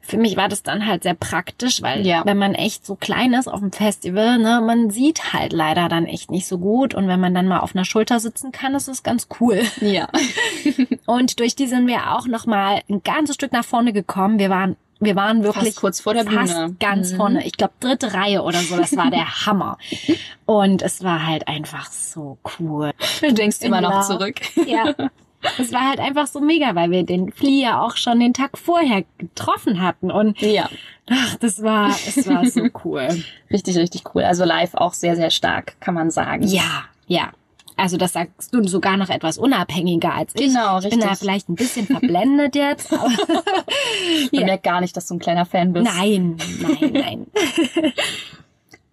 für 0.07 0.17
mich 0.17 0.37
war 0.37 0.47
das 0.47 0.63
dann 0.63 0.85
halt 0.85 1.03
sehr 1.03 1.13
praktisch, 1.13 1.81
weil 1.81 2.07
ja. 2.07 2.21
wenn 2.25 2.37
man 2.37 2.55
echt 2.55 2.85
so 2.85 2.95
klein 2.95 3.33
ist 3.33 3.49
auf 3.49 3.59
dem 3.59 3.73
Festival, 3.73 4.39
ne, 4.39 4.61
man 4.65 4.89
sieht 4.89 5.33
halt 5.33 5.51
leider 5.51 5.89
dann 5.89 6.05
echt 6.05 6.31
nicht 6.31 6.47
so 6.47 6.57
gut 6.57 6.95
und 6.95 7.09
wenn 7.09 7.19
man 7.19 7.35
dann 7.35 7.47
mal 7.47 7.59
auf 7.59 7.75
einer 7.75 7.83
Schulter 7.83 8.21
sitzen 8.21 8.53
kann, 8.53 8.73
ist 8.73 8.87
es 8.87 9.03
ganz 9.03 9.27
cool. 9.41 9.61
Ja. 9.81 10.07
und 11.05 11.39
durch 11.39 11.55
die 11.55 11.67
sind 11.67 11.87
wir 11.87 12.15
auch 12.15 12.25
noch 12.25 12.45
mal 12.45 12.81
ein 12.89 13.03
ganzes 13.03 13.35
Stück 13.35 13.51
nach 13.51 13.65
vorne 13.65 13.91
gekommen. 13.91 14.39
Wir 14.39 14.49
waren 14.49 14.77
wir 14.99 15.15
waren 15.15 15.43
wirklich 15.43 15.65
fast 15.65 15.77
kurz 15.77 15.99
vor 15.99 16.13
der 16.13 16.25
fast 16.25 16.53
Bühne. 16.53 16.75
ganz 16.79 17.11
mhm. 17.11 17.17
vorne. 17.17 17.45
Ich 17.45 17.53
glaube 17.53 17.73
dritte 17.79 18.13
Reihe 18.13 18.41
oder 18.41 18.59
so. 18.59 18.77
Das 18.77 18.95
war 18.97 19.11
der 19.11 19.45
Hammer. 19.45 19.77
Und 20.45 20.81
es 20.81 21.03
war 21.03 21.25
halt 21.25 21.47
einfach 21.47 21.91
so 21.91 22.37
cool. 22.59 22.91
Du 23.21 23.33
denkst 23.33 23.61
immer 23.61 23.81
noch 23.81 24.05
zurück. 24.05 24.35
Ja. 24.65 24.93
Es 25.59 25.71
war 25.71 25.87
halt 25.87 25.99
einfach 25.99 26.27
so 26.27 26.39
mega, 26.41 26.73
weil 26.75 26.89
wir 26.89 27.03
den 27.03 27.31
Flieger 27.31 27.81
auch 27.81 27.95
schon 27.95 28.19
den 28.19 28.33
Tag 28.33 28.57
vorher 28.57 29.03
getroffen 29.17 29.81
hatten 29.81 30.11
und 30.11 30.41
ja. 30.41 30.67
Ach, 31.09 31.35
das 31.35 31.61
war, 31.61 31.89
es 31.89 32.27
war 32.27 32.45
so 32.45 32.67
cool. 32.83 33.07
richtig, 33.51 33.77
richtig 33.77 34.03
cool. 34.13 34.23
Also 34.23 34.43
live 34.43 34.73
auch 34.73 34.93
sehr, 34.93 35.15
sehr 35.15 35.29
stark, 35.29 35.79
kann 35.79 35.93
man 35.93 36.11
sagen. 36.11 36.43
Ja, 36.43 36.85
ja. 37.07 37.31
Also 37.77 37.95
das 37.97 38.13
sagst 38.13 38.53
du 38.53 38.67
sogar 38.67 38.97
noch 38.97 39.09
etwas 39.09 39.37
unabhängiger 39.37 40.13
als 40.13 40.33
ich. 40.35 40.47
Genau, 40.47 40.75
richtig. 40.77 40.93
Ich 40.93 40.99
bin 40.99 41.07
da 41.07 41.15
vielleicht 41.15 41.47
ein 41.49 41.55
bisschen 41.55 41.85
verblendet 41.85 42.55
jetzt. 42.55 42.91
Aber 42.91 43.07
Man 44.31 44.45
merkt 44.45 44.63
gar 44.63 44.81
nicht, 44.81 44.97
dass 44.97 45.07
du 45.07 45.15
ein 45.15 45.19
kleiner 45.19 45.45
Fan 45.45 45.73
bist. 45.73 45.85
Nein, 45.85 46.37
nein, 46.61 46.91
nein. 46.93 47.27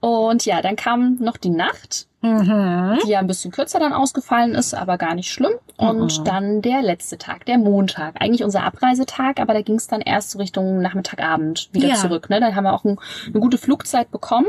Und 0.00 0.44
ja, 0.44 0.60
dann 0.60 0.76
kam 0.76 1.16
noch 1.20 1.38
die 1.38 1.48
Nacht, 1.50 2.06
Mhm. 2.20 2.98
die 3.04 3.10
ja 3.10 3.18
ein 3.20 3.26
bisschen 3.26 3.50
kürzer 3.52 3.78
dann 3.78 3.92
ausgefallen 3.92 4.54
ist, 4.54 4.74
aber 4.74 4.96
gar 4.98 5.14
nicht 5.14 5.30
schlimm. 5.30 5.52
Und 5.76 6.18
Mhm. 6.20 6.24
dann 6.24 6.62
der 6.62 6.80
letzte 6.82 7.18
Tag, 7.18 7.44
der 7.46 7.58
Montag. 7.58 8.20
Eigentlich 8.20 8.44
unser 8.44 8.64
Abreisetag, 8.64 9.40
aber 9.40 9.52
da 9.54 9.60
ging 9.62 9.76
es 9.76 9.88
dann 9.88 10.00
erst 10.00 10.30
so 10.30 10.38
Richtung 10.38 10.80
Nachmittagabend 10.80 11.68
wieder 11.72 11.88
Ja. 11.88 11.94
zurück. 11.94 12.28
Ne? 12.30 12.40
Dann 12.40 12.54
haben 12.54 12.64
wir 12.64 12.72
auch 12.74 12.84
ein, 12.84 12.98
eine 13.26 13.40
gute 13.40 13.58
Flugzeit 13.58 14.10
bekommen 14.10 14.46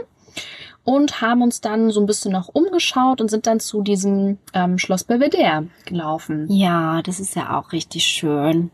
und 0.84 1.22
haben 1.22 1.42
uns 1.42 1.62
dann 1.62 1.90
so 1.90 2.00
ein 2.00 2.06
bisschen 2.06 2.32
noch 2.32 2.48
umgeschaut 2.54 3.20
und 3.20 3.30
sind 3.30 3.48
dann 3.48 3.60
zu 3.60 3.82
diesem 3.82 4.38
ähm, 4.54 4.78
Schloss 4.78 5.04
Belvedere 5.04 5.68
gelaufen. 5.86 6.46
Ja, 6.50 7.02
das 7.02 7.20
ist 7.20 7.36
ja 7.36 7.58
auch 7.58 7.72
richtig 7.72 8.04
schön. 8.04 8.70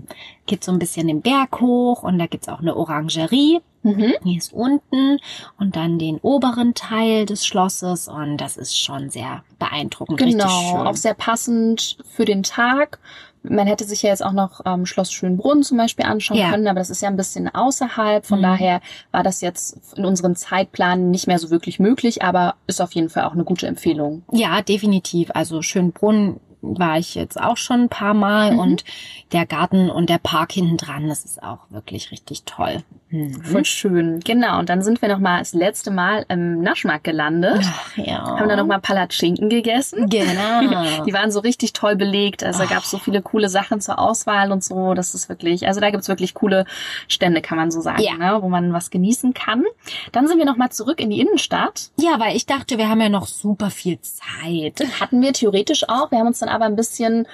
Geht 0.45 0.63
so 0.63 0.71
ein 0.71 0.79
bisschen 0.79 1.07
den 1.07 1.21
Berg 1.21 1.61
hoch 1.61 2.03
und 2.03 2.19
da 2.19 2.25
gibt's 2.27 2.49
auch 2.49 2.59
eine 2.59 2.75
Orangerie. 2.75 3.61
Mhm. 3.83 4.13
Die 4.23 4.37
ist 4.37 4.53
unten 4.53 5.17
und 5.57 5.75
dann 5.75 5.97
den 5.97 6.19
oberen 6.19 6.75
Teil 6.75 7.25
des 7.25 7.47
Schlosses 7.47 8.07
und 8.07 8.37
das 8.37 8.57
ist 8.57 8.77
schon 8.77 9.09
sehr 9.09 9.43
beeindruckend, 9.57 10.21
richtig 10.21 10.37
Genau, 10.39 10.49
schön. 10.49 10.87
auch 10.87 10.95
sehr 10.95 11.15
passend 11.15 11.97
für 12.13 12.25
den 12.25 12.43
Tag. 12.43 12.99
Man 13.43 13.65
hätte 13.65 13.85
sich 13.85 14.03
ja 14.03 14.09
jetzt 14.11 14.23
auch 14.23 14.33
noch 14.33 14.61
ähm, 14.65 14.85
Schloss 14.85 15.11
Schönbrunn 15.11 15.63
zum 15.63 15.77
Beispiel 15.77 16.05
anschauen 16.05 16.37
Ja. 16.37 16.51
können, 16.51 16.67
aber 16.67 16.79
das 16.79 16.89
ist 16.91 17.01
ja 17.01 17.09
ein 17.09 17.17
bisschen 17.17 17.47
außerhalb. 17.53 18.25
Von 18.25 18.37
Mhm. 18.39 18.43
daher 18.43 18.81
war 19.11 19.23
das 19.23 19.41
jetzt 19.41 19.77
in 19.97 20.05
unserem 20.05 20.35
Zeitplan 20.35 21.09
nicht 21.09 21.25
mehr 21.27 21.39
so 21.39 21.49
wirklich 21.49 21.79
möglich, 21.79 22.21
aber 22.23 22.55
ist 22.67 22.81
auf 22.81 22.91
jeden 22.93 23.09
Fall 23.09 23.23
auch 23.25 23.33
eine 23.33 23.43
gute 23.43 23.65
Empfehlung. 23.67 24.21
Ja, 24.31 24.61
definitiv. 24.61 25.31
Also 25.33 25.61
Schönbrunn 25.63 26.39
war 26.61 26.97
ich 26.97 27.15
jetzt 27.15 27.39
auch 27.41 27.57
schon 27.57 27.81
ein 27.81 27.89
paar 27.89 28.13
Mal 28.13 28.53
Mhm. 28.53 28.59
und 28.59 28.83
der 29.31 29.45
Garten 29.45 29.89
und 29.89 30.09
der 30.09 30.17
Park 30.19 30.51
hinten 30.51 30.77
dran, 30.77 31.07
das 31.07 31.25
ist 31.25 31.41
auch 31.41 31.59
wirklich 31.69 32.11
richtig 32.11 32.43
toll. 32.43 32.83
Mhm. 33.09 33.41
Voll 33.43 33.65
schön. 33.65 34.19
Genau, 34.21 34.59
und 34.59 34.69
dann 34.69 34.81
sind 34.81 35.01
wir 35.01 35.09
noch 35.09 35.19
mal 35.19 35.39
das 35.39 35.53
letzte 35.53 35.91
Mal 35.91 36.25
im 36.29 36.61
Naschmarkt 36.61 37.03
gelandet. 37.03 37.61
Ach, 37.63 37.97
ja. 37.97 38.23
Haben 38.37 38.47
dann 38.49 38.57
noch 38.59 38.65
mal 38.67 38.79
Palatschinken 38.79 39.49
gegessen. 39.49 40.09
Genau. 40.09 41.03
Die 41.05 41.13
waren 41.13 41.31
so 41.31 41.39
richtig 41.41 41.73
toll 41.73 41.95
belegt. 41.95 42.43
Also 42.43 42.59
da 42.59 42.65
gab 42.65 42.83
es 42.83 42.91
so 42.91 42.97
viele 42.99 43.21
coole 43.21 43.49
Sachen 43.49 43.81
zur 43.81 43.99
Auswahl 43.99 44.51
und 44.51 44.63
so. 44.63 44.93
Das 44.93 45.13
ist 45.13 45.27
wirklich, 45.29 45.67
also 45.67 45.81
da 45.81 45.89
gibt's 45.91 46.07
wirklich 46.07 46.33
coole 46.33 46.65
Stände, 47.07 47.41
kann 47.41 47.57
man 47.57 47.71
so 47.71 47.81
sagen, 47.81 48.01
Ja. 48.01 48.13
ne, 48.15 48.37
wo 48.41 48.49
man 48.49 48.71
was 48.73 48.89
genießen 48.91 49.33
kann. 49.33 49.63
Dann 50.11 50.27
sind 50.27 50.37
wir 50.37 50.45
noch 50.45 50.57
mal 50.57 50.69
zurück 50.69 50.99
in 51.01 51.09
die 51.09 51.19
Innenstadt. 51.19 51.89
ja, 51.97 52.19
weil 52.19 52.35
ich 52.35 52.45
dachte, 52.45 52.77
wir 52.77 52.87
haben 52.89 53.01
ja 53.01 53.09
noch 53.09 53.27
super 53.27 53.69
viel 53.71 53.99
Zeit. 54.01 54.83
Hatten 54.99 55.21
wir 55.21 55.33
theoretisch 55.33 55.87
auch. 55.89 56.11
Wir 56.11 56.19
haben 56.19 56.27
uns 56.27 56.39
dann 56.39 56.49
aber 56.53 56.65
ein 56.65 56.75
bisschen 56.75 57.27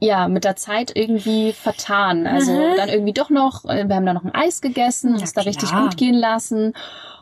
ja, 0.00 0.26
mit 0.26 0.42
der 0.42 0.56
Zeit 0.56 0.90
irgendwie 0.96 1.52
vertan. 1.52 2.26
Also 2.26 2.50
Mhm. 2.52 2.76
dann 2.76 2.88
irgendwie 2.88 3.12
doch 3.12 3.30
noch, 3.30 3.64
äh, 3.66 3.86
wir 3.88 3.94
haben 3.94 4.04
da 4.06 4.12
noch 4.12 4.24
ein 4.24 4.34
Eis 4.34 4.60
gegessen, 4.60 5.12
uns 5.14 5.32
da 5.32 5.42
richtig 5.42 5.70
gut 5.76 5.96
gehen 5.96 6.14
lassen 6.16 6.74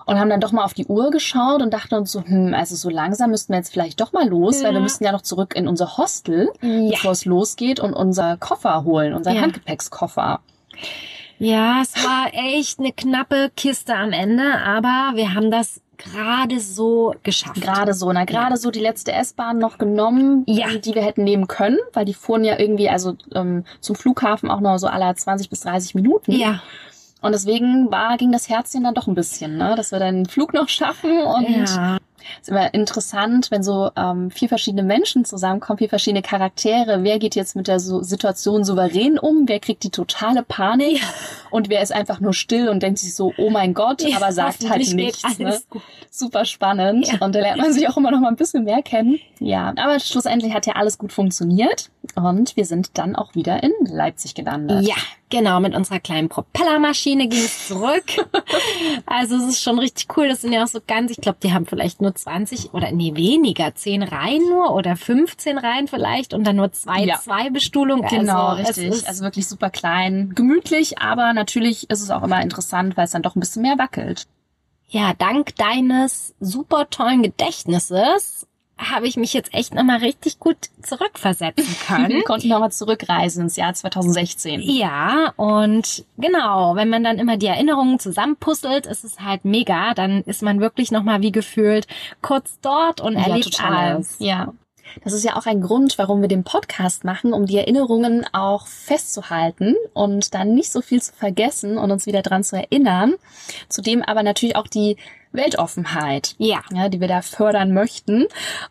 und 0.06 0.18
haben 0.18 0.30
dann 0.30 0.40
doch 0.40 0.50
mal 0.52 0.64
auf 0.64 0.72
die 0.72 0.86
Uhr 0.86 1.10
geschaut 1.10 1.60
und 1.60 1.74
dachten 1.74 1.94
uns 1.96 2.10
so, 2.10 2.24
hm, 2.24 2.54
also 2.54 2.74
so 2.76 2.88
langsam 2.88 3.30
müssten 3.32 3.52
wir 3.52 3.58
jetzt 3.58 3.70
vielleicht 3.70 4.00
doch 4.00 4.12
mal 4.14 4.26
los, 4.26 4.62
weil 4.64 4.70
wir 4.70 4.78
Ja. 4.78 4.80
müssten 4.80 5.04
ja 5.04 5.12
noch 5.12 5.20
zurück 5.20 5.54
in 5.54 5.68
unser 5.68 5.98
Hostel, 5.98 6.48
Ja. 6.62 6.92
bevor 6.92 7.10
es 7.10 7.26
losgeht 7.26 7.80
und 7.80 7.92
unser 7.92 8.38
Koffer 8.38 8.82
holen, 8.84 9.12
unser 9.12 9.32
Ja. 9.32 9.42
Handgepäckskoffer. 9.42 10.40
Ja, 11.38 11.80
es 11.82 11.94
war 12.02 12.28
echt 12.32 12.78
eine 12.80 12.92
knappe 12.92 13.50
Kiste 13.56 13.94
am 13.94 14.12
Ende, 14.12 14.58
aber 14.64 15.12
wir 15.16 15.34
haben 15.34 15.50
das 15.50 15.80
gerade 16.02 16.58
so 16.60 17.14
geschafft. 17.22 17.60
Gerade 17.60 17.94
so, 17.94 18.12
na 18.12 18.24
gerade 18.24 18.56
so 18.56 18.70
die 18.70 18.80
letzte 18.80 19.12
S-Bahn 19.12 19.58
noch 19.58 19.78
genommen, 19.78 20.44
Ja. 20.46 20.68
die, 20.68 20.80
die 20.80 20.94
wir 20.94 21.02
hätten 21.02 21.24
nehmen 21.24 21.46
können, 21.46 21.78
weil 21.92 22.04
die 22.04 22.14
fuhren 22.14 22.44
ja 22.44 22.58
irgendwie 22.58 22.88
also 22.88 23.16
ähm, 23.34 23.64
zum 23.80 23.96
Flughafen 23.96 24.50
auch 24.50 24.60
noch 24.60 24.78
so 24.78 24.86
aller 24.86 25.14
20 25.14 25.50
bis 25.50 25.60
30 25.60 25.94
Minuten. 25.94 26.32
Ja, 26.32 26.62
Und 27.22 27.32
deswegen 27.32 27.90
war, 27.90 28.16
ging 28.16 28.32
das 28.32 28.48
Herzchen 28.48 28.84
dann 28.84 28.94
doch 28.94 29.06
ein 29.06 29.14
bisschen, 29.14 29.56
ne? 29.58 29.74
dass 29.76 29.92
wir 29.92 29.98
dann 29.98 30.14
den 30.24 30.26
Flug 30.26 30.54
noch 30.54 30.68
schaffen. 30.68 31.18
Und 31.22 31.48
ja. 31.48 31.98
Es 32.40 32.42
ist 32.42 32.48
immer 32.48 32.72
interessant, 32.74 33.50
wenn 33.50 33.62
so 33.62 33.90
ähm, 33.96 34.30
vier 34.30 34.48
verschiedene 34.48 34.82
Menschen 34.82 35.24
zusammenkommen, 35.24 35.78
vier 35.78 35.88
verschiedene 35.88 36.22
Charaktere. 36.22 37.02
Wer 37.02 37.18
geht 37.18 37.34
jetzt 37.34 37.56
mit 37.56 37.68
der 37.68 37.80
so 37.80 38.02
Situation 38.02 38.64
souverän 38.64 39.18
um? 39.18 39.44
Wer 39.46 39.60
kriegt 39.60 39.82
die 39.84 39.90
totale 39.90 40.42
Panik? 40.42 41.02
Und 41.50 41.68
wer 41.68 41.82
ist 41.82 41.92
einfach 41.92 42.20
nur 42.20 42.32
still 42.32 42.68
und 42.68 42.82
denkt 42.82 42.98
sich 42.98 43.14
so, 43.14 43.32
oh 43.36 43.50
mein 43.50 43.74
Gott, 43.74 44.02
Ja, 44.02 44.16
aber 44.16 44.32
sagt 44.32 44.68
halt 44.68 44.94
nichts. 44.94 45.38
Ne? 45.38 45.58
Super 46.10 46.44
spannend. 46.44 47.08
Ja. 47.08 47.18
Und 47.20 47.34
da 47.34 47.40
lernt 47.40 47.60
man 47.60 47.72
sich 47.72 47.88
auch 47.88 47.96
immer 47.96 48.10
noch 48.10 48.20
mal 48.20 48.28
ein 48.28 48.36
bisschen 48.36 48.64
mehr 48.64 48.82
kennen. 48.82 49.18
Ja, 49.38 49.72
aber 49.76 49.98
schlussendlich 49.98 50.54
hat 50.54 50.66
ja 50.66 50.74
alles 50.74 50.98
gut 50.98 51.12
funktioniert. 51.12 51.90
Und 52.16 52.56
wir 52.56 52.64
sind 52.64 52.96
dann 52.98 53.14
auch 53.14 53.34
wieder 53.34 53.62
in 53.62 53.72
Leipzig 53.84 54.34
gelandet. 54.34 54.86
Ja, 54.86 54.96
genau, 55.28 55.60
mit 55.60 55.74
unserer 55.74 56.00
kleinen 56.00 56.28
Propellermaschine 56.30 57.28
ging 57.28 57.38
es 57.38 57.68
zurück. 57.68 58.04
also 59.06 59.36
es 59.36 59.44
ist 59.44 59.62
schon 59.62 59.78
richtig 59.78 60.08
cool. 60.16 60.28
Das 60.28 60.40
sind 60.40 60.52
ja 60.52 60.64
auch 60.64 60.68
so 60.68 60.80
ganz, 60.84 61.10
ich 61.10 61.18
glaube, 61.18 61.38
die 61.42 61.52
haben 61.52 61.66
vielleicht 61.66 62.00
nur 62.00 62.14
20 62.14 62.72
oder 62.72 62.90
nee, 62.90 63.14
weniger, 63.16 63.74
10 63.74 64.02
Reihen 64.02 64.48
nur 64.48 64.74
oder 64.74 64.96
15 64.96 65.58
Reihen 65.58 65.88
vielleicht 65.88 66.32
und 66.32 66.44
dann 66.44 66.56
nur 66.56 66.72
zwei, 66.72 67.04
Ja. 67.04 67.20
zwei 67.20 67.50
Bestuhlung. 67.50 68.02
Genau, 68.08 68.48
also, 68.48 68.80
richtig. 68.80 69.06
Also 69.06 69.22
wirklich 69.22 69.46
super 69.46 69.68
klein, 69.70 70.32
gemütlich, 70.34 70.98
aber 70.98 71.32
natürlich 71.34 71.90
ist 71.90 72.00
es 72.00 72.10
auch 72.10 72.22
immer 72.22 72.40
interessant, 72.42 72.96
weil 72.96 73.04
es 73.04 73.10
dann 73.10 73.22
doch 73.22 73.36
ein 73.36 73.40
bisschen 73.40 73.62
mehr 73.62 73.78
wackelt. 73.78 74.26
ja, 74.88 75.12
dank 75.16 75.54
deines 75.56 76.34
super 76.40 76.90
tollen 76.90 77.22
Gedächtnisses 77.22 78.46
habe 78.80 79.06
ich 79.06 79.16
mich 79.16 79.32
jetzt 79.32 79.52
echt 79.54 79.74
nochmal 79.74 79.98
richtig 79.98 80.38
gut 80.38 80.56
zurückversetzen 80.82 81.76
können. 81.86 82.24
konnten 82.24 82.48
nochmal 82.48 82.72
zurückreisen 82.72 83.44
ins 83.44 83.56
Jahr 83.56 83.74
2016. 83.74 84.60
Ja, 84.60 85.32
und 85.36 86.04
genau, 86.16 86.74
wenn 86.76 86.88
man 86.88 87.04
dann 87.04 87.18
immer 87.18 87.36
die 87.36 87.46
Erinnerungen 87.46 87.98
zusammenpuzzelt, 87.98 88.86
ist 88.86 89.04
es 89.04 89.20
halt 89.20 89.44
mega. 89.44 89.94
Dann 89.94 90.22
ist 90.22 90.42
man 90.42 90.60
wirklich 90.60 90.90
nochmal 90.90 91.20
wie 91.20 91.32
gefühlt 91.32 91.86
kurz 92.22 92.58
dort 92.62 93.00
und 93.00 93.16
erlebt 93.16 93.62
alles. 93.62 94.16
Ja. 94.18 94.52
Das 95.04 95.12
ist 95.12 95.24
ja 95.24 95.36
auch 95.36 95.46
ein 95.46 95.60
Grund, 95.60 95.98
warum 95.98 96.20
wir 96.20 96.28
den 96.28 96.42
Podcast 96.42 97.04
machen, 97.04 97.32
um 97.32 97.46
die 97.46 97.58
Erinnerungen 97.58 98.26
auch 98.32 98.66
festzuhalten 98.66 99.76
und 99.92 100.34
dann 100.34 100.54
nicht 100.54 100.72
so 100.72 100.80
viel 100.80 101.00
zu 101.00 101.12
vergessen 101.12 101.78
und 101.78 101.90
uns 101.90 102.06
wieder 102.06 102.22
dran 102.22 102.42
zu 102.42 102.56
erinnern. 102.56 103.14
Zudem 103.68 104.02
aber 104.02 104.22
natürlich 104.22 104.56
auch 104.56 104.66
die 104.66 104.96
Weltoffenheit, 105.32 106.34
Ja. 106.38 106.60
ja, 106.72 106.88
die 106.88 107.00
wir 107.00 107.08
da 107.08 107.22
fördern 107.22 107.72
möchten. 107.72 108.26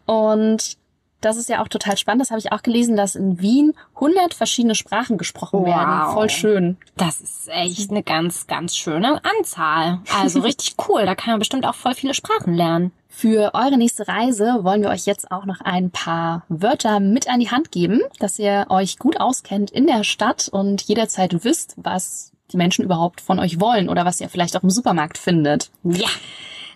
Und 0.05 0.77
das 1.21 1.35
ist 1.35 1.49
ja 1.49 1.61
auch 1.61 1.67
total 1.67 1.97
spannend. 1.97 2.21
Das 2.21 2.31
habe 2.31 2.39
ich 2.39 2.51
auch 2.53 2.61
gelesen, 2.63 2.95
dass 2.95 3.15
in 3.15 3.41
Wien 3.41 3.73
100 3.95 4.33
verschiedene 4.33 4.73
Sprachen 4.75 5.17
gesprochen 5.17 5.59
Wow. 5.61 5.67
werden. 5.67 6.13
Voll 6.13 6.29
schön. 6.29 6.77
Das 6.95 7.19
ist 7.19 7.49
echt 7.49 7.91
eine 7.91 8.03
ganz, 8.03 8.47
ganz 8.47 8.75
schöne 8.75 9.21
Anzahl. 9.25 9.99
Also 10.17 10.39
richtig 10.41 10.75
cool. 10.87 11.05
Da 11.05 11.15
kann 11.15 11.31
man 11.31 11.39
bestimmt 11.39 11.65
auch 11.65 11.75
voll 11.75 11.93
viele 11.93 12.13
Sprachen 12.13 12.53
lernen. 12.53 12.91
Für 13.09 13.53
eure 13.53 13.77
nächste 13.77 14.07
Reise 14.07 14.59
wollen 14.63 14.81
wir 14.81 14.89
euch 14.91 15.05
jetzt 15.05 15.29
auch 15.29 15.43
noch 15.43 15.59
ein 15.59 15.91
paar 15.91 16.43
Wörter 16.47 17.01
mit 17.01 17.27
an 17.27 17.41
die 17.41 17.51
Hand 17.51 17.69
geben, 17.71 17.99
dass 18.19 18.39
ihr 18.39 18.67
euch 18.69 18.97
gut 18.97 19.19
auskennt 19.19 19.71
in 19.71 19.87
der 19.87 20.05
Stadt 20.05 20.47
und 20.47 20.83
jederzeit 20.83 21.43
wisst, 21.43 21.73
was 21.75 22.31
die 22.51 22.57
Menschen 22.57 22.83
überhaupt 22.85 23.21
von 23.21 23.39
euch 23.39 23.59
wollen 23.59 23.89
oder 23.89 24.05
was 24.05 24.19
ihr 24.21 24.29
vielleicht 24.29 24.55
auch 24.57 24.63
im 24.63 24.69
Supermarkt 24.69 25.17
findet. 25.17 25.69
Ja. 25.83 26.07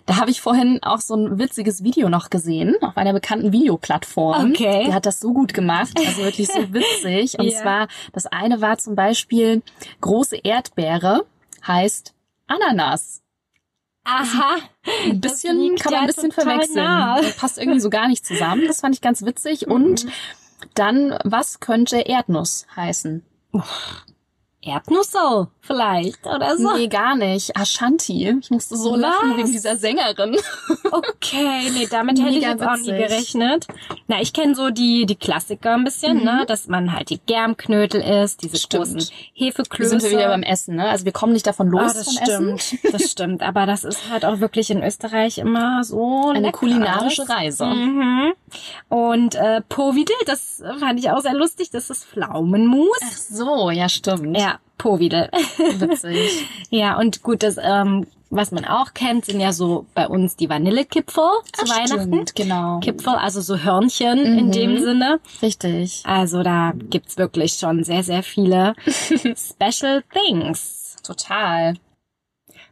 Da 0.06 0.18
habe 0.18 0.30
ich 0.30 0.42
vorhin 0.42 0.82
auch 0.82 1.00
so 1.00 1.14
ein 1.14 1.38
witziges 1.38 1.82
Video 1.82 2.10
noch 2.10 2.28
gesehen 2.28 2.76
auf 2.82 2.96
einer 2.98 3.14
bekannten 3.14 3.52
Videoplattform. 3.52 4.50
Okay. 4.50 4.84
Die 4.86 4.92
hat 4.92 5.06
das 5.06 5.18
so 5.18 5.32
gut 5.32 5.54
gemacht, 5.54 5.92
also 5.96 6.22
wirklich 6.24 6.46
so 6.48 6.60
witzig. 6.74 7.38
Und 7.38 7.46
Ja. 7.46 7.58
zwar, 7.62 7.88
das 8.12 8.26
eine 8.26 8.60
war 8.60 8.76
zum 8.76 8.96
Beispiel 8.96 9.62
große 10.02 10.36
Erdbeere 10.36 11.24
heißt 11.66 12.12
Ananas. 12.46 13.22
Aha. 14.04 14.56
Ein 15.06 15.22
Das 15.22 15.40
bisschen 15.40 15.76
kann 15.76 15.92
man 15.94 16.02
ein 16.02 16.06
bisschen 16.08 16.32
verwechseln. 16.32 16.74
nah. 16.84 17.22
Das 17.22 17.36
passt 17.38 17.56
irgendwie 17.56 17.80
so 17.80 17.88
gar 17.88 18.06
nicht 18.06 18.26
zusammen. 18.26 18.66
Das 18.66 18.80
fand 18.82 18.94
ich 18.94 19.00
ganz 19.00 19.24
witzig. 19.24 19.66
Und 19.66 20.06
dann, 20.74 21.16
was 21.24 21.60
könnte 21.60 22.00
Erdnuss 22.00 22.66
heißen? 22.76 23.24
Erdnussel 24.64 25.48
vielleicht 25.60 26.26
oder 26.26 26.56
so. 26.56 26.72
Nee, 26.76 26.88
gar 26.88 27.14
nicht. 27.16 27.56
Ashanti. 27.56 28.28
Ich 28.40 28.50
musste 28.50 28.76
so 28.76 28.92
Was? 28.92 28.98
lachen 29.00 29.36
wegen 29.36 29.52
dieser 29.52 29.76
Sängerin. 29.76 30.36
Okay, 30.90 31.70
nee, 31.72 31.88
damit 31.90 32.18
hätte 32.20 32.28
ich 32.30 32.36
Mega 32.36 32.50
jetzt 32.50 32.62
auch 32.62 32.76
nie 32.76 32.86
gerechnet. 32.96 33.66
Na, 34.06 34.20
ich 34.20 34.32
kenne 34.32 34.54
so 34.54 34.70
die 34.70 35.06
die 35.06 35.16
Klassiker 35.16 35.74
ein 35.74 35.82
bisschen, 35.82 36.22
ne, 36.22 36.44
dass 36.46 36.68
man 36.68 36.92
halt 36.92 37.10
die 37.10 37.18
Germknödel 37.18 38.00
isst, 38.00 38.42
diese 38.42 38.54
Mhm. 38.54 38.58
Stimmt. 38.58 38.84
großen 38.84 39.00
Wir 39.34 39.46
Hefeklöße. 39.46 39.90
sind 39.90 40.02
wir 40.04 40.10
wieder 40.10 40.28
beim 40.28 40.42
Essen, 40.44 40.76
ne? 40.76 40.88
Also 40.88 41.04
wir 41.04 41.12
kommen 41.12 41.32
nicht 41.32 41.46
davon 41.48 41.68
los 41.68 41.90
Ah, 41.90 41.94
das 41.94 42.12
stimmt, 42.14 42.60
Essen. 42.60 42.78
das 42.92 43.10
stimmt. 43.10 43.42
Aber 43.42 43.66
das 43.66 43.82
ist 43.82 44.08
halt 44.10 44.24
auch 44.24 44.38
wirklich 44.38 44.70
in 44.70 44.82
Österreich 44.84 45.38
immer 45.38 45.82
so 45.82 46.28
Eine 46.30 46.40
lecker. 46.40 46.58
kulinarische 46.58 47.28
Reise. 47.28 47.66
Mhm. 47.66 48.32
Und 48.88 49.34
äh, 49.34 49.62
Povidel, 49.68 50.14
das 50.26 50.62
fand 50.78 51.00
ich 51.00 51.10
auch 51.10 51.20
sehr 51.20 51.34
lustig. 51.34 51.70
Das 51.70 51.90
ist 51.90 52.04
Pflaumenmus. 52.04 52.98
Ach 53.02 53.16
so, 53.16 53.70
ja, 53.70 53.88
stimmt. 53.88 54.38
Ja, 54.38 54.53
Povidel. 54.78 55.30
Witzig. 55.78 56.46
ja, 56.70 56.98
und 56.98 57.22
gut, 57.22 57.42
das, 57.42 57.56
ähm, 57.62 58.06
was 58.30 58.50
man 58.50 58.64
auch 58.64 58.94
kennt, 58.94 59.26
sind 59.26 59.38
ja 59.40 59.52
so 59.52 59.86
bei 59.94 60.08
uns 60.08 60.34
die 60.36 60.48
Vanillekipfel 60.48 61.22
zu 61.52 61.64
Ach, 61.64 61.76
Weihnachten. 61.76 62.12
Stimmt, 62.12 62.34
genau. 62.36 62.80
Kipfel, 62.80 63.14
also 63.14 63.40
so 63.40 63.58
Hörnchen 63.58 64.18
in 64.18 64.46
Mhm. 64.46 64.52
dem 64.52 64.78
Sinne. 64.80 65.20
Richtig. 65.42 66.02
Also 66.04 66.42
da 66.42 66.72
gibt's 66.90 67.16
wirklich 67.16 67.52
schon 67.54 67.84
sehr, 67.84 68.02
sehr 68.02 68.22
viele 68.24 68.74
Special 68.86 70.02
Things. 70.12 70.96
Total. 71.02 71.74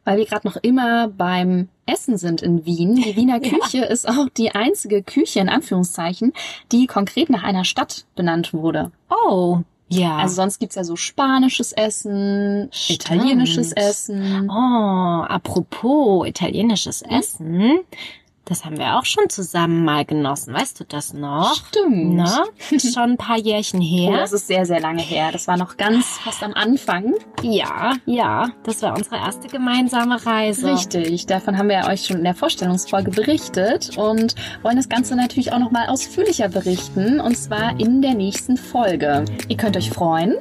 weil 0.05 0.17
wir 0.19 0.25
gerade 0.27 0.49
noch 0.49 0.57
immer 0.57 1.07
beim 1.09 1.69
Essen 1.87 2.17
sind 2.17 2.43
in 2.43 2.65
Wien. 2.67 2.97
Die 2.97 3.15
Wiener 3.17 3.39
Küche 3.39 3.79
ja. 3.79 3.85
ist 3.85 4.09
auch 4.09 4.29
die 4.37 4.53
einzige 4.53 5.03
Küche 5.05 5.39
in 5.39 5.49
Anführungszeichen, 5.49 6.33
die 6.73 6.87
konkret 6.89 7.31
nach 7.31 7.45
einer 7.45 7.65
Stadt 7.65 8.05
benannt 8.17 8.53
wurde. 8.53 8.91
Oh, 9.11 9.61
ja. 10.01 10.17
Also 10.17 10.35
sonst 10.37 10.59
gibt's 10.59 10.77
ja 10.77 10.85
so 10.85 10.97
spanisches 10.97 11.73
Essen, 11.73 12.69
Stimmt. 12.73 13.05
italienisches 13.05 13.73
Essen. 13.73 14.51
Oh, 14.51 15.25
apropos 15.29 16.27
italienisches 16.27 17.03
Essen. 17.03 17.81
Das 18.45 18.65
haben 18.65 18.77
wir 18.77 18.99
auch 18.99 19.05
schon 19.05 19.29
zusammen 19.29 19.85
mal 19.85 20.05
genossen. 20.05 20.53
Weißt 20.53 20.81
du 20.81 20.85
das 20.85 21.15
noch? 21.15 21.55
Stimmt. 21.55 22.15
Ne? 22.15 22.45
Schon 22.81 23.13
ein 23.13 23.17
paar 23.17 23.39
Jährchen 23.39 23.81
her. 23.81 24.11
Oh, 24.13 24.17
das 24.17 24.33
ist 24.33 24.49
sehr, 24.49 24.67
sehr 24.67 24.81
lange 24.81 25.01
her. 25.01 25.31
Das 25.31 25.47
war 25.47 25.57
noch 25.57 25.77
ganz 25.77 26.19
fast 26.19 26.43
am 26.43 26.53
Anfang. 26.55 27.15
Ja, 27.43 27.93
ja. 28.05 28.51
Das 28.65 28.83
war 28.83 28.97
unsere 28.97 29.17
erste 29.17 29.47
gemeinsame 29.47 30.27
Reise. 30.27 30.73
Richtig. 30.73 31.27
Davon 31.27 31.57
haben 31.57 31.69
wir 31.69 31.87
euch 31.89 32.07
schon 32.07 32.19
in 32.19 32.25
der 32.25 32.35
Vorstellungsfolge 32.35 33.13
berichtet 33.13 33.97
und 33.97 34.35
wollen 34.63 34.77
das 34.77 34.89
Ganze 34.89 35.15
natürlich 35.15 35.53
auch 35.53 35.61
noch 35.61 35.71
mal 35.71 35.87
ausführlicher 35.89 36.49
berichten. 36.49 37.21
Und 37.21 37.37
zwar 37.37 37.79
in 37.79 38.03
der 38.03 38.15
nächsten 38.15 38.57
Folge. 38.57 39.25
Ihr 39.47 39.57
könnt 39.57 39.77
euch 39.77 39.91
freuen. 39.91 40.37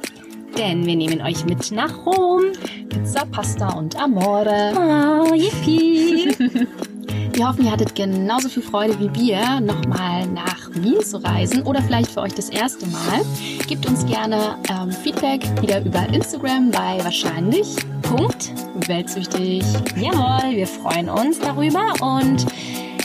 Denn 0.58 0.84
wir 0.84 0.96
nehmen 0.96 1.22
euch 1.22 1.46
mit 1.46 1.70
nach 1.70 2.04
Rom. 2.04 2.42
Pizza, 2.90 3.24
Pasta 3.26 3.70
und 3.74 3.96
Amore. 3.96 4.74
Oh, 4.76 5.34
yippie. 5.34 6.36
Wir 7.34 7.48
hoffen, 7.48 7.64
ihr 7.64 7.72
hattet 7.72 7.94
genauso 7.94 8.50
viel 8.50 8.62
Freude 8.62 8.98
wie 9.00 9.12
wir, 9.14 9.60
nochmal 9.60 10.26
nach 10.26 10.68
Wien 10.72 11.00
zu 11.02 11.16
reisen 11.16 11.62
oder 11.62 11.80
vielleicht 11.80 12.10
für 12.10 12.20
euch 12.20 12.34
das 12.34 12.50
erste 12.50 12.86
Mal. 12.86 13.22
Gebt 13.66 13.86
uns 13.86 14.04
gerne 14.04 14.58
ähm, 14.68 14.92
Feedback 14.92 15.42
wieder 15.62 15.82
über 15.82 16.06
Instagram 16.12 16.70
bei 16.70 17.02
wahrscheinlich 17.02 17.74
Punkt 18.02 18.52
weltsüchtig. 18.86 19.64
Jawohl, 19.96 20.56
wir 20.56 20.66
freuen 20.66 21.08
uns 21.08 21.38
darüber 21.38 21.94
und 22.02 22.44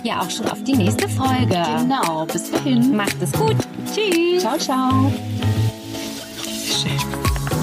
ja 0.03 0.19
auch 0.19 0.29
schon 0.29 0.47
auf 0.47 0.61
die 0.63 0.75
nächste 0.75 1.07
Folge. 1.07 1.63
Genau, 1.79 2.25
bis 2.25 2.51
dahin. 2.51 2.95
Macht 2.95 3.15
es 3.21 3.31
gut. 3.31 3.55
Tschüss. 3.93 4.41
Ciao, 4.41 4.57
ciao. 4.57 5.11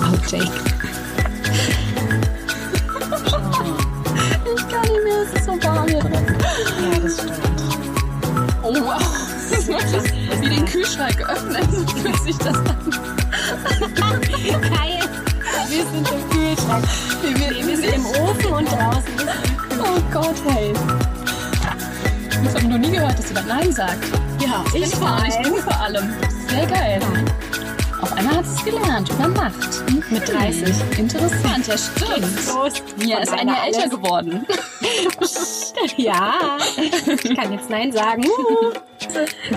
Oh, 0.01 0.17
Jake. 0.31 0.51
ich 4.57 4.69
kann 4.69 4.83
nicht 4.83 5.05
mehr, 5.05 5.23
es 5.23 5.33
ist 5.35 5.45
so 5.45 5.63
warm 5.63 5.89
hier 5.89 6.01
drin. 6.01 6.14
Ja, 6.93 6.99
das 7.01 7.15
stimmt. 7.15 7.33
Oh 8.63 8.75
wow. 8.75 9.03
Wie 10.41 10.49
den 10.49 10.65
Kühlschrank 10.65 11.21
öffnen, 11.29 11.69
so 11.71 11.87
fühlt 11.97 12.21
sich 12.23 12.39
das 12.39 12.57
an. 12.57 12.91
Geil. 14.51 15.01
Wir 15.69 15.85
sind 15.85 16.09
im 16.11 16.31
Kühlschrank. 16.31 16.85
Wir, 17.23 17.39
wir, 17.39 17.67
wir 17.67 17.77
sind 17.77 17.95
im 17.95 18.07
Ofen 18.07 18.53
und 18.53 18.71
draußen. 18.71 19.13
Oh 19.81 20.01
Gott, 20.13 20.37
hey. 20.49 20.73
Ich 22.43 22.55
habe 22.55 22.69
noch 22.69 22.79
nie 22.79 22.91
gehört, 22.91 23.19
dass 23.19 23.29
jemand 23.29 23.49
Nein 23.49 23.73
sagt. 23.73 24.05
Ja, 24.41 24.65
ich, 24.75 24.83
ich 24.83 24.95
vor 24.95 25.09
allem. 25.09 25.29
Ich 25.29 25.49
du 25.49 25.57
vor 25.57 25.81
allem. 25.81 26.13
Sehr 26.49 26.67
geil. 26.67 27.01
Auf 27.03 27.74
einmal 28.25 28.37
hat 28.37 28.45
es 28.45 28.65
gelernt, 28.65 29.11
über 29.11 29.29
Nacht. 29.29 29.83
Hm, 29.89 30.05
mit 30.11 30.29
30. 30.29 30.99
Interessant, 30.99 31.67
ja 31.67 31.79
stimmt. 31.79 33.05
Mia 33.05 33.19
ist 33.19 33.33
ein 33.33 33.49
Jahr 33.49 33.67
älter 33.67 33.89
geworden. 33.89 34.47
ja, 35.97 36.59
ich 37.07 37.37
kann 37.37 37.53
jetzt 37.53 37.71
Nein 37.71 37.93
sagen. 37.93 38.25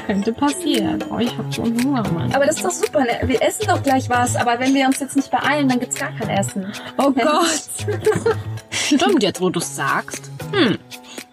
Könnte 0.06 0.34
passieren. 0.34 1.04
Oh, 1.10 1.20
ich 1.20 1.36
hab 1.38 1.54
schon 1.54 1.84
Hunger, 1.84 2.04
Mann. 2.12 2.34
Aber 2.34 2.46
das 2.46 2.58
ist 2.58 2.66
doch 2.66 2.72
super. 2.72 3.02
Ne? 3.02 3.20
Wir 3.24 3.42
essen 3.42 3.68
doch 3.68 3.82
gleich 3.82 4.10
was, 4.10 4.36
aber 4.36 4.60
wenn 4.60 4.74
wir 4.74 4.86
uns 4.86 5.00
jetzt 5.00 5.16
nicht 5.16 5.32
beeilen, 5.32 5.70
dann 5.70 5.80
gibt's 5.80 5.98
gar 5.98 6.12
kein 6.12 6.30
Essen. 6.30 6.72
Oh 6.98 7.12
Gott. 7.12 7.70
Stimmt, 8.70 9.24
jetzt 9.24 9.42
wo 9.42 9.50
du 9.50 9.60
sagst. 9.60 10.30
Hm, 10.52 10.78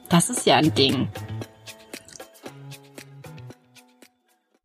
das 0.08 0.30
ist 0.30 0.46
ja 0.46 0.56
ein 0.56 0.74
Ding. 0.74 1.08